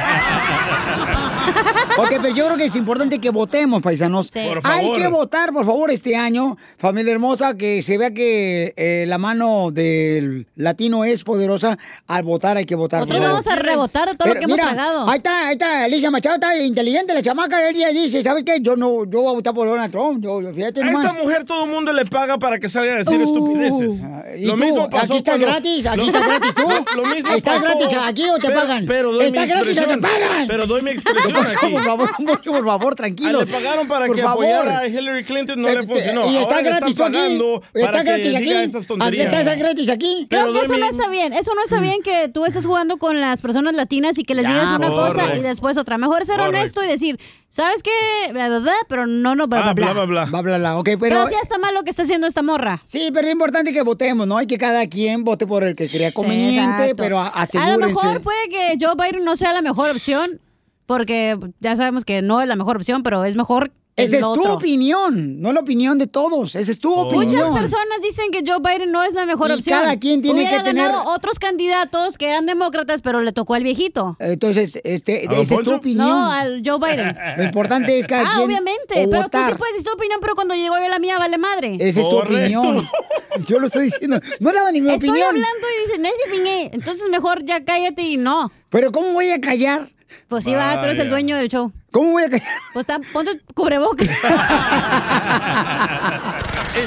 [1.98, 4.32] Ok, pero yo creo que es importante que votemos, paisanos.
[4.32, 9.06] Por Hay que votar, por favor, este año, familia hermosa, que se vea que eh,
[9.08, 11.78] la mano del latino es poderosa.
[12.08, 13.02] Al votar hay que votar.
[13.02, 15.10] Nosotros vamos a rebotar de todo lo que hemos tragado.
[15.10, 17.70] Ahí está, ahí está, Alicia Machado, está inteligente la chamaca.
[17.70, 18.58] Ella dice, ¿sabes qué?
[18.62, 20.24] Yo no, yo voy a votar por Donald Trump.
[20.24, 21.06] Yo, fíjate A nomás.
[21.06, 24.02] esta mujer todo el mundo le paga para que salga a decir estupideces.
[24.04, 24.60] Uh, ¿y Lo tú?
[24.64, 25.86] mismo pasó ¿Aquí estás cuando- gratis?
[25.88, 26.62] ¿Aquí lo- estás gratis tú?
[26.96, 28.86] Lo, lo mismo ¿Estás pasó- gratis aquí o te pero- pagan?
[28.86, 30.02] Pero doy mi ¿Estás gratis o te expresión.
[30.02, 30.48] pagan?
[30.48, 31.68] Pero doy mi expresión aquí.
[31.72, 32.10] por favor,
[32.46, 33.40] por favor, tranquilo.
[33.42, 34.46] Ah, Le pagaron para Por que favor.
[34.46, 36.26] apoyara a Hillary Clinton, no le Este, funcionó.
[36.26, 37.24] Y está Ahora gratis están tú aquí.
[37.28, 38.44] pagando para Está que gratis aquí.
[38.46, 39.34] diga estas tonterías.
[39.34, 40.28] Está gratis aquí.
[40.30, 41.34] Creo Pero que eso no mi- está bien.
[41.34, 44.46] Eso no está bien que tú estés jugando con las personas latinas y que les
[44.48, 45.98] digas una cosa y después otra.
[45.98, 47.20] Mejor ser honesto y decir,
[47.50, 47.92] ¿sabes qué?
[48.32, 50.26] Bla, bla, bla, pero no, no, bla, Ah, bla, bla, bla, bla.
[50.26, 50.78] Bla, bla, bla.
[50.78, 51.00] Ok, pero...
[51.00, 52.82] Pero, sí está mal lo que está haciendo esta morra.
[52.86, 54.38] Sí, pero es importante que votemos, ¿no?
[54.38, 56.96] Hay que cada quien vote por el que crea conveniente, exacto.
[56.98, 57.80] pero a- A asegúrense.
[57.80, 60.40] lo mejor puede que Joe Biden no sea la mejor opción,
[60.86, 64.44] porque ya sabemos que no es la mejor opción, pero es mejor Esa es tu
[64.48, 66.56] opinión, no la opinión de todos.
[66.56, 67.26] Esa es tu opinión.
[67.52, 69.80] Muchas personas dicen que Joe Biden no es la mejor Y opción.
[69.80, 73.54] cada quien tiene Hubiera que tener- ganado otros candidatos que eran demócratas, pero le tocó
[73.54, 74.18] al viejito.
[74.20, 76.08] Entonces, este, ¿A don esa es tu opinión.
[76.08, 77.16] No, al Joe Biden.
[77.38, 79.06] Lo importante es cada ah, quien obviamente.
[79.06, 81.38] o Pero tú sí puedes decir tu opinión, pero cuando llegó yo la mía vale
[81.38, 81.76] madre.
[81.80, 82.60] Esa es tu Correcto.
[82.60, 82.90] opinión.
[83.48, 84.20] Yo lo estoy diciendo.
[84.40, 85.30] No daba ninguna Estoy opinión.
[85.30, 86.70] hablando y dicen, ese opinión.
[86.74, 88.52] Entonces mejor ya cállate y no.
[88.70, 89.90] Pero ¿cómo voy a callar?
[90.28, 91.72] Pues sí, va, tú eres el dueño del show.
[91.94, 92.48] ¿Cómo voy a callar?
[92.74, 94.10] Pues está, ponte cubrebocas.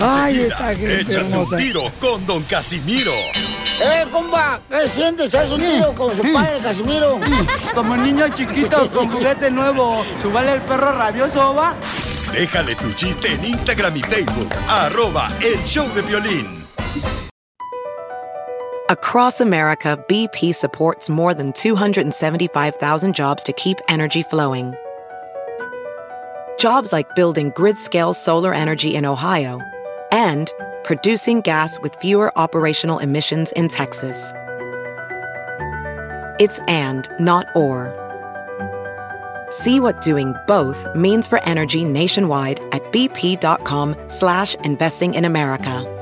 [0.01, 1.55] Ay, esta gente échate hermosa.
[1.55, 3.13] un tiro con Don Casimiro.
[3.81, 4.61] ¡Eh, compa!
[4.69, 5.33] ¿Qué sientes?
[5.33, 7.21] ¿Haz un tiro con su padre, Casimiro?
[7.75, 11.77] Como niño chiquito con juguete nuevo, ¿subale el perro rabioso va?
[12.33, 14.49] Déjale tu chiste en Instagram y Facebook.
[14.69, 16.67] Arroba El Show de Violín.
[18.89, 24.75] Across America, BP supports more than 275,000 jobs to keep energy flowing.
[26.59, 29.61] Jobs like building grid scale solar energy in Ohio
[30.11, 30.53] and
[30.85, 34.33] producing gas with fewer operational emissions in Texas.
[36.39, 37.93] It's and, not or.
[39.51, 45.93] See what doing both means for energy nationwide at bp.com slash investing in America.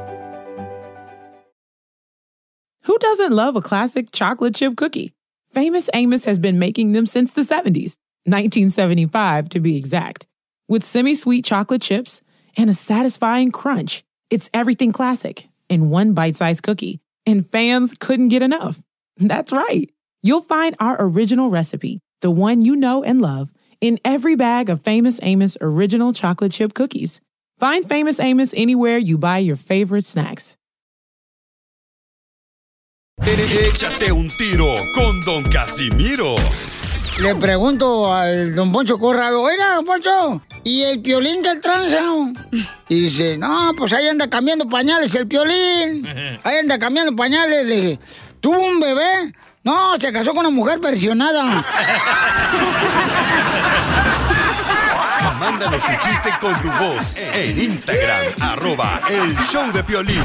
[2.84, 5.12] Who doesn't love a classic chocolate chip cookie?
[5.52, 10.26] Famous Amos has been making them since the 70s, 1975 to be exact.
[10.66, 12.22] With semi sweet chocolate chips
[12.56, 17.00] and a satisfying crunch, it's everything classic in one bite sized cookie.
[17.26, 18.82] And fans couldn't get enough.
[19.18, 19.90] That's right.
[20.22, 23.52] You'll find our original recipe, the one you know and love,
[23.82, 27.20] in every bag of Famous Amos original chocolate chip cookies.
[27.58, 30.56] Find Famous Amos anywhere you buy your favorite snacks.
[33.20, 36.36] Échate un tiro con Don Casimiro.
[37.20, 42.00] Le pregunto al don Poncho Corrado, oiga, don Poncho, ¿y el piolín del tranza?
[42.88, 46.06] Y dice, no, pues ahí anda cambiando pañales el piolín.
[46.44, 47.66] Ahí anda cambiando pañales.
[47.66, 47.98] Le dije,
[48.40, 49.32] ¿tuvo un bebé?
[49.62, 51.44] No, se casó con una mujer versionada.
[55.40, 60.22] Mándanos tu chiste con tu voz en Instagram, arroba el show de Piolín.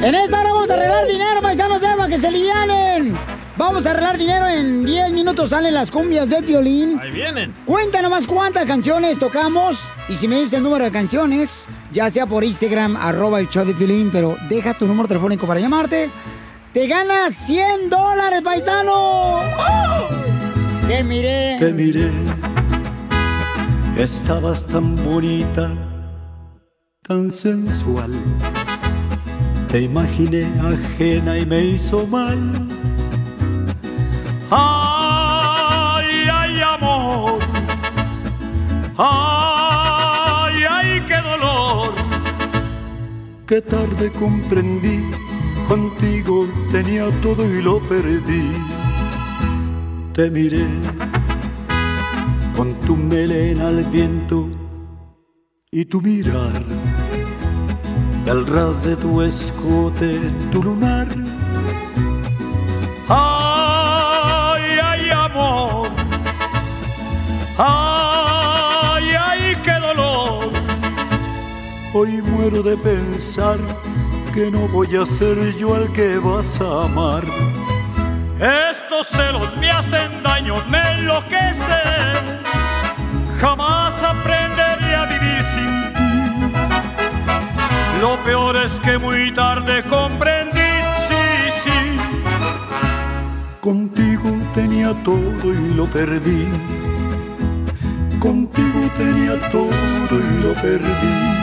[0.00, 3.16] En esta hora vamos a arreglar dinero, paisanos, Eva, que se alivianen.
[3.60, 4.48] Vamos a arreglar dinero.
[4.48, 6.98] En 10 minutos salen las cumbias de violín.
[6.98, 7.52] Ahí vienen.
[7.66, 9.86] Cuenta nomás cuántas canciones tocamos.
[10.08, 13.66] Y si me dices el número de canciones, ya sea por Instagram, arroba el show
[13.66, 16.08] de violín, pero deja tu número telefónico para llamarte.
[16.72, 18.92] Te ganas 100 dólares, paisano.
[18.94, 20.08] ¡Oh!
[20.88, 21.58] Te miré.
[21.60, 22.10] Te miré,
[23.98, 25.70] estabas tan bonita,
[27.02, 28.10] tan sensual.
[29.70, 32.50] Te imaginé ajena y me hizo mal.
[34.50, 37.38] Ay, ay, amor.
[38.98, 41.94] Ay, ay, qué dolor.
[43.46, 45.10] Qué tarde comprendí,
[45.68, 48.50] contigo tenía todo y lo perdí.
[50.14, 50.66] Te miré
[52.56, 54.48] con tu melena al viento
[55.70, 56.62] y tu mirar,
[58.28, 60.18] al ras de tu escote,
[60.50, 61.06] tu lunar.
[63.08, 63.39] Ay,
[67.62, 70.50] Ay, ay, qué dolor.
[71.92, 73.58] Hoy muero de pensar
[74.32, 77.22] que no voy a ser yo al que vas a amar.
[78.38, 82.40] Estos celos me hacen daño, me enloquecen.
[83.38, 86.12] Jamás aprenderé a vivir sin ti.
[88.00, 90.72] Lo peor es que muy tarde comprendí,
[91.08, 91.98] sí, sí.
[93.60, 96.48] Contigo tenía todo y lo perdí.
[98.20, 99.70] Contigo tenía todo
[100.10, 101.40] y lo perdí.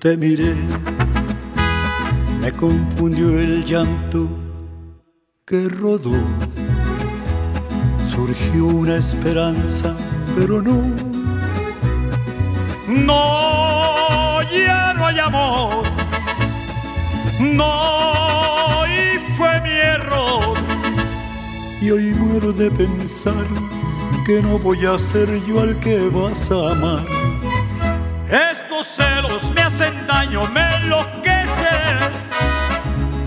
[0.00, 0.54] Te miré,
[2.44, 4.28] me confundió el llanto
[5.46, 6.12] que rodó.
[8.06, 9.96] Surgió una esperanza,
[10.36, 10.94] pero no.
[12.86, 15.84] No, ya no hay amor.
[17.40, 20.54] No, y fue mi error.
[21.80, 23.46] Y hoy muero de pensar
[24.26, 27.06] que no voy a ser yo al que vas a amar.
[28.28, 32.23] Estos celos me hacen daño, me enloquecen.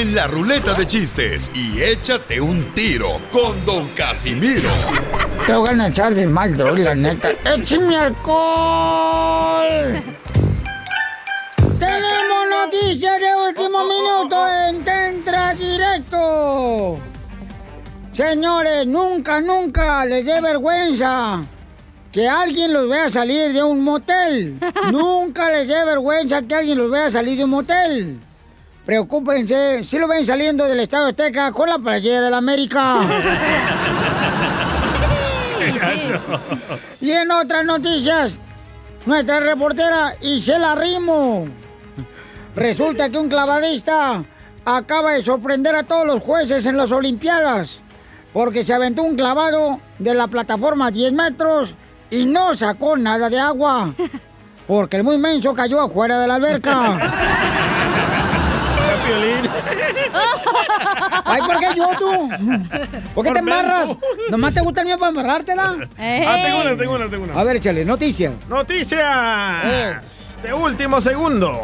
[0.00, 4.70] En la ruleta de chistes y échate un tiro con Don Casimiro.
[5.46, 7.32] Te voy a echar de mal, droga, la neta.
[7.44, 10.02] ¡Échame alcohol!
[11.78, 16.96] ¡Tenemos noticias de último minuto en Tentra Directo!
[18.12, 21.42] Señores, nunca, nunca les dé vergüenza
[22.10, 24.58] que alguien los vea salir de un motel.
[24.92, 28.29] nunca les dé vergüenza que alguien los vea salir de un motel.
[28.90, 32.96] Preocúpense, si lo ven saliendo del Estado Azteca con la playera de la América.
[37.00, 38.36] Y en otras noticias,
[39.06, 41.46] nuestra reportera Isela Rimo.
[42.56, 44.24] Resulta que un clavadista
[44.64, 47.78] acaba de sorprender a todos los jueces en las Olimpiadas
[48.32, 51.74] porque se aventó un clavado de la plataforma a 10 metros
[52.10, 53.94] y no sacó nada de agua
[54.66, 56.98] porque el muy menso cayó afuera de la alberca.
[61.24, 62.28] Ay, ¿por qué yo tú?
[63.14, 63.88] ¿Por qué Por te embarras?
[63.88, 64.00] menso.
[64.30, 65.76] ¿Nomás te gusta el mío para embarrártela?
[65.98, 67.40] Ah, tengo una, tengo una, tengo una.
[67.40, 68.32] A ver, échale, noticia.
[68.48, 71.60] Noticias de último segundo.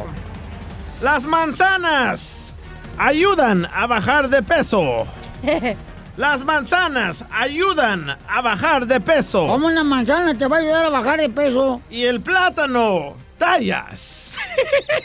[1.03, 2.55] Las manzanas
[2.99, 5.07] ayudan a bajar de peso.
[6.17, 9.47] Las manzanas ayudan a bajar de peso.
[9.47, 11.83] ¿Cómo una manzana te va a ayudar a bajar de peso?
[11.91, 14.39] Y el plátano, tallas.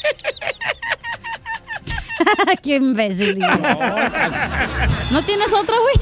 [2.63, 3.35] Qué imbécil.
[3.35, 3.47] digo.
[5.11, 5.95] ¿No tienes otra, güey?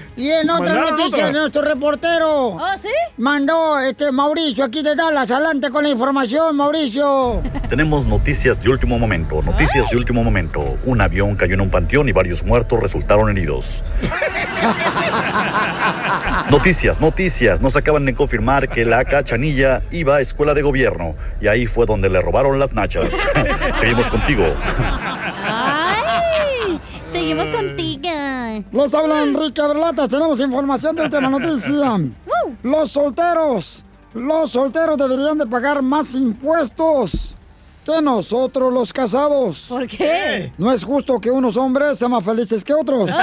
[0.18, 1.40] Y en otra noticia, otra.
[1.40, 2.48] nuestro reportero.
[2.48, 2.88] ¿Oh, sí?
[3.18, 5.30] Mandó este Mauricio aquí de Dallas.
[5.30, 7.40] Adelante con la información, Mauricio.
[7.68, 10.76] Tenemos noticias de último momento, noticias de último momento.
[10.84, 13.84] Un avión cayó en un panteón y varios muertos resultaron heridos.
[16.50, 17.60] Noticias, noticias.
[17.60, 21.84] Nos acaban de confirmar que la cachanilla iba a escuela de gobierno y ahí fue
[21.84, 23.08] donde le robaron las nachas.
[23.80, 24.44] Seguimos contigo.
[28.72, 30.08] Les habla Enrique Berlatas.
[30.08, 31.98] Tenemos información de última noticia.
[32.62, 33.84] Los solteros,
[34.14, 37.34] los solteros deberían de pagar más impuestos
[37.84, 39.66] que nosotros los casados.
[39.68, 40.52] ¿Por qué?
[40.58, 43.10] No es justo que unos hombres sean más felices que otros.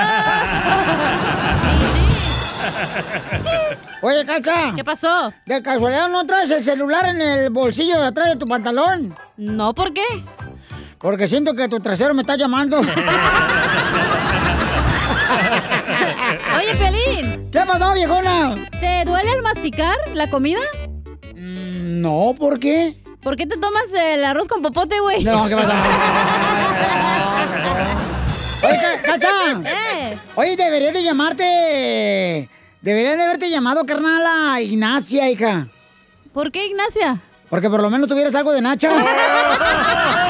[4.02, 4.74] Oye, Cacha.
[4.76, 5.32] ¿Qué pasó?
[5.46, 9.14] ¿De casualidad no traes el celular en el bolsillo de atrás de tu pantalón?
[9.38, 10.06] No, ¿por qué?
[10.98, 12.82] Porque siento que tu trasero me está llamando.
[16.58, 17.50] Oye, Pelín.
[17.52, 18.56] ¿Qué pasó, viejona?
[18.80, 20.60] ¿Te duele al masticar la comida?
[21.36, 23.02] No, ¿por qué?
[23.22, 25.24] ¿Por qué te tomas el arroz con popote, güey?
[25.24, 25.74] No, ¿qué pasa?
[28.64, 29.30] Oye, Ca- Cacha.
[29.66, 30.18] Eh.
[30.36, 32.50] Oye, debería de llamarte.
[32.82, 35.68] Deberían de haberte llamado, carnal, a Ignacia, hija.
[36.34, 37.20] ¿Por qué Ignacia?
[37.50, 38.92] Porque por lo menos tuvieras algo de Nacha.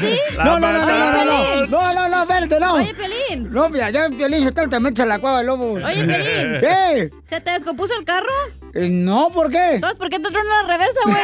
[0.00, 0.18] sí?
[0.36, 2.74] No, no, no, no, no, no, no, no, verde, no.
[2.74, 3.52] Oye, Pelín.
[3.52, 5.72] No, ya, ya, Pelín, usted te metes a la cueva, lobo.
[5.74, 6.60] Oye, Pelín.
[6.60, 7.10] ¿Qué?
[7.24, 8.32] ¿Se te descompuso el carro?
[8.74, 9.74] Eh, no, ¿por qué?
[9.74, 11.16] Entonces, ¿por qué te tronó la reversa, güey?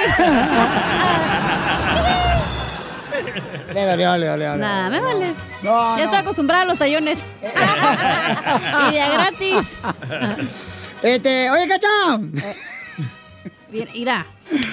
[3.74, 4.59] Le valió, ole, ole, ole.
[4.59, 5.35] Nah, me vale.
[5.62, 7.18] No, ya estoy acostumbrada a los tallones.
[7.43, 9.79] y de gratis.
[11.03, 12.33] este, oye, cachón.
[12.43, 14.24] Eh, mira,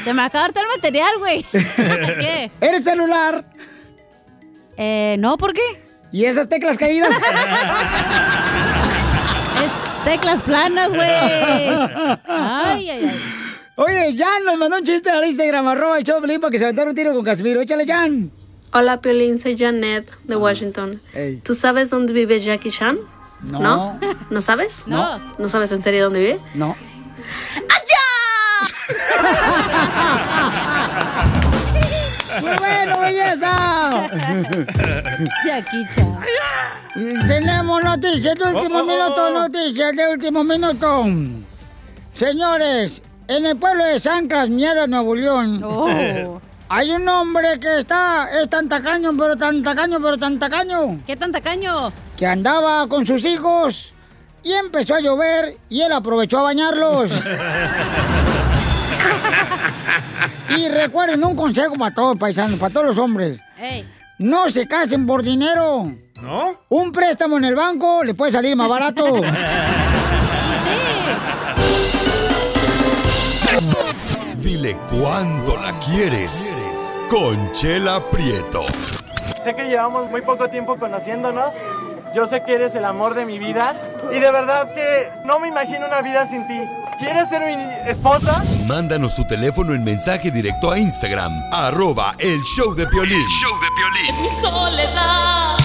[0.04, 1.43] se me acaba todo el material, güey.
[1.51, 2.51] ¿Qué?
[2.62, 3.43] El celular
[4.78, 5.61] eh, no, ¿por qué?
[6.11, 7.09] ¿Y esas teclas caídas?
[9.63, 9.71] Es
[10.03, 11.09] teclas planas, güey.
[12.28, 13.21] Ay, ay, ay.
[13.76, 16.89] Oye, Jan nos mandó un chiste al Instagram, arroba el show para que se aventara
[16.89, 17.61] un tiro con Casimiro.
[17.61, 18.32] Échale, Jan.
[18.71, 21.01] Hola, Piolín, soy Janet de Washington.
[21.43, 22.97] ¿Tú sabes dónde vive Jackie Chan?
[23.41, 23.59] No.
[23.59, 23.99] ¿No?
[24.30, 24.86] ¿No sabes?
[24.88, 25.19] No.
[25.38, 26.39] ¿No sabes en serio dónde vive?
[26.55, 26.76] No.
[32.41, 32.82] ¡Muy bueno,
[33.36, 34.07] belleza!
[35.45, 36.19] Jackie Chan.
[37.27, 39.39] Tenemos noticias de último Oh, oh, minuto, oh.
[39.39, 41.05] noticias de último minuto.
[42.13, 46.39] Señores, en el pueblo de San Casmiada, Nuevo León, Oh.
[46.69, 50.99] hay un hombre que está, es tan tacaño, pero tan tacaño, pero tan tacaño.
[51.07, 51.91] ¿Qué tan tacaño?
[52.17, 53.93] Que andaba con sus hijos
[54.43, 57.11] y empezó a llover y él aprovechó a bañarlos.
[60.57, 63.39] y recuerden un consejo para todos, paisanos, para todos los hombres.
[63.57, 63.86] Ey.
[64.20, 65.84] No se casen por dinero.
[66.22, 66.59] ¿No?
[66.70, 69.03] Un préstamo en el banco le puede salir más barato.
[74.38, 76.55] Dile cuándo la quieres.
[77.09, 78.64] Conchela Prieto.
[79.43, 81.53] Sé que llevamos muy poco tiempo conociéndonos.
[82.16, 83.76] Yo sé que eres el amor de mi vida.
[84.11, 86.59] Y de verdad que no me imagino una vida sin ti.
[86.99, 88.43] ¿Quieres ser mi esposa?
[88.68, 93.28] Mándanos tu teléfono en mensaje directo a Instagram, arroba el show de Piolín.
[93.28, 94.22] show de Piolín.
[94.22, 95.57] mi soledad.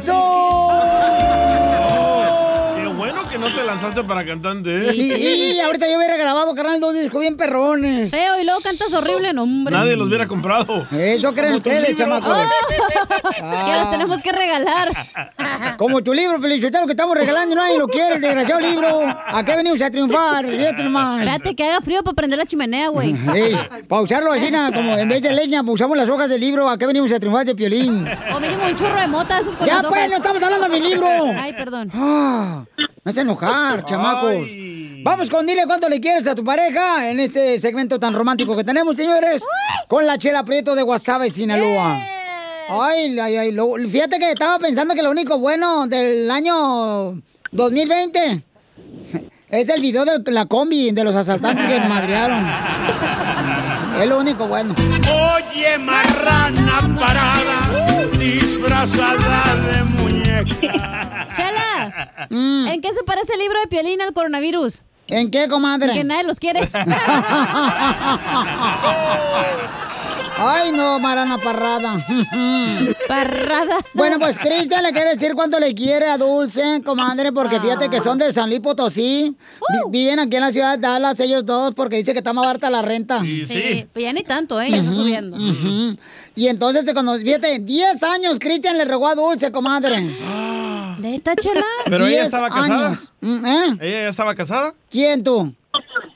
[0.00, 0.49] 走。
[4.02, 4.94] No para cantante, ¿eh?
[4.94, 8.10] Y, y ahorita yo hubiera grabado, carnal, dos discos bien perrones.
[8.10, 9.76] Feo, y luego cantas horrible, no, hombre.
[9.76, 10.86] Nadie los hubiera comprado.
[10.90, 12.38] Eso creen ustedes, chamacos.
[13.36, 14.88] Que los tenemos que regalar.
[15.76, 19.02] Como tu libro, Pelichotelo, que estamos regalando y nadie lo quiere, el desgraciado libro.
[19.06, 20.46] ¿A qué venimos a triunfar?
[20.46, 21.20] Fíjate nomás.
[21.20, 23.14] Espérate que haga frío para prender la chimenea, güey.
[23.34, 23.56] Ey,
[23.88, 26.68] para usarlo así, nada, como en vez de leña, pues usamos las hojas del libro.
[26.68, 28.06] ¿A qué venimos a triunfar de piolín?
[28.34, 30.10] O mínimo un churro de mota, esas con Ya, las pues, hojas.
[30.10, 31.08] no estamos hablando de mi libro.
[31.36, 31.90] Ay, perdón.
[31.94, 32.64] Ah,
[33.04, 34.48] me hace enojar, chamacos.
[35.02, 38.64] Vamos con dile cuánto le quieres a tu pareja en este segmento tan romántico que
[38.64, 39.42] tenemos, señores,
[39.88, 41.98] con la chela Prieto de Guasave, Sinaloa.
[42.68, 47.20] Ay, ay, ay, lo- fíjate que estaba pensando que lo único bueno del año
[47.50, 48.44] 2020
[49.50, 52.46] es el video de la combi de los asaltantes que madrearon.
[54.00, 54.74] Es lo único bueno.
[54.76, 61.09] Oye, marrana parada, disfrazada de muñeca.
[62.28, 64.80] Chela, ¿en qué se parece el libro de Piolín al coronavirus?
[65.08, 65.92] ¿En qué, comadre?
[65.92, 66.60] Que nadie los quiere.
[70.42, 72.02] Ay, no, Marana Parrada.
[73.08, 73.76] Parrada.
[73.92, 78.00] Bueno, pues Cristian le quiere decir cuánto le quiere a Dulce, comadre, porque fíjate que
[78.00, 79.36] son de San Luis Potosí.
[79.68, 82.46] Vi- viven aquí en la ciudad de Dallas ellos dos porque dice que está más
[82.46, 83.20] barata la renta.
[83.20, 84.70] Sí, pues ya ni tanto, ¿eh?
[84.70, 85.36] Ya está subiendo.
[86.34, 89.96] Y entonces, se cono- fíjate, 10 años Cristian le regó a Dulce, comadre.
[91.00, 91.64] ¿Neta, chela?
[91.86, 92.86] Pero ella 10 estaba casada.
[92.88, 93.12] años.
[93.20, 93.66] Mm, ¿Eh?
[93.80, 94.74] ¿Ella ya estaba casada?
[94.90, 95.54] ¿Quién tú?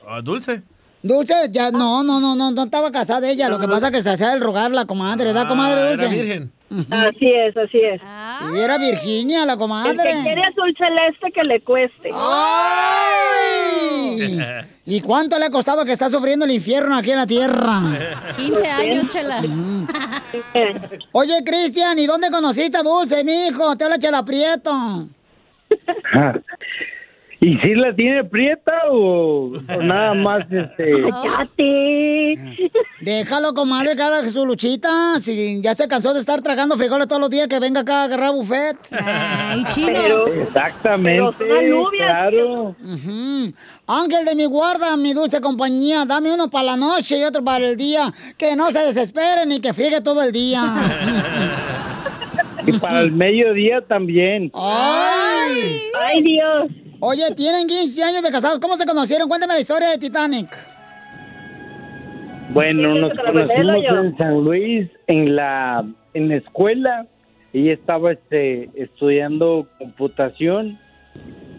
[0.07, 0.63] Ah, Dulce.
[1.03, 3.49] Dulce, ya, no, no, no, no, no estaba casada ella.
[3.49, 6.05] Lo que pasa es que se hacía el rogar la comadre, ¿verdad, comadre Ah, Dulce?
[6.07, 6.53] era virgen.
[6.91, 8.01] Así es, así es.
[8.01, 9.93] Sí, era Virginia, la comadre.
[9.93, 12.11] El que quiere azul celeste que le cueste.
[12.13, 13.45] ¡Ay!
[14.87, 17.81] ¿Y cuánto le ha costado que está sufriendo el infierno aquí en la tierra?
[18.37, 19.43] 15 años, chela.
[21.13, 23.77] Oye, Cristian, ¿y dónde conociste a Dulce, mijo?
[23.77, 25.09] Te habla Chela Prieto.
[27.45, 30.93] ¿Y si la tiene prieta o, o nada más este?
[31.03, 32.39] ¡Cállate!
[33.03, 35.21] Déjalo, comadre, que haga su luchita.
[35.21, 38.05] Si ya se cansó de estar tragando frijoles todos los días, que venga acá a
[38.05, 38.77] agarrar buffet.
[38.93, 42.07] Ay, Pero- Exactamente, Pero alubias.
[42.09, 42.77] claro.
[42.83, 43.53] Ujú.
[43.87, 47.67] Ángel de mi guarda, mi dulce compañía, dame uno para la noche y otro para
[47.69, 48.11] el día.
[48.39, 50.63] Que no se desesperen y que friegue todo el día.
[52.67, 54.51] Y para el mediodía también.
[54.55, 55.81] ¡Ay!
[56.03, 56.69] ¡Ay, Dios!
[57.07, 58.59] Oye, tienen 15 años de casados.
[58.61, 59.29] ¿Cómo se conocieron?
[59.29, 60.49] Cuéntame la historia de Titanic.
[62.51, 65.85] Bueno, nos conocimos en San Luis, en la,
[66.15, 67.07] en la escuela.
[67.53, 70.79] Ella estaba este, estudiando computación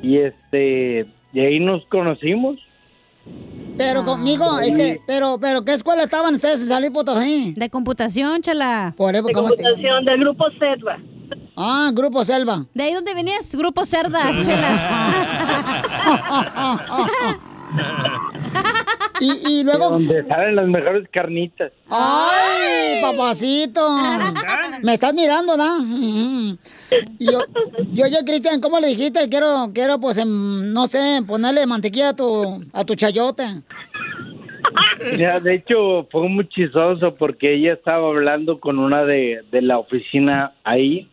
[0.02, 2.58] y este y ahí nos conocimos.
[3.78, 4.70] Pero conmigo, sí.
[4.70, 7.54] este, pero, pero, ¿qué escuela estaban ustedes en San Luis Potosí?
[7.58, 8.94] De computación, chala.
[8.96, 10.98] Por eso, De ¿cómo se- computación del grupo Selva.
[11.58, 12.66] Ah, Grupo Selva.
[12.74, 13.54] ¿De ahí dónde venías?
[13.56, 15.92] Grupo Cerda, chela.
[19.20, 19.90] y, y luego...
[19.92, 21.72] Donde salen las mejores carnitas.
[21.90, 23.82] ¡Ay, papacito!
[24.84, 25.54] Me estás mirando.
[27.20, 27.46] Y, yo-
[27.94, 29.28] y oye, Cristian, ¿cómo le dijiste?
[29.30, 33.44] Quiero, quiero, pues, em, no sé, ponerle mantequilla a tu, a tu chayote.
[35.18, 39.78] Ya, de hecho, fue muy chistoso porque ella estaba hablando con una de, de la
[39.78, 41.10] oficina ahí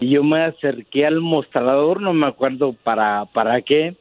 [0.00, 3.96] y yo me acerqué al mostrador, no me acuerdo para, para qué.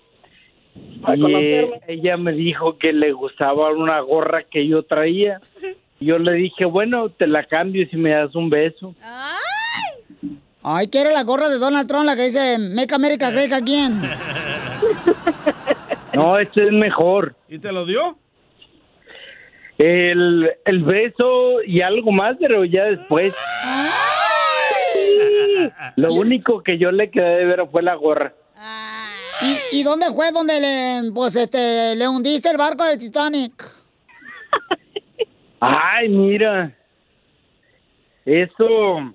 [1.01, 5.39] Para y eh, ella me dijo que le gustaba una gorra que yo traía.
[5.99, 8.93] Y yo le dije, bueno, te la cambio si me das un beso.
[10.61, 14.01] Ay, quiere la gorra de Donald Trump, la que dice Make America Great Again.
[16.13, 17.35] No, este es mejor.
[17.47, 18.17] ¿Y te lo dio?
[19.77, 23.33] El, el beso y algo más, pero ya después.
[25.95, 28.33] Lo único que yo le quedé de ver fue la gorra.
[29.41, 33.69] ¿Y, y dónde fue donde le, pues, este, le hundiste el barco del Titanic?
[35.59, 36.75] Ay, mira.
[38.25, 39.13] Eso,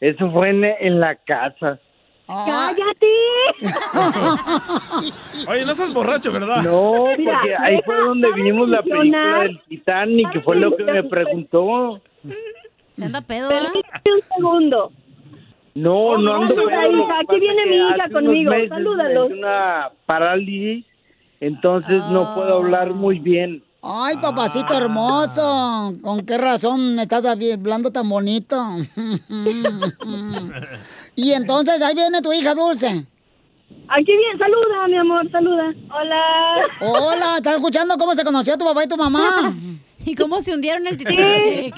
[0.00, 1.78] eso fue en, en la casa.
[2.26, 3.06] ¡Cállate!
[5.48, 6.62] Oye, no estás borracho, ¿verdad?
[6.62, 10.82] No, Mira, porque ahí fue donde vimos la película del Titanic, que fue lo que
[10.82, 12.00] me preguntó.
[12.92, 14.92] Se anda pedo, Permíteme un segundo.
[15.76, 19.30] No, no hija, que aquí viene es mi hija conmigo, salúdalos.
[19.30, 20.86] una parálisis,
[21.38, 23.62] entonces no puedo hablar muy bien.
[23.82, 28.58] Ay, papacito hermoso, ¿con qué razón me estás hablando tan bonito?
[31.14, 33.04] y entonces ahí viene tu hija Dulce.
[33.88, 35.74] Aquí bien, saluda, mi amor, saluda.
[35.94, 36.22] Hola.
[36.80, 39.54] Hola, ¿estás escuchando cómo se conoció tu papá y tu mamá?
[40.06, 41.74] ¿Y cómo se hundieron el Titanic?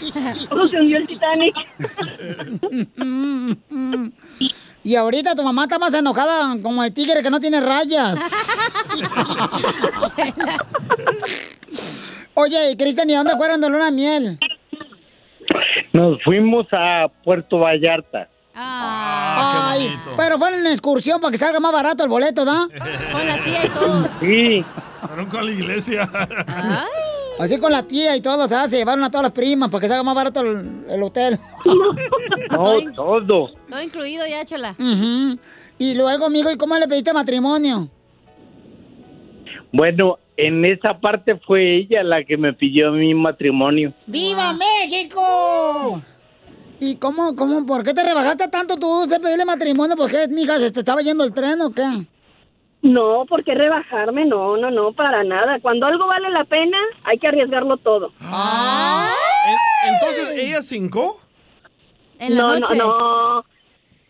[0.48, 1.54] ¿Cómo se hundió el Titanic?
[4.82, 8.18] Y ahorita tu mamá está más enojada como el tigre que no tiene rayas.
[12.34, 14.38] Oye, Cristian, ¿y dónde fueron de luna de miel?
[15.92, 18.28] Nos fuimos a Puerto Vallarta.
[18.56, 22.68] Ay, pero fueron en excursión para que salga más barato el boleto, ¿da?
[23.12, 24.10] Con la tía y todos.
[24.20, 24.64] Sí.
[25.06, 26.10] Fueron con la iglesia.
[27.38, 28.70] Así con la tía y todo, ¿sabes?
[28.70, 31.38] Se llevaron a todas las primas para que salga más barato el, el hotel.
[32.50, 33.50] No, todo.
[33.68, 34.76] Todo incluido ya, chela.
[34.78, 35.38] Ujú.
[35.78, 37.88] Y luego, amigo, ¿y cómo le pediste matrimonio?
[39.72, 43.92] Bueno, en esa parte fue ella la que me pidió mi matrimonio.
[44.06, 46.00] ¡Viva México!
[46.78, 49.96] ¿Y cómo, cómo, por qué te rebajaste tanto tú de pedirle matrimonio?
[49.96, 52.06] ¿Por qué, mija, se te estaba yendo el tren o qué?
[52.84, 54.26] No, ¿por qué rebajarme?
[54.26, 55.58] No, no, no, para nada.
[55.60, 58.12] Cuando algo vale la pena, hay que arriesgarlo todo.
[59.42, 59.58] En-
[59.94, 61.18] Entonces, ¿ella cinco?
[62.18, 62.76] En la no, noche.
[62.76, 63.44] no, no.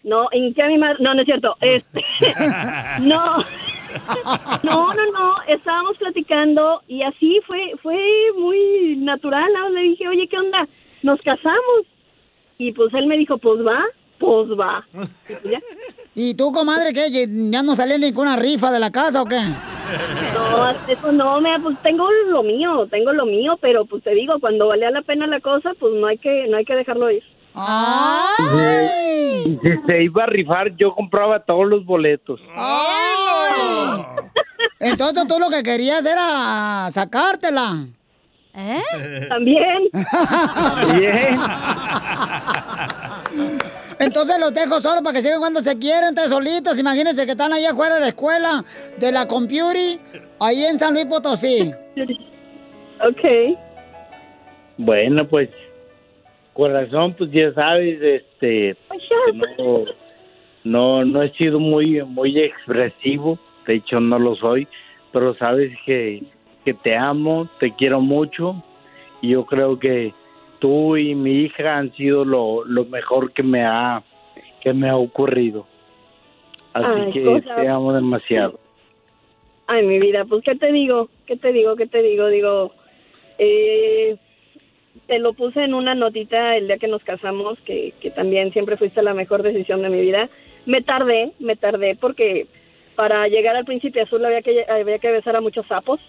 [0.03, 0.97] No, hinqué a mi madre.
[1.01, 1.57] No, no es cierto.
[1.61, 2.05] Este,
[3.01, 3.39] no.
[4.65, 5.37] No, no, no.
[5.47, 7.97] Estábamos platicando y así fue, fue
[8.37, 9.51] muy natural.
[9.53, 9.69] ¿no?
[9.71, 10.67] Le dije, oye, ¿qué onda?
[11.03, 11.87] Nos casamos.
[12.59, 13.85] Y pues él me dijo, pues va,
[14.19, 14.85] pues va.
[14.93, 15.61] Y pues ya.
[16.17, 17.11] ¿Y tú, comadre, qué?
[17.51, 19.41] ¿Ya no salía ninguna rifa de la casa o qué?
[20.33, 24.39] No, eso no, me, pues tengo lo mío, tengo lo mío, pero pues te digo,
[24.41, 27.23] cuando valía la pena la cosa, pues no hay que, no hay que dejarlo ir.
[29.45, 32.41] Y si se iba a rifar, yo compraba todos los boletos.
[34.79, 37.87] Entonces tú lo que querías era sacártela.
[38.57, 39.27] ¿Eh?
[39.29, 39.91] También.
[40.97, 41.39] Bien.
[43.99, 46.79] Entonces los dejo solos para que sigan cuando se quieren, ustedes solitos.
[46.79, 48.65] Imagínense que están ahí afuera de la escuela
[48.99, 49.99] de la Computy,
[50.41, 51.73] ahí en San Luis Potosí.
[53.07, 53.59] Ok.
[54.77, 55.51] Bueno, pues,
[56.53, 58.77] corazón, pues ya sabes, este,
[59.35, 59.85] no,
[60.65, 64.67] no, no he sido muy, muy expresivo, de hecho no lo soy,
[65.13, 66.23] pero sabes que,
[66.65, 68.63] que te amo, te quiero mucho,
[69.21, 70.13] y yo creo que
[70.65, 74.03] tú y mi hija han sido lo, lo mejor que me ha,
[74.63, 75.67] que me ha ocurrido.
[76.73, 77.57] Así Ay, que cosa.
[77.57, 78.59] te amo demasiado.
[79.67, 81.11] Ay, mi vida, pues, ¿qué te digo?
[81.27, 81.77] ¿Qué te digo?
[81.77, 82.29] ¿Qué te digo?
[82.29, 82.73] Digo,
[83.37, 84.17] eh,
[85.07, 88.79] te lo puse en una notita el día que nos casamos, que, que también siempre
[88.79, 90.31] fuiste la mejor decisión de mi vida.
[90.65, 92.47] Me tardé, me tardé porque
[92.97, 96.01] para llegar al príncipe azul había que, había que besar a muchos sapos.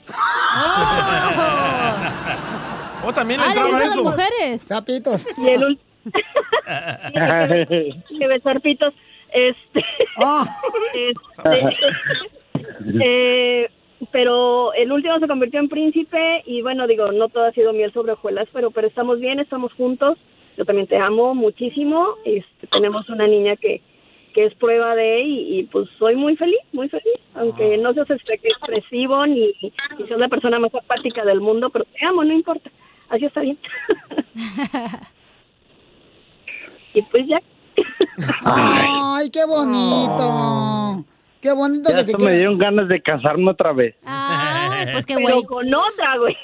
[3.06, 4.04] ¿O también le Ah, le entraba gustan las eso?
[4.04, 4.62] mujeres.
[4.62, 5.26] Sapitos.
[5.38, 5.80] Y el ul-
[8.20, 8.94] que besar pitos.
[9.32, 9.84] Este,
[10.94, 11.76] este,
[13.04, 13.70] eh,
[14.12, 17.92] pero el último se convirtió en príncipe y bueno, digo, no todo ha sido miel
[17.92, 20.18] sobre hojuelas, pero, pero estamos bien, estamos juntos.
[20.58, 22.16] Yo también te amo muchísimo.
[22.24, 23.82] Este, tenemos una niña que,
[24.36, 27.16] que es prueba de y, y, pues soy muy feliz, muy feliz.
[27.36, 29.72] Aunque no seas expre- expresivo ni, ni
[30.08, 32.70] seas la persona más apática del mundo, pero te amo, no importa.
[33.08, 33.58] Así está bien.
[36.94, 37.42] y pues ya.
[38.44, 41.06] Ay, qué bonito.
[41.46, 43.94] Qué bonito Ya que se me dieron ganas de casarme otra vez.
[44.04, 45.46] Ay, pues qué Pero güey.
[45.46, 46.36] con otra, güey.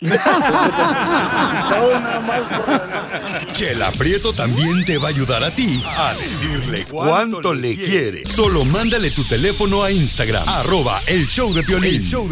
[3.52, 8.28] Chela Prieto también te va a ayudar a ti a decirle cuánto le quiere.
[8.28, 12.04] Solo mándale tu teléfono a Instagram, arroba el show de Piolín.
[12.04, 12.30] Llegó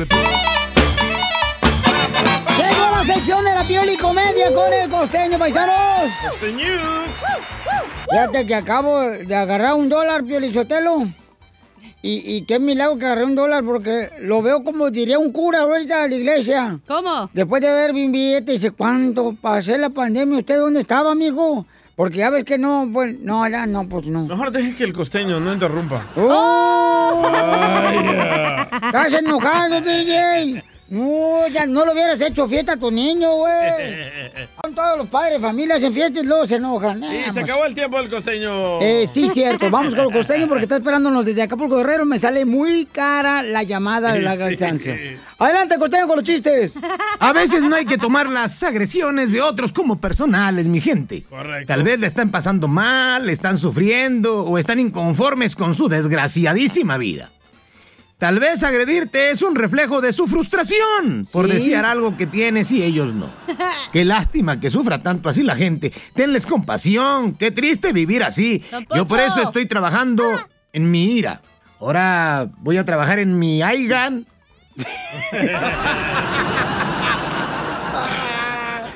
[2.92, 6.12] la sección de la Pioli Comedia con el costeño, paisanos.
[8.12, 11.08] Fíjate que acabo de agarrar un dólar, Pioli Sotelo.
[12.02, 15.62] Y, y qué milagro que agarré un dólar porque lo veo como diría un cura
[15.62, 16.80] ahorita a la iglesia.
[16.88, 17.30] ¿Cómo?
[17.34, 20.40] Después de ver mi billete, dice, ¿cuánto pasé la pandemia?
[20.40, 21.66] ¿Usted dónde estaba, amigo?
[21.98, 24.24] Porque ya ves que no, pues, no, ya no, pues no.
[24.24, 26.08] Mejor deje que el costeño no interrumpa.
[26.16, 27.22] ¡Oh!
[27.22, 28.70] Vaya.
[28.82, 30.64] Estás enojado, DJ.
[30.90, 33.54] No, ya no lo hubieras hecho fiesta a tu niño, güey.
[34.62, 37.04] Con todos los padres de familia hacen fiesta y luego se enojan.
[37.04, 37.44] Y Eh, se pues.
[37.46, 38.80] acabó el tiempo del costeño.
[38.82, 39.70] Eh, sí, cierto.
[39.70, 42.06] Vamos con el costeño porque está esperándonos desde Acapulco Guerrero.
[42.06, 44.46] Me sale muy cara la llamada de la Sí.
[44.50, 44.98] distancia.
[45.38, 46.74] Adelante, costeño, con los chistes.
[47.20, 51.24] A veces no hay que tomar las agresiones de otros como personales, mi gente.
[51.30, 51.68] Correcto.
[51.68, 57.30] Tal vez le están pasando mal, están sufriendo o están inconformes con su desgraciadísima vida.
[58.20, 61.54] Tal vez agredirte es un reflejo de su frustración por Sí.
[61.54, 63.28] desear algo que tienes y ellos no.
[63.94, 65.94] Qué lástima que sufra tanto así la gente.
[66.14, 67.34] Tenles compasión.
[67.34, 68.62] Qué triste vivir así.
[68.94, 70.26] Yo por eso estoy trabajando
[70.74, 71.42] en mi ira.
[71.80, 74.28] Ahora voy a trabajar en mi Aigan.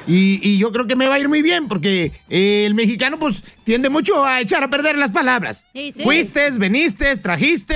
[0.08, 3.18] Y, y yo creo que me va a ir muy bien porque eh, el mexicano
[3.20, 5.66] pues tiende mucho a echar a perder las palabras.
[5.74, 6.04] Sí, sí.
[6.04, 7.76] Fuiste, veniste, trajiste.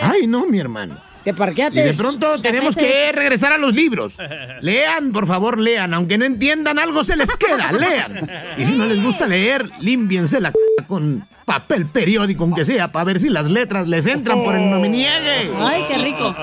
[0.00, 0.98] Ay, no, mi hermano.
[1.24, 1.82] Te Y parqueaste.
[1.82, 4.14] de pronto tenemos que regresar a los libros.
[4.62, 5.92] Lean, por favor, lean.
[5.92, 7.72] Aunque no entiendan algo, se les queda.
[7.72, 8.30] Lean.
[8.56, 13.06] Y si no les gusta leer, límpiense la c con papel periódico, aunque sea, para
[13.06, 15.50] ver si las letras les entran por el no me niegue.
[15.58, 16.36] Ay, qué rico.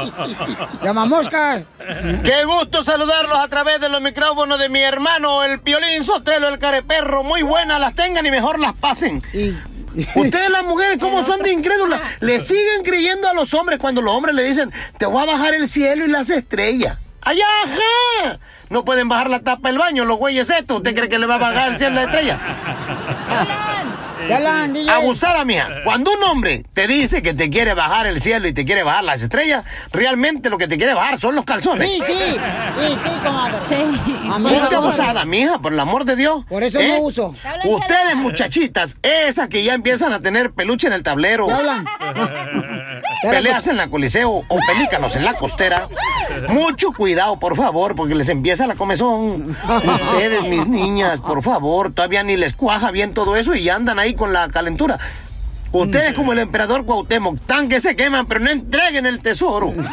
[0.84, 1.64] Llama moscas.
[2.24, 6.58] Qué gusto saludarlos a través de los micrófonos de mi hermano, el Piolín Sotelo, el
[6.58, 7.24] careperro.
[7.24, 9.22] Muy buenas las tengan y mejor las pasen.
[10.16, 12.02] Ustedes las mujeres, ¿cómo son de incrédulas?
[12.20, 15.54] Le siguen creyendo a los hombres cuando los hombres le dicen, te voy a bajar
[15.54, 16.98] el cielo y las estrellas.
[17.22, 18.40] ¡Allá, ajá!
[18.70, 20.78] No pueden bajar la tapa del baño, los güeyes estos.
[20.78, 22.40] ¿Usted cree que le va a bajar el cielo y las estrellas?
[24.90, 25.70] Abusada mía.
[25.84, 29.04] Cuando un hombre te dice que te quiere bajar el cielo y te quiere bajar
[29.04, 31.90] las estrellas, realmente lo que te quiere bajar son los calzones.
[31.90, 32.14] Sí, sí.
[32.14, 33.58] Sí, sí, comadre.
[33.62, 33.76] Sí.
[34.26, 36.46] Ponte abusada, mija, por el amor de Dios.
[36.46, 36.90] Por eso ¿Eh?
[36.90, 37.34] no uso.
[37.66, 41.48] Ustedes, muchachitas, esas que ya empiezan a tener peluche en el tablero.
[41.48, 41.86] ¿Qué hablan?
[43.22, 45.90] Peleas en la coliseo o pelícanos en la costera.
[46.50, 49.56] Mucho cuidado, por favor, porque les empieza la comezón.
[50.12, 54.00] Ustedes, mis niñas, por favor, todavía ni les cuaja bien todo eso y ya andan
[54.00, 54.98] ahí con la calentura.
[55.72, 59.74] Ustedes como el emperador Cuauhtémoc, tan que se queman, pero no entreguen el tesoro.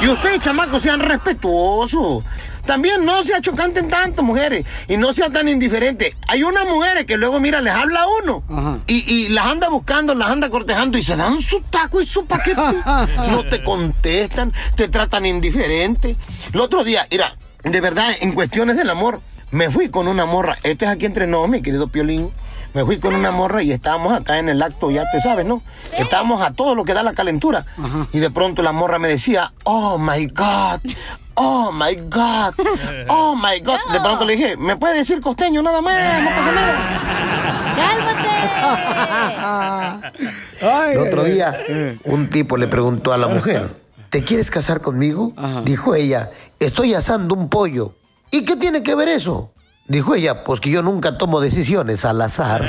[0.00, 2.22] Y ustedes, chamacos, sean respetuosos.
[2.64, 4.64] También no se achocanten tanto, mujeres.
[4.86, 6.14] Y no sean tan indiferentes.
[6.28, 8.82] Hay unas mujeres que luego, mira, les habla a uno.
[8.86, 12.26] Y, y las anda buscando, las anda cortejando y se dan su taco y su
[12.26, 12.60] paquete.
[13.28, 16.16] No te contestan, te tratan indiferente.
[16.52, 19.20] El otro día, mira, de verdad, en cuestiones del amor,
[19.50, 20.56] me fui con una morra.
[20.62, 22.30] Esto es aquí entre nos, mi querido Piolín.
[22.74, 25.62] Me fui con una morra y estábamos acá en el acto, ya te sabes, ¿no?
[25.98, 27.64] Estábamos a todo lo que da la calentura.
[28.12, 30.80] Y de pronto la morra me decía, oh my God,
[31.34, 32.54] oh my God,
[33.08, 33.78] oh my God.
[33.90, 36.22] De pronto le dije, ¿me puede decir costeño nada más?
[36.22, 36.78] No pasa nada.
[40.92, 41.58] El otro día,
[42.04, 43.74] un tipo le preguntó a la mujer,
[44.10, 45.32] ¿te quieres casar conmigo?
[45.64, 47.94] Dijo ella, estoy asando un pollo.
[48.30, 49.52] ¿Y qué tiene que ver eso?
[49.86, 52.62] Dijo ella, pues que yo nunca tomo decisiones al azar.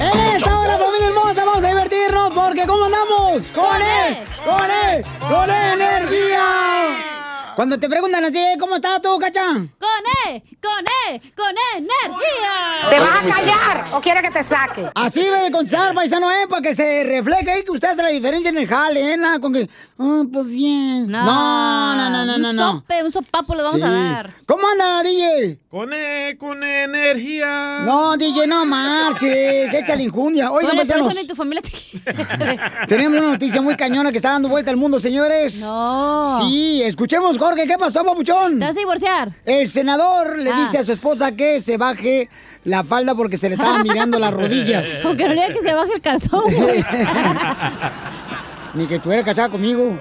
[0.00, 3.42] En esta hora, familia hermosa, vamos a divertirnos porque ¿cómo andamos?
[3.52, 4.18] ¡Con él!
[4.44, 5.04] ¡Con él!
[5.28, 7.17] ¡Con energía!
[7.58, 9.72] Cuando te preguntan así, ¿cómo estás tú, cachán?
[9.80, 10.44] ¡Con E!
[10.62, 11.32] ¡Con E!
[11.34, 12.88] ¡Con energía!
[12.88, 14.88] ¿Te vas a callar o quieres que te saque?
[14.94, 16.46] Así debe de contestar, paisano, ¿eh?
[16.48, 19.16] Para que se refleje ahí que usted hace la diferencia en el jale, ¿eh?
[19.16, 19.68] Nada con que,
[19.98, 21.08] ah, pues bien.
[21.08, 22.48] No, no, no, no, no.
[22.48, 22.72] Un no.
[22.74, 24.30] sope, un sopapo le vamos a dar.
[24.46, 25.58] ¿Cómo anda, DJ?
[25.68, 27.80] Con E, con energía.
[27.84, 29.74] No, DJ, no marches.
[29.74, 30.52] Échale injundia.
[30.52, 31.72] Oigan, paisanos, ni tu familia te
[32.86, 35.60] tenemos una noticia muy cañona que está dando vuelta al mundo, señores.
[35.60, 36.38] No.
[36.38, 38.58] Sí, escuchemos, Jorge, ¿qué pasó, papuchón?
[38.58, 39.32] ¿Te vas a divorciar?
[39.46, 40.60] El senador le Ah.
[40.60, 42.28] dice a su esposa que se baje
[42.64, 45.00] la falda porque se le estaban mirando las rodillas.
[45.02, 46.84] Porque no le que se baje el calzón, güey.
[48.74, 49.98] Ni que estuviera cachada conmigo.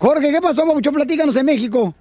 [0.00, 0.94] Jorge, ¿qué pasó, papuchón?
[0.94, 1.94] Platícanos en México.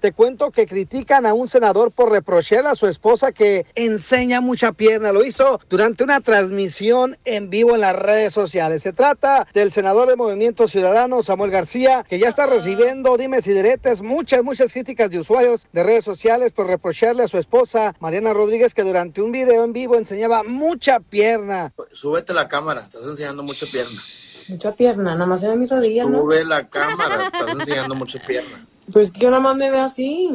[0.00, 4.72] Te cuento que critican a un senador por reprocharle a su esposa que enseña mucha
[4.72, 5.12] pierna.
[5.12, 8.82] Lo hizo durante una transmisión en vivo en las redes sociales.
[8.82, 13.52] Se trata del senador de Movimiento Ciudadano, Samuel García, que ya está recibiendo dimes y
[13.52, 18.32] diretes, muchas, muchas críticas de usuarios de redes sociales por reprocharle a su esposa, Mariana
[18.32, 21.74] Rodríguez, que durante un video en vivo enseñaba mucha pierna.
[21.92, 24.00] Súbete la cámara, estás enseñando mucha pierna.
[24.48, 26.22] Mucha pierna, nada más era mi rodilla, ¿no?
[26.22, 28.66] Sube la cámara, estás enseñando mucha pierna.
[28.92, 30.30] Pues que yo nada más me veo así.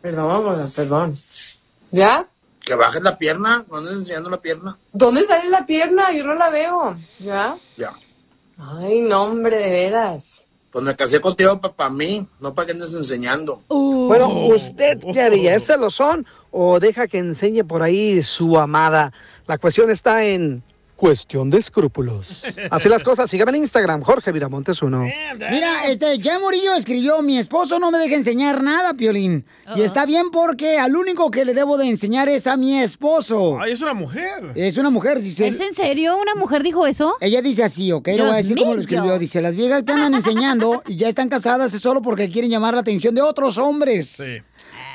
[0.00, 1.18] Perdón, perdón.
[1.90, 2.26] ¿Ya?
[2.60, 4.76] Que bajes la pierna, no andes enseñando la pierna.
[4.92, 6.12] ¿Dónde sale la pierna?
[6.12, 6.94] Yo no la veo.
[7.20, 7.52] ¿Ya?
[7.76, 7.90] Ya.
[8.58, 10.44] Ay, no, hombre, de veras.
[10.70, 13.62] Pues me casé contigo para mí, no para que andes enseñando.
[13.68, 15.54] Bueno, ¿usted qué haría?
[15.56, 19.12] ¿Es celosón o deja que enseñe por ahí su amada?
[19.46, 20.62] La cuestión está en
[21.00, 22.44] cuestión de escrúpulos.
[22.70, 23.30] Así las cosas.
[23.30, 25.06] Sígame en Instagram, Jorge Viramontes uno.
[25.50, 29.46] Mira, este, Jan Murillo escribió, mi esposo no me deja enseñar nada, Piolín.
[29.76, 33.58] Y está bien porque al único que le debo de enseñar es a mi esposo.
[33.58, 34.52] Ay, es una mujer.
[34.54, 35.48] Es una mujer, dice.
[35.48, 36.18] ¿Es en serio?
[36.20, 37.16] ¿Una mujer dijo eso?
[37.22, 38.06] Ella dice así, ¿ok?
[38.08, 39.18] Le voy a decir cómo lo escribió.
[39.18, 42.74] Dice, las viejas que andan enseñando y ya están casadas es solo porque quieren llamar
[42.74, 44.22] la atención de otros hombres.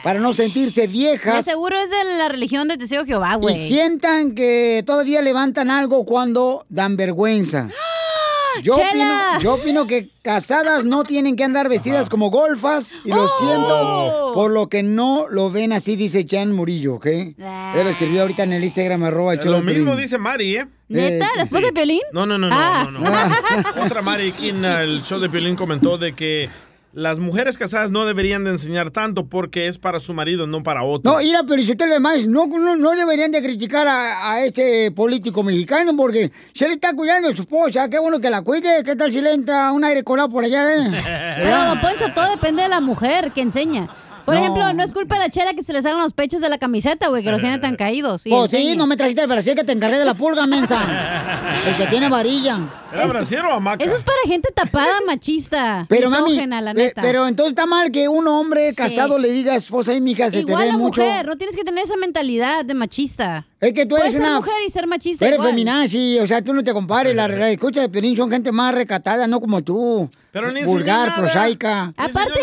[0.06, 1.44] Para no sentirse De viejas.
[1.44, 3.56] seguro es de la religión de Teseo de Jehová, güey.
[3.56, 7.70] Y sientan que todavía levantan algo cuando dan vergüenza.
[8.64, 9.38] Yo opino, ¡Chela!
[9.42, 13.28] yo opino que casadas no tienen que andar vestidas como golfas y lo Oh.
[13.28, 17.06] siento por lo que no lo ven así, dice Jan Murillo, ¿ok?
[17.06, 17.36] Él
[17.76, 20.68] lo escribió ahorita en el Instagram, arroba el show Lo de mismo dice Mari, ¿eh?
[20.88, 21.28] ¿Neta?
[21.36, 22.00] ¿La esposa de Piolín?
[22.14, 22.88] No, no, no, no, Ah.
[22.90, 23.12] no, no.
[23.86, 26.50] Otra Mari aquí en el show de Piolín comentó de que
[26.96, 30.82] las mujeres casadas no deberían de enseñar tanto porque es para su marido, no para
[30.84, 31.12] otro.
[31.12, 34.46] No, mira, pero si usted le más, no, no, no deberían de criticar a, a
[34.46, 37.90] este político mexicano porque se le está cuidando a su esposa.
[37.90, 38.82] Qué bueno que la cuide.
[38.86, 40.74] ¿Qué tal si le entra un aire colado por allá?
[40.74, 40.92] Eh?
[41.44, 43.90] Pero, don Poncho, todo depende de la mujer que enseña.
[44.26, 44.42] Por No.
[44.42, 46.58] ejemplo, no es culpa de la chela que se le salen los pechos de la
[46.58, 48.24] camiseta, güey, que los tiene tan caídos.
[48.24, 50.80] Sí, Pues sí, no me trajiste el brasier que te encargué de la pulga, mensa.
[51.68, 52.85] El que tiene varilla.
[52.96, 53.84] ¿Era brasier o hamaca?
[53.84, 55.86] Eso es para gente tapada, machista.
[55.90, 57.02] Pero mami, la eh, neta.
[57.02, 58.78] pero entonces está mal que un hombre Sí.
[58.78, 61.02] casado le diga a esposa y mija, se Igual te ve la mucho.
[61.02, 63.46] mujer, no tienes que tener esa mentalidad de machista.
[63.62, 64.40] Es que tú eres Puedes ser una...
[64.40, 65.50] mujer y ser machista eres igual.
[65.52, 67.16] feminazi, o sea, tú no te compares.
[67.16, 70.10] La, la escucha de Piolín son gente más recatada, no como tú.
[70.32, 71.16] Pero ni Vulgar, nada.
[71.22, 71.94] prosaica.
[71.96, 72.34] Aparte,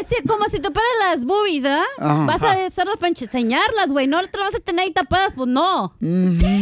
[0.00, 1.82] es que como si te operas las boobies, ¿verdad?
[1.98, 2.24] Ajá.
[2.26, 4.08] Vas a hacerlas para enseñarlas, güey.
[4.08, 5.94] No te las vas a tener ahí tapadas, pues no.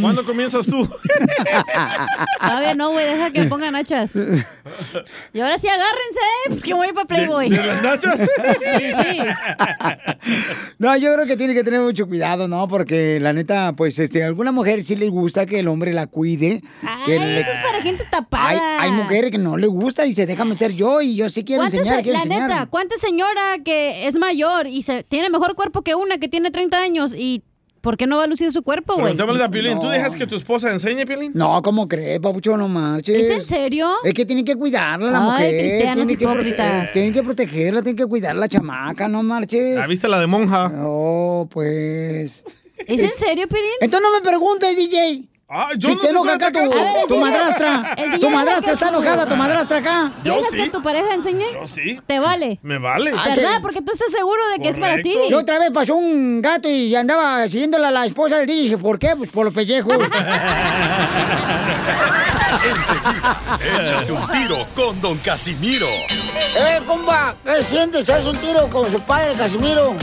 [0.03, 0.87] ¿Cuándo comienzas tú?
[2.41, 4.15] Todavía no, güey, deja que pongan hachas.
[5.32, 6.51] Y ahora sí agárrense, ¿eh?
[6.51, 7.49] Porque voy para Playboy.
[7.49, 8.19] ¿De- de las nachas?
[8.81, 9.19] Sí, sí.
[10.78, 12.66] No, yo creo que tiene que tener mucho cuidado, ¿no?
[12.69, 16.07] Porque la neta, pues, este, a alguna mujer sí le gusta que el hombre la
[16.07, 16.62] cuide.
[17.07, 18.49] que Ay, le- eso es para gente tapada.
[18.49, 21.45] hay, hay mujeres que no le gusta y dice, déjame ser yo y yo sí
[21.45, 22.49] quiero ¿Cuántas enseñar, se- quiero la enseñar.
[22.51, 26.51] neta, ¿cuánta señora que es mayor y se tiene mejor cuerpo que una que tiene
[26.51, 27.43] 30 años y
[27.81, 29.15] por qué no va a lucir su cuerpo, güey?
[29.15, 29.90] Preguntémosle a Piolín, ¿tú No.
[29.90, 31.32] dejas que tu esposa enseñe, Piolín?
[31.35, 32.57] No, ¿cómo crees, papucho?
[32.57, 33.27] No marches.
[33.27, 33.89] ¿Es en serio?
[34.05, 35.61] Es que tienen que cuidarla la Ay, mujer.
[35.61, 36.93] cristianos que prote- hipócritas.
[36.93, 39.77] tienen que protegerla, tienen que cuidar la chamaca, no marches.
[39.77, 40.73] ¿La viste la de monja?
[40.85, 42.44] Oh, pues.
[42.86, 43.69] ¿Es en serio, Piolín?
[43.81, 45.28] Entonces no me preguntes, DJ.
[45.52, 47.97] Ah, yo si no se enoja acá tu, ver, madrastra.
[48.20, 50.12] Tu madrastra está enojada, tu madrastra acá.
[50.22, 51.52] ¿Quieres que tu pareja enseñe?
[51.52, 52.01] Yo sí.
[52.06, 52.60] ¿Te vale?
[52.62, 53.10] Me vale.
[53.10, 53.59] ¿Verdad?
[53.60, 55.12] Porque tú estás seguro de que es para ti.
[55.28, 58.47] Y otra vez pasó un gato y andaba siguiéndola a la esposa del.
[58.47, 59.16] Dije, ¿por qué?
[59.16, 59.93] Pues por los pellejos.
[63.82, 65.86] Échate un tiro con Don Casimiro.
[66.56, 67.35] ¡Eh, compa!
[67.44, 68.09] ¿Qué sientes?
[68.09, 69.97] ¿Haz un tiro con su padre, Casimiro?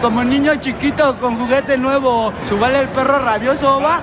[0.00, 4.02] Como niño chiquito con juguete nuevo, ¿subale el perro rabioso, va?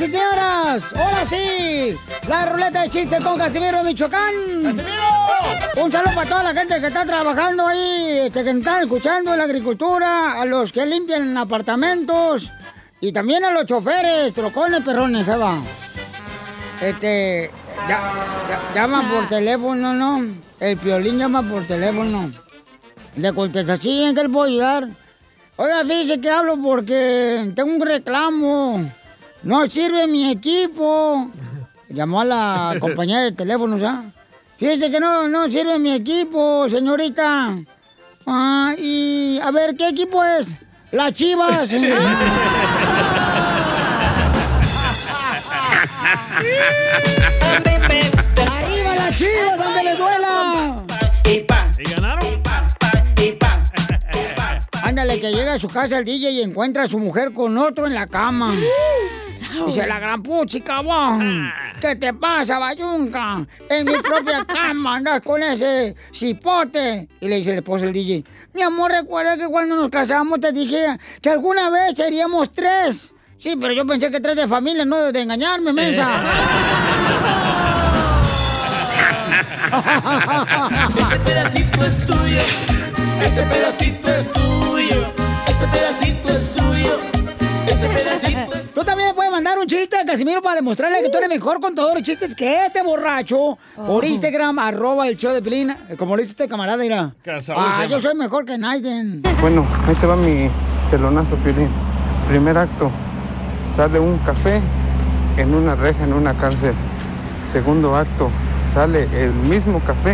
[0.00, 1.94] Y señoras, ahora sí,
[2.28, 4.32] la ruleta de chistes con Casimiro de Michoacán.
[4.62, 5.82] ¡Casimiro!
[5.84, 9.44] Un saludo para toda la gente que está trabajando ahí, que están escuchando en la
[9.44, 12.50] agricultura, a los que limpian apartamentos
[13.00, 15.58] y también a los choferes, trocones, perrones, ¿se va?
[16.80, 17.50] Este,
[17.88, 17.98] ya,
[18.48, 20.24] ya- llama por teléfono, ¿no?
[20.60, 22.30] El piolín llama por teléfono.
[23.16, 24.88] Le contesta, sí, ¿en qué le puedo ayudar?
[25.56, 28.90] Oiga, fíjese que hablo porque tengo un reclamo.
[29.42, 31.30] No sirve mi equipo.
[31.88, 34.04] Llamó a la compañía de teléfonos, ¿ya?
[34.58, 37.56] Fíjese que no, no sirve mi equipo, señorita.
[38.26, 40.46] Ah, y a ver, ¿qué equipo es?
[40.92, 41.70] Las chivas.
[48.46, 50.76] ¡Arriba las chivas, aunque les duela!
[51.26, 52.40] ¿Y ganaron?
[54.82, 57.86] Ándale, que llega a su casa el DJ y encuentra a su mujer con otro
[57.86, 58.54] en la cama.
[59.66, 61.22] Dice la gran puchica, vos.
[61.80, 63.46] ¿Qué te pasa, bayunca?
[63.68, 67.08] En mi propia cama andas con ese cipote.
[67.20, 68.24] Y le dice el esposo del DJ,
[68.54, 73.12] mi amor, recuerda que cuando nos casamos te dije que alguna vez seríamos tres.
[73.38, 76.22] Sí, pero yo pensé que tres de familia, no de engañarme, mensa.
[79.70, 82.40] Este pedacito es tuyo,
[83.22, 85.06] este pedacito es tuyo,
[85.46, 86.09] este pedacito
[89.60, 92.82] un chiste a Casimiro para demostrarle que tú eres mejor contador de chistes que este
[92.82, 95.74] borracho por Instagram, arroba el show de Pelín.
[95.98, 97.14] Como lo dice este camarada, mira.
[97.56, 99.22] Ah, yo soy mejor que Naiden.
[99.40, 100.48] Bueno, ahí te va mi
[100.90, 101.68] telonazo, Piolín.
[102.28, 102.90] Primer acto,
[103.74, 104.60] sale un café
[105.36, 106.74] en una reja, en una cárcel.
[107.52, 108.30] Segundo acto,
[108.72, 110.12] sale el mismo café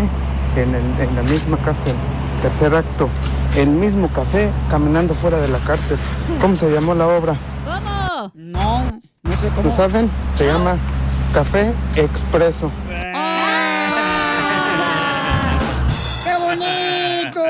[0.56, 1.94] en, el- en la misma cárcel.
[2.42, 3.08] Tercer acto,
[3.56, 5.98] el mismo café caminando fuera de la cárcel.
[6.40, 7.36] ¿Cómo se llamó la obra?
[7.64, 8.30] ¿Cómo?
[8.34, 10.10] No, no sé ¿No saben?
[10.36, 10.76] Se llama
[11.34, 12.70] Café Expreso.
[16.24, 17.42] ¡Qué bonito!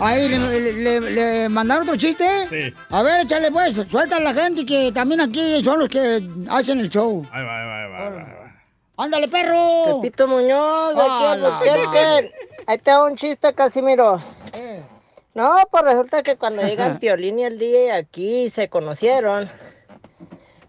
[0.00, 2.26] Ahí, ¿le, le- le- le mandaron otro chiste?
[2.50, 2.74] Sí.
[2.90, 6.80] A ver, échale pues, suelta a la gente que también aquí son los que hacen
[6.80, 7.24] el show.
[7.32, 9.04] Ahí va, ahí va, ahí va, ahí va.
[9.04, 10.00] ¡Ándale, perro!
[10.00, 12.32] Pepito Muñoz, de aquí Ah, a Albuquerque.
[12.66, 14.20] Ahí te va un chiste, Casimiro.
[15.34, 19.50] No, pues resulta que cuando llegan Piolín y el DJ aquí y se conocieron,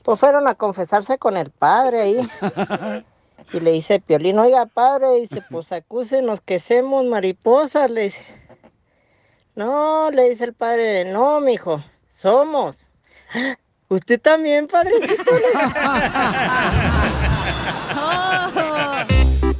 [0.03, 2.27] pues fueron a confesarse con el padre ahí.
[3.53, 8.25] Y le dice Piolín, oiga padre, dice, pues acúsenos que somos mariposas, le dice.
[9.55, 12.89] No, le dice el padre, no, mijo, somos.
[13.87, 15.23] ¿Usted también, padrecito?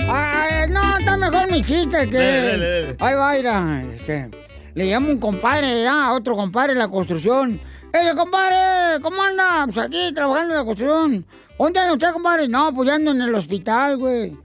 [0.08, 2.98] Ay, no, está mejor mi chiste que.
[3.00, 4.30] Ahí va, este,
[4.76, 7.60] le llamo un compadre, ya, a otro compadre en la construcción.
[7.94, 9.02] ¡Eh, compadre!
[9.02, 9.66] ¿Cómo anda?
[9.66, 11.26] Pues aquí trabajando en la construcción.
[11.58, 12.50] ¿Dónde anda usted, compadre?
[12.50, 14.38] No, pues ya ando en el hospital, güey.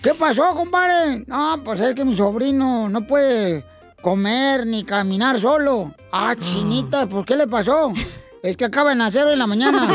[0.00, 1.24] ¿Qué pasó, compadre?
[1.26, 3.64] No, pues es que mi sobrino no puede
[4.00, 5.92] comer ni caminar solo.
[6.12, 7.92] Ah, chinita, ¿por qué le pasó?
[8.44, 9.88] Es que acaba de nacer hoy en la mañana.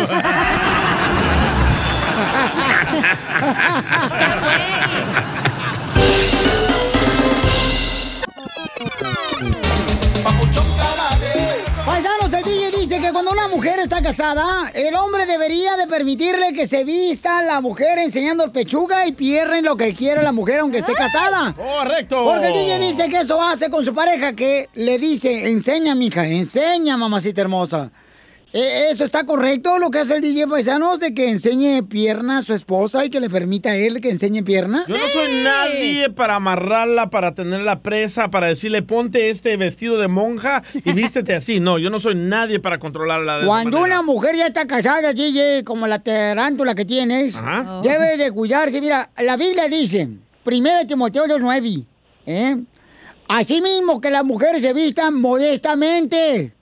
[13.22, 18.00] cuando una mujer está casada, el hombre debería de permitirle que se vista la mujer
[18.00, 21.54] enseñando pechuga y pierna en lo que quiera la mujer aunque esté casada.
[21.54, 22.24] ¡Correcto!
[22.24, 26.26] Porque el DJ dice que eso hace con su pareja, que le dice, enseña, mija,
[26.26, 27.92] enseña, mamacita hermosa.
[28.52, 32.42] Eh, ¿Eso está correcto lo que hace el DJ Paisanos de que enseñe pierna a
[32.42, 34.86] su esposa y que le permita a él que enseñe pierna?
[34.88, 40.08] Yo no soy nadie para amarrarla, para tenerla presa, para decirle ponte este vestido de
[40.08, 41.60] monja y vístete así.
[41.60, 43.38] No, yo no soy nadie para controlarla.
[43.40, 47.82] de Cuando una mujer ya está casada, DJ, como la tarántula que tienes, Ajá.
[47.84, 48.82] debe de cuidarse.
[48.82, 50.10] Mira, la Biblia dice,
[50.44, 51.86] 1 Timoteo 2.9,
[52.26, 52.58] ¿eh?
[53.28, 56.54] Así mismo que las mujeres se vistan modestamente.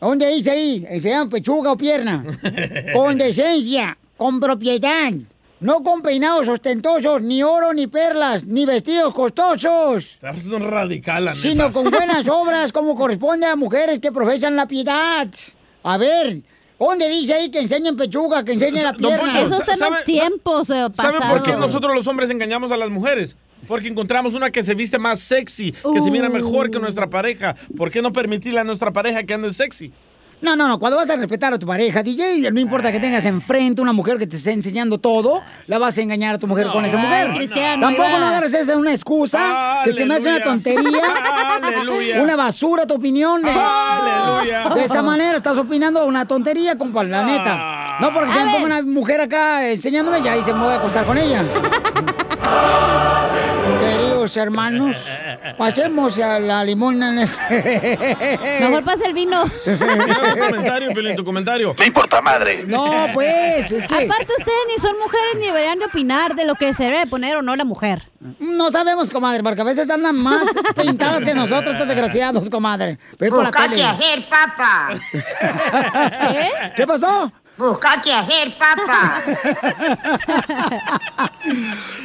[0.00, 0.86] ¿Dónde dice ahí?
[0.88, 2.24] Enseñan pechuga o pierna.
[2.94, 5.12] con decencia, con propiedad.
[5.58, 11.72] No con peinados ostentosos, ni oro, ni perlas, ni vestidos costosos Es un radical, sino
[11.72, 15.26] con buenas obras como corresponde a mujeres que profesan la piedad.
[15.82, 16.42] A ver,
[16.78, 19.32] ¿dónde dice ahí que enseñen pechuga, que enseñen la pierna?
[19.32, 20.90] Poncho, Eso está en ¿sabe- tiempos ¿Sabe
[21.26, 23.34] por qué nosotros los hombres engañamos a las mujeres?
[23.66, 27.56] Porque encontramos una que se viste más sexy, que se mira mejor que nuestra pareja.
[27.76, 29.92] ¿Por qué no permitirle a nuestra pareja que ande sexy?
[30.42, 33.24] No, no, no, cuando vas a respetar a tu pareja, DJ, no importa que tengas
[33.24, 36.66] enfrente una mujer que te esté enseñando todo, la vas a engañar a tu mujer
[36.70, 37.32] con esa mujer.
[37.34, 41.02] Cristiano, Tampoco no agarres esa una excusa, que se me hace una tontería,
[41.64, 42.20] Aleluya.
[42.20, 43.40] una basura tu opinión.
[43.40, 44.68] de- Aleluya.
[44.74, 47.96] De esa manera estás opinando una tontería, compa, la neta.
[48.00, 50.76] No porque se me ponga una mujer acá enseñándome, ya y se me voy a
[50.76, 51.42] acostar con ella.
[54.34, 54.96] Hermanos,
[55.58, 58.58] pasemos a la limona en este.
[58.60, 59.44] Mejor pasa el vino.
[59.44, 59.78] Tu
[60.38, 61.74] comentario, Piolín, tu comentario.
[61.78, 62.64] Me importa madre.
[62.66, 63.94] No, pues, es que...
[63.94, 67.36] Aparte, ustedes ni son mujeres ni deberían de opinar de lo que se debe poner
[67.36, 68.08] o no la mujer.
[68.38, 70.44] No sabemos, comadre, porque a veces andan más
[70.82, 72.98] pintadas que nosotros, estos desgraciados, comadre.
[73.18, 73.84] Ve por la tele.
[73.84, 74.94] hacer, papá.
[75.10, 76.72] ¿Qué?
[76.76, 77.32] ¿Qué pasó?
[77.56, 79.22] Busca qué hacer, papá.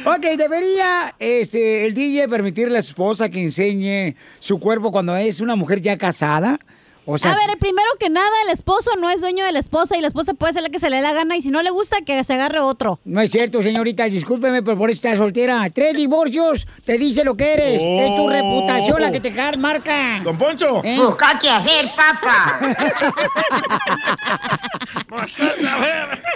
[0.04, 5.40] Ok, debería este, el DJ permitirle a su esposa que enseñe su cuerpo cuando es
[5.40, 6.58] una mujer ya casada.
[7.04, 9.96] O sea, a ver, primero que nada, el esposo no es dueño de la esposa
[9.96, 11.60] y la esposa puede hacer la que se le dé la gana y si no
[11.62, 13.00] le gusta, que se agarre otro.
[13.04, 15.68] no es cierto, señorita, discúlpeme, pero por está soltera.
[15.70, 17.82] Tres divorcios te dice lo que eres.
[17.82, 18.30] Es tu Oh.
[18.30, 20.20] reputación la que te marca.
[20.22, 20.80] Don Poncho.
[20.84, 20.96] ¿Eh?
[20.96, 22.60] Busca qué hacer, papá.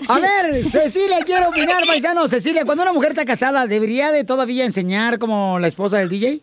[0.09, 2.27] A ver, Cecilia, quiero opinar, paisano.
[2.29, 6.41] Cecilia, cuando una mujer está casada, ¿debería de todavía enseñar como la esposa del DJ?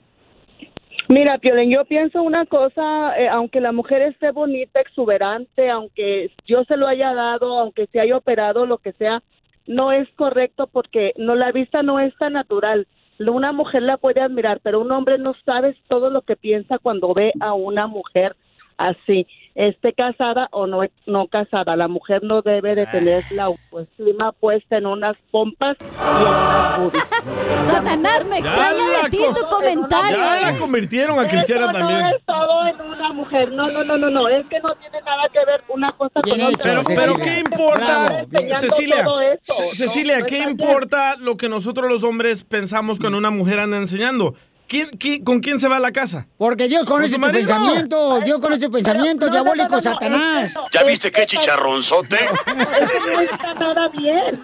[1.10, 6.64] Mira, Piolín, yo pienso una cosa, eh, aunque la mujer esté bonita, exuberante, aunque yo
[6.64, 9.22] se lo haya dado, aunque se haya operado, lo que sea,
[9.68, 12.88] no es correcto porque no la vista no es tan natural.
[13.20, 17.14] Una mujer la puede admirar, pero un hombre no sabe todo lo que piensa cuando
[17.14, 18.36] ve a una mujer
[18.78, 21.76] así, esté casada o no, no casada.
[21.76, 26.80] La mujer no debe de tener la autoestima puesta en unas pompas y en unas
[26.80, 27.04] boobies.
[27.62, 30.18] Satanás, me extraña de ti tu comentario.
[30.18, 32.00] Ya la convirtieron a cristiana Eso también.
[32.00, 33.52] No es todo en una mujer.
[33.52, 34.28] No, no, no, no, no.
[34.28, 36.58] Es que no tiene nada que ver una cosa con otra.
[36.62, 38.26] Pero, pero ¿qué importa,
[38.60, 39.06] Cecilia?
[39.44, 44.36] Cecilia, No ¿qué importa lo que nosotros los hombres pensamos cuando una mujer anda enseñando?
[44.74, 46.26] ¿Quién, quién- con quién se va a la casa?
[46.36, 47.46] Porque Dios ¿Con conoce tu marido?
[47.48, 50.52] pensamiento, Dios conoce tu pensamiento, diabólico, Satanás.
[50.72, 52.16] ¿Ya viste qué chicharronzote?
[52.16, 54.42] Eso no está nada bien.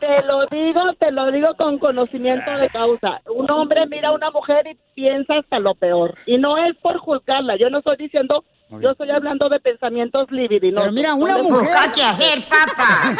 [0.00, 3.20] Te lo digo, te lo digo con conocimiento de causa.
[3.34, 6.14] Un hombre mira a una mujer y piensa hasta lo peor.
[6.26, 7.56] Y no es por juzgarla.
[7.56, 8.44] Yo no estoy diciendo,
[8.80, 10.84] yo estoy hablando de pensamientos libidinosos.
[10.84, 11.68] Pero mira, una mujer.
[11.94, 13.14] Qué hacer, papá.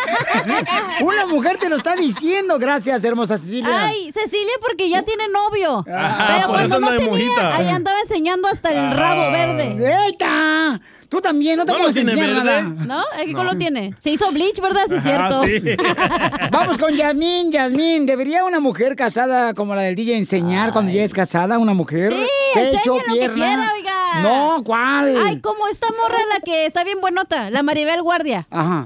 [1.03, 3.69] Una mujer te lo está diciendo, gracias, hermosa Cecilia.
[3.70, 5.85] Ay, Cecilia, porque ya tiene novio.
[5.90, 7.57] Ah, Pero por cuando no tenía, mojita.
[7.57, 9.77] ahí andaba enseñando hasta el rabo verde.
[10.07, 10.81] ¡Eita!
[11.13, 12.63] Tú también, no te ¿No puedes lo tiene enseñar verde?
[12.63, 12.87] nada.
[12.87, 13.05] ¿No?
[13.23, 13.95] ¿Qué color tiene?
[13.99, 14.85] Se hizo bleach, ¿verdad?
[14.89, 15.43] Sí, es cierto.
[16.51, 18.07] Vamos con Yasmín, Yasmín.
[18.07, 22.15] ¿Debería una mujer casada como la del DJ enseñar cuando ya es casada una mujer?
[22.15, 22.27] Sí,
[22.59, 24.23] enseñen lo que quiera, oiga.
[24.23, 25.19] No, ¿cuál?
[25.23, 28.47] Ay, como esta morra la que está bien buenota, la Maribel Guardia.
[28.51, 28.85] Ajá.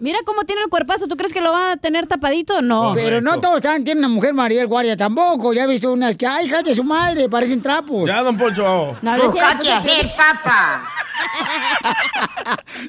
[0.00, 1.08] Mira cómo tiene el cuerpazo.
[1.08, 2.62] ¿Tú crees que lo va a tener tapadito?
[2.62, 2.92] No.
[2.94, 5.52] Pero no todos están, tienen una mujer Maribel Guardia tampoco.
[5.52, 8.06] Ya he visto unas que, ay, hija de su madre, parecen trapos.
[8.08, 8.96] Ya, don Poncho.
[9.02, 10.88] No, pues, hacer, papá.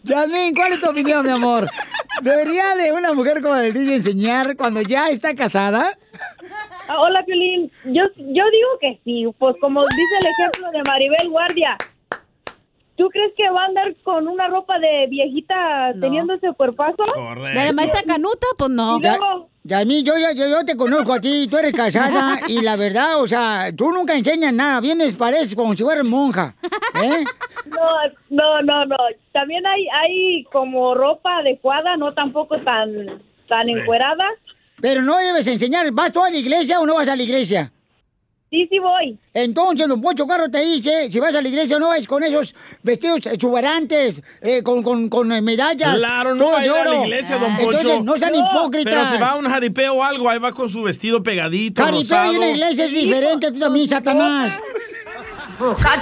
[0.03, 1.69] Yasmin, ¿cuál es tu opinión, mi amor?
[2.21, 5.97] ¿Debería de una mujer como el DJ enseñar cuando ya está casada?
[6.87, 7.71] Ah, Hola, Piolín.
[7.85, 11.77] Yo, yo digo que sí, pues como dice el ejemplo de Maribel Guardia.
[12.99, 17.05] ¿Tú crees que va a andar con una ropa de viejita teniendo ese cuerpazo?
[17.53, 18.45] ¿De la maestra Canuta?
[18.57, 18.97] Pues no.
[18.97, 22.75] Y luego, Yasmin, yo, yo, yo te conozco a ti, tú eres casada y la
[22.75, 26.53] verdad, o sea, tú nunca enseñas nada, vienes, pareces como si fueras monja.
[27.01, 27.23] ¿eh?
[27.67, 27.87] no,
[28.31, 28.97] no, no, no.
[29.31, 33.71] También hay, hay como ropa adecuada, no tampoco tan, tan Sí.
[33.71, 34.25] encuerada.
[34.81, 37.71] Pero no debes enseñar, ¿vas tú a la iglesia o no vas a la iglesia?
[38.49, 39.15] Sí, sí voy.
[39.33, 42.23] Entonces, don Poncho Carro te dice, si vas a la iglesia o no vas con
[42.23, 45.97] esos vestidos exuberantes, eh, con, con, con eh, medallas.
[45.97, 48.03] Claro, no va a ir a la iglesia, don Entonces, Poncho.
[48.03, 48.91] no sean hipócritas.
[48.93, 52.01] Pero si va a un jaripeo o algo, ahí va con su vestido pegadito, Jaripeo
[52.01, 52.33] rosado.
[52.33, 54.53] y una iglesia es diferente, tú también, Satanás.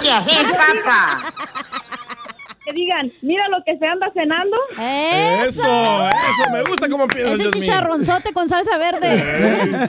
[0.02, 1.34] Qué hacer, papá.
[2.68, 4.57] Que digan, mira lo que se anda cenando.
[4.72, 9.88] Eso, eso, me gusta cómo piensas, Ese chicharronzote con salsa verde.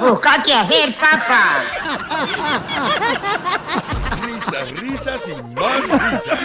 [0.00, 1.62] Busca qué hacer, papá.
[4.24, 6.40] Risas, risas y más risas.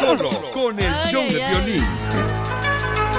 [0.00, 2.47] Solo con el show de violín.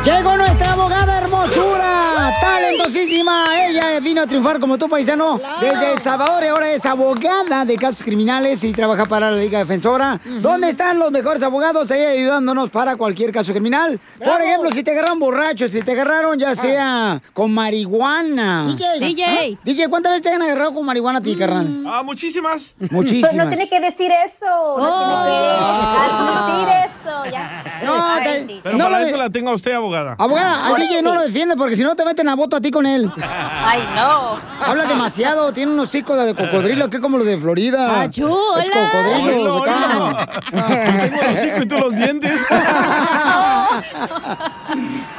[0.09, 3.45] Llegó nuestra abogada hermosura, talentosísima.
[3.67, 7.75] Ella vino a triunfar como tu paisano desde El Salvador y ahora es abogada de
[7.77, 10.19] casos criminales y trabaja para la Liga Defensora.
[10.41, 13.99] ¿Dónde están los mejores abogados ahí ayudándonos para cualquier caso criminal?
[14.17, 18.65] Por ejemplo, si te agarraron borracho, si te agarraron ya sea con marihuana.
[18.75, 18.99] DJ.
[18.99, 19.23] DJ.
[19.57, 19.59] ¿Ah?
[19.63, 21.83] DJ, ¿cuántas veces te han agarrado con marihuana a ti, carnal?
[21.87, 22.73] Ah, muchísimas.
[22.89, 23.31] Muchísimas.
[23.33, 24.45] Pues no tiene que decir eso.
[24.77, 27.25] No tiene que admitir eso.
[27.31, 27.81] Ya.
[27.85, 29.98] No, Ay, te- Pero no para lo eso de- la tengo a usted, abogada.
[30.17, 32.71] Abogada, al DJ no lo defiende porque si no te meten a voto a ti
[32.71, 33.11] con él.
[33.21, 34.39] Ay, no.
[34.65, 38.01] Habla demasiado, tiene unos hijos de cocodrilo, que como los de Florida.
[38.01, 40.29] Achú, Es cocodrilo, acá.
[40.51, 42.41] Tengo el hocico y tú los dientes.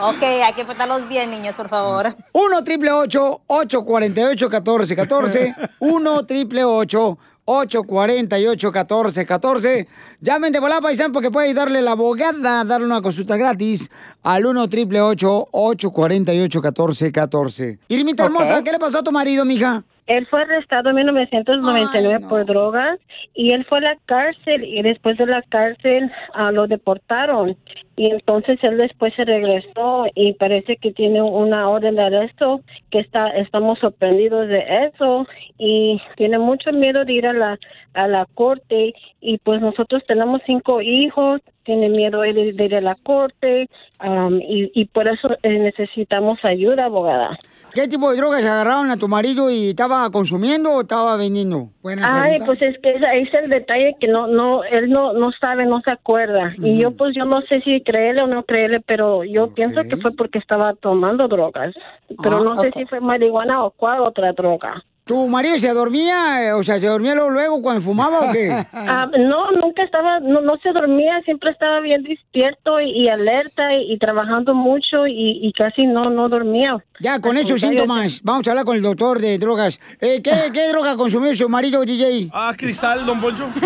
[0.03, 2.17] Ok, hay que portarlos bien, niños, por favor.
[2.33, 7.19] 1 triple 848 1414 1 triple 848
[7.51, 9.87] 1414
[10.21, 13.91] Llamen de volada, paisano, porque puede ayudarle la abogada a darle una consulta gratis
[14.23, 18.65] al 1 triple 848 1414 Irmita hermosa, Ok.
[18.65, 19.85] ¿qué le pasó a tu marido, mija?
[20.11, 22.99] Él fue arrestado en 1999 por drogas
[23.33, 27.57] y él fue a la cárcel y después de la cárcel ah, lo deportaron.
[27.95, 32.61] Y entonces él después se regresó y parece que tiene una orden de arresto
[32.91, 35.29] que está estamos sorprendidos de eso.
[35.59, 37.57] Y tiene mucho miedo de ir a la
[37.95, 42.75] a la corte y pues nosotros tenemos cinco hijos tiene miedo él de, de ir
[42.75, 43.69] a la corte
[44.01, 47.39] am, y, y por eso eh, necesitamos ayuda abogada
[47.75, 51.69] ¿Qué tipo de drogas agarraron a tu marido y estaba consumiendo o estaba vendiendo?
[51.83, 52.47] Buena Ay, pregunta.
[52.47, 55.81] pues es que ese es el detalle que no, no, él no, no sabe, no
[55.87, 56.53] se acuerda.
[56.59, 59.97] Y yo pues yo no sé si creerle o no creerle, pero yo pienso que
[59.97, 61.75] fue porque estaba tomando drogas.
[62.23, 64.83] Pero Ah, no sé si fue marihuana o cuál otra droga.
[65.11, 68.49] ¿Tu marido se dormía, eh, o sea, se dormía luego, luego cuando fumaba o qué?
[68.73, 73.75] Ah, no, nunca estaba, no, no se dormía, siempre estaba bien despierto y, y alerta
[73.75, 76.77] y, y trabajando mucho y, y casi no, no dormía.
[77.01, 79.81] Ya, con esos síntomas, vamos a hablar con el doctor de drogas.
[80.01, 82.31] Eh, ¿qué, ¿Qué droga consumió su marido, DJ?
[82.33, 83.51] Ah, cristal, don Poncho.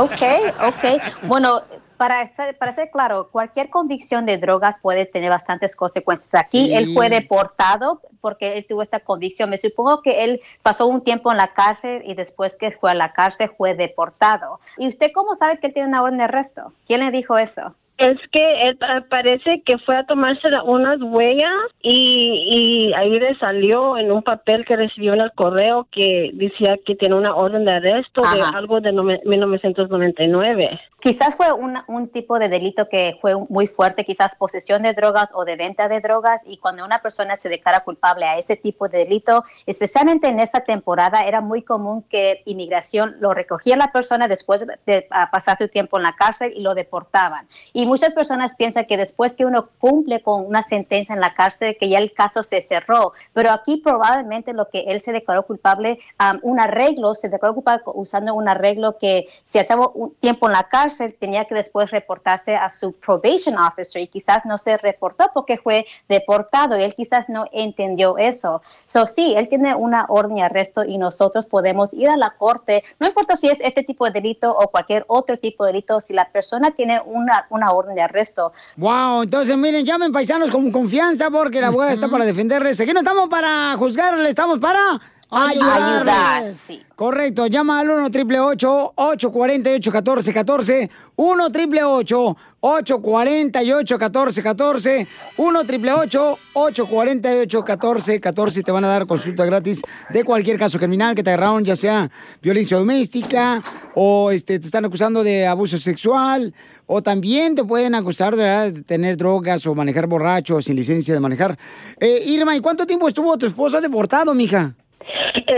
[0.00, 0.22] Ok,
[0.66, 0.84] ok.
[1.28, 1.62] Bueno,
[2.06, 6.34] para ser, para ser claro, cualquier convicción de drogas puede tener bastantes consecuencias.
[6.34, 6.74] Aquí Sí.
[6.74, 9.48] él fue deportado porque él tuvo esta convicción.
[9.48, 12.94] Me supongo que él pasó un tiempo en la cárcel y después que fue a
[12.94, 14.60] la cárcel fue deportado.
[14.76, 16.74] ¿Y usted cómo sabe que él tiene una orden de arresto?
[16.86, 17.74] ¿Quién le dijo eso?
[17.96, 23.38] Es que él pa- parece que fue a tomarse unas huellas y, y ahí le
[23.38, 27.64] salió en un papel que recibió en el correo que decía que tiene una orden
[27.64, 30.80] de arresto de algo de nove- 1999.
[31.00, 35.30] Quizás fue una- un tipo de delito que fue muy fuerte, quizás posesión de drogas
[35.34, 38.88] o de venta de drogas, y cuando una persona se declara culpable a ese tipo
[38.88, 44.28] de delito, especialmente en esta temporada, era muy común que inmigración lo recogía la persona
[44.28, 47.46] después de, de, pasar su tiempo en la cárcel y lo deportaban.
[47.74, 51.34] Y y muchas personas piensan que después que uno cumple con una sentencia en la
[51.34, 53.12] cárcel, que ya el caso se cerró.
[53.34, 57.82] Pero aquí probablemente lo que él se declaró culpable, um, un arreglo, se declaró culpable
[57.92, 62.56] usando un arreglo que si hacía un tiempo en la cárcel, tenía que después reportarse
[62.56, 67.28] a su probation officer y quizás no se reportó porque fue deportado y él quizás
[67.28, 68.62] no entendió eso.
[68.86, 72.82] So, sí, él tiene una orden de arresto y nosotros podemos ir a la corte,
[72.98, 76.14] no importa si es este tipo de delito o cualquier otro tipo de delito, si
[76.14, 78.52] la persona tiene una, una orden de arresto.
[78.76, 82.80] Wow, entonces miren, llamen paisanos con confianza porque la abogada está para defenderles.
[82.80, 85.00] Aquí no estamos para juzgarle, estamos para
[85.34, 86.82] Ayudar, sí.
[86.96, 95.06] Correcto, llama al 1 888 848 1414 1 888 848 1414
[95.36, 101.24] 1 888 848 1414 Te van a dar consulta gratis de cualquier caso criminal que
[101.24, 102.08] te agarraron, ya sea
[102.40, 103.60] violencia doméstica
[103.96, 106.54] o este, te están acusando de abuso sexual
[106.86, 111.18] o también te pueden acusar de, de tener drogas o manejar borracho sin licencia de
[111.18, 111.58] manejar.
[111.98, 114.76] Eh, Irma, ¿y cuánto tiempo estuvo tu esposo deportado, mija?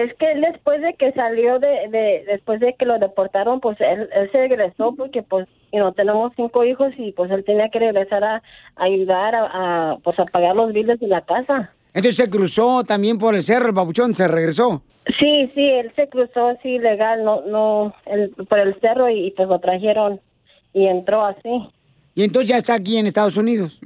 [0.02, 3.81] Es que él después de que salió de, de después de que lo deportaron, pues
[3.81, 7.68] él, él se regresó porque pues you know, tenemos cinco hijos y pues él tenía
[7.68, 8.43] que regresar a,
[8.77, 11.73] a ayudar a, a, pues a pagar los biles de la casa.
[11.94, 14.82] Entonces se cruzó también por el cerro, el babuchón, se regresó.
[15.18, 19.48] Sí, sí, él se cruzó así legal, no, no, el- por el cerro y, pues
[19.48, 20.20] lo trajeron
[20.74, 21.48] y entró así.
[22.14, 23.81] Y entonces ya está aquí en Estados Unidos.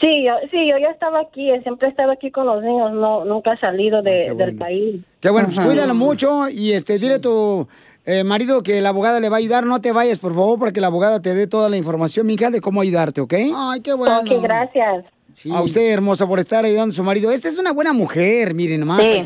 [0.00, 2.92] Sí, yo, sí, yo ya estaba aquí, eh, siempre he estado aquí con los niños,
[2.92, 5.00] no, nunca he salido de, del país.
[5.20, 7.66] Qué bueno, pues cuídalo mucho y este, dile a tu
[8.04, 9.64] eh, marido que la abogada le va a ayudar.
[9.64, 12.50] No te vayas, por favor, para que la abogada te dé toda la información, mija,
[12.50, 13.34] de cómo ayudarte, ¿ok?
[13.54, 14.20] Ay, qué bueno.
[14.20, 15.04] Ok, gracias.
[15.52, 17.30] A usted, hermosa, por estar ayudando a su marido.
[17.30, 19.22] Esta es una buena mujer, miren nomás, Sí.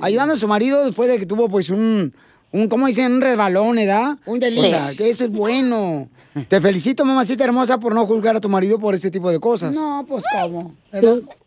[0.00, 2.12] Ayudando a su marido después de que tuvo, pues, un,
[2.50, 3.12] un ¿cómo dicen?
[3.12, 4.16] Un resbalón, ¿verdad?
[4.26, 4.64] Un delito.
[4.64, 6.08] O sea, que eso es bueno.
[6.48, 9.72] Te felicito, mamacita hermosa, por no juzgar a tu marido por este tipo de cosas.
[9.72, 10.74] No, pues cómo.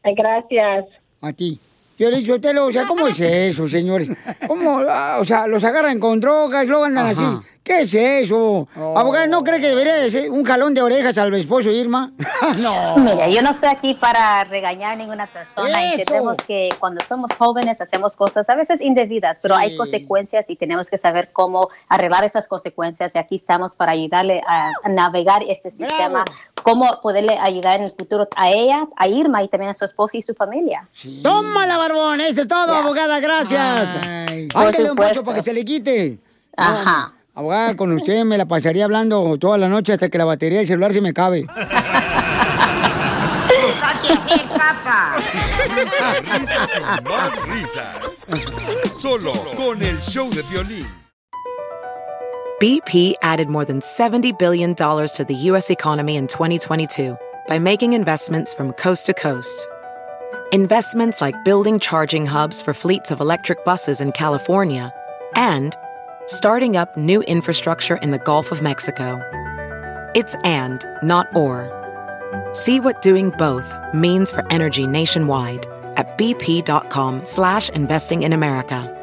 [0.03, 0.85] Gracias.
[1.21, 1.59] A ti.
[1.99, 2.35] Yo le digo,
[2.65, 4.09] o sea, ¿cómo es eso, señores?
[4.47, 7.21] ¿Cómo, ah, o sea, los agarran con drogas, luego andan Ajá.
[7.21, 7.47] así?
[7.67, 8.65] ¿Qué es eso?
[8.73, 12.13] Abogada, ¿no cree que debería de ser un jalón de orejas al esposo Irma?
[12.61, 12.95] no.
[12.95, 15.83] Mira, yo no estoy aquí para regañar a ninguna persona.
[15.83, 15.99] Eso.
[15.99, 20.89] Entendemos que cuando somos jóvenes hacemos cosas a veces indebidas, pero hay consecuencias y tenemos
[20.89, 23.13] que saber cómo arreglar esas consecuencias.
[23.15, 26.23] Y aquí estamos para ayudarle a, a navegar este sistema,
[26.63, 30.15] cómo poderle ayudar en el futuro a ella, a Irma y también a su esposo
[30.15, 30.87] y su familia.
[31.21, 32.21] Tómala, barbón.
[32.21, 33.19] Eso es todo, abogada.
[33.19, 33.89] Gracias.
[34.53, 36.17] Por Ándale un poco para que se le quite.
[36.55, 37.13] Ajá.
[37.37, 40.57] No, abogada, con usted me la pasaría hablando toda la noche hasta que la batería
[40.57, 41.45] del celular se me cabe.
[45.75, 48.25] Risas, risas y más risas.
[48.97, 50.87] Solo con el show de violín.
[52.59, 55.69] BP added more than $70 billion to the U.S.
[55.69, 57.15] economy in 2022
[57.47, 59.67] by making investments from coast to coast.
[60.51, 64.91] Investments like building charging hubs for fleets of electric buses in California
[65.35, 65.75] and
[66.27, 69.21] starting up new infrastructure in the Gulf of Mexico.
[70.13, 71.73] It's and, not or.
[72.53, 78.93] See what doing both means for energy nationwide at bp.com slash investing in America.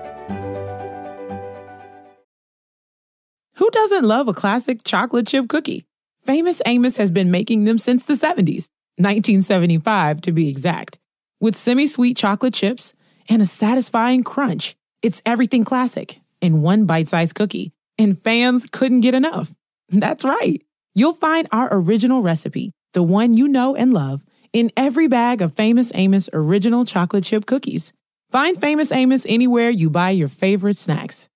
[3.56, 5.86] Who doesn't love a classic chocolate chip cookie?
[6.24, 10.98] Famous Amos has been making them since the 70s, 1975 to be exact.
[11.40, 12.94] With semi sweet chocolate chips
[13.28, 17.72] and a satisfying crunch, it's everything classic in one bite sized cookie.
[17.98, 19.54] And fans couldn't get enough.
[19.88, 20.60] That's right.
[20.94, 25.54] You'll find our original recipe, the one you know and love, in every bag of
[25.54, 27.92] Famous Amos original chocolate chip cookies.
[28.30, 31.28] Find Famous Amos anywhere you buy your favorite snacks.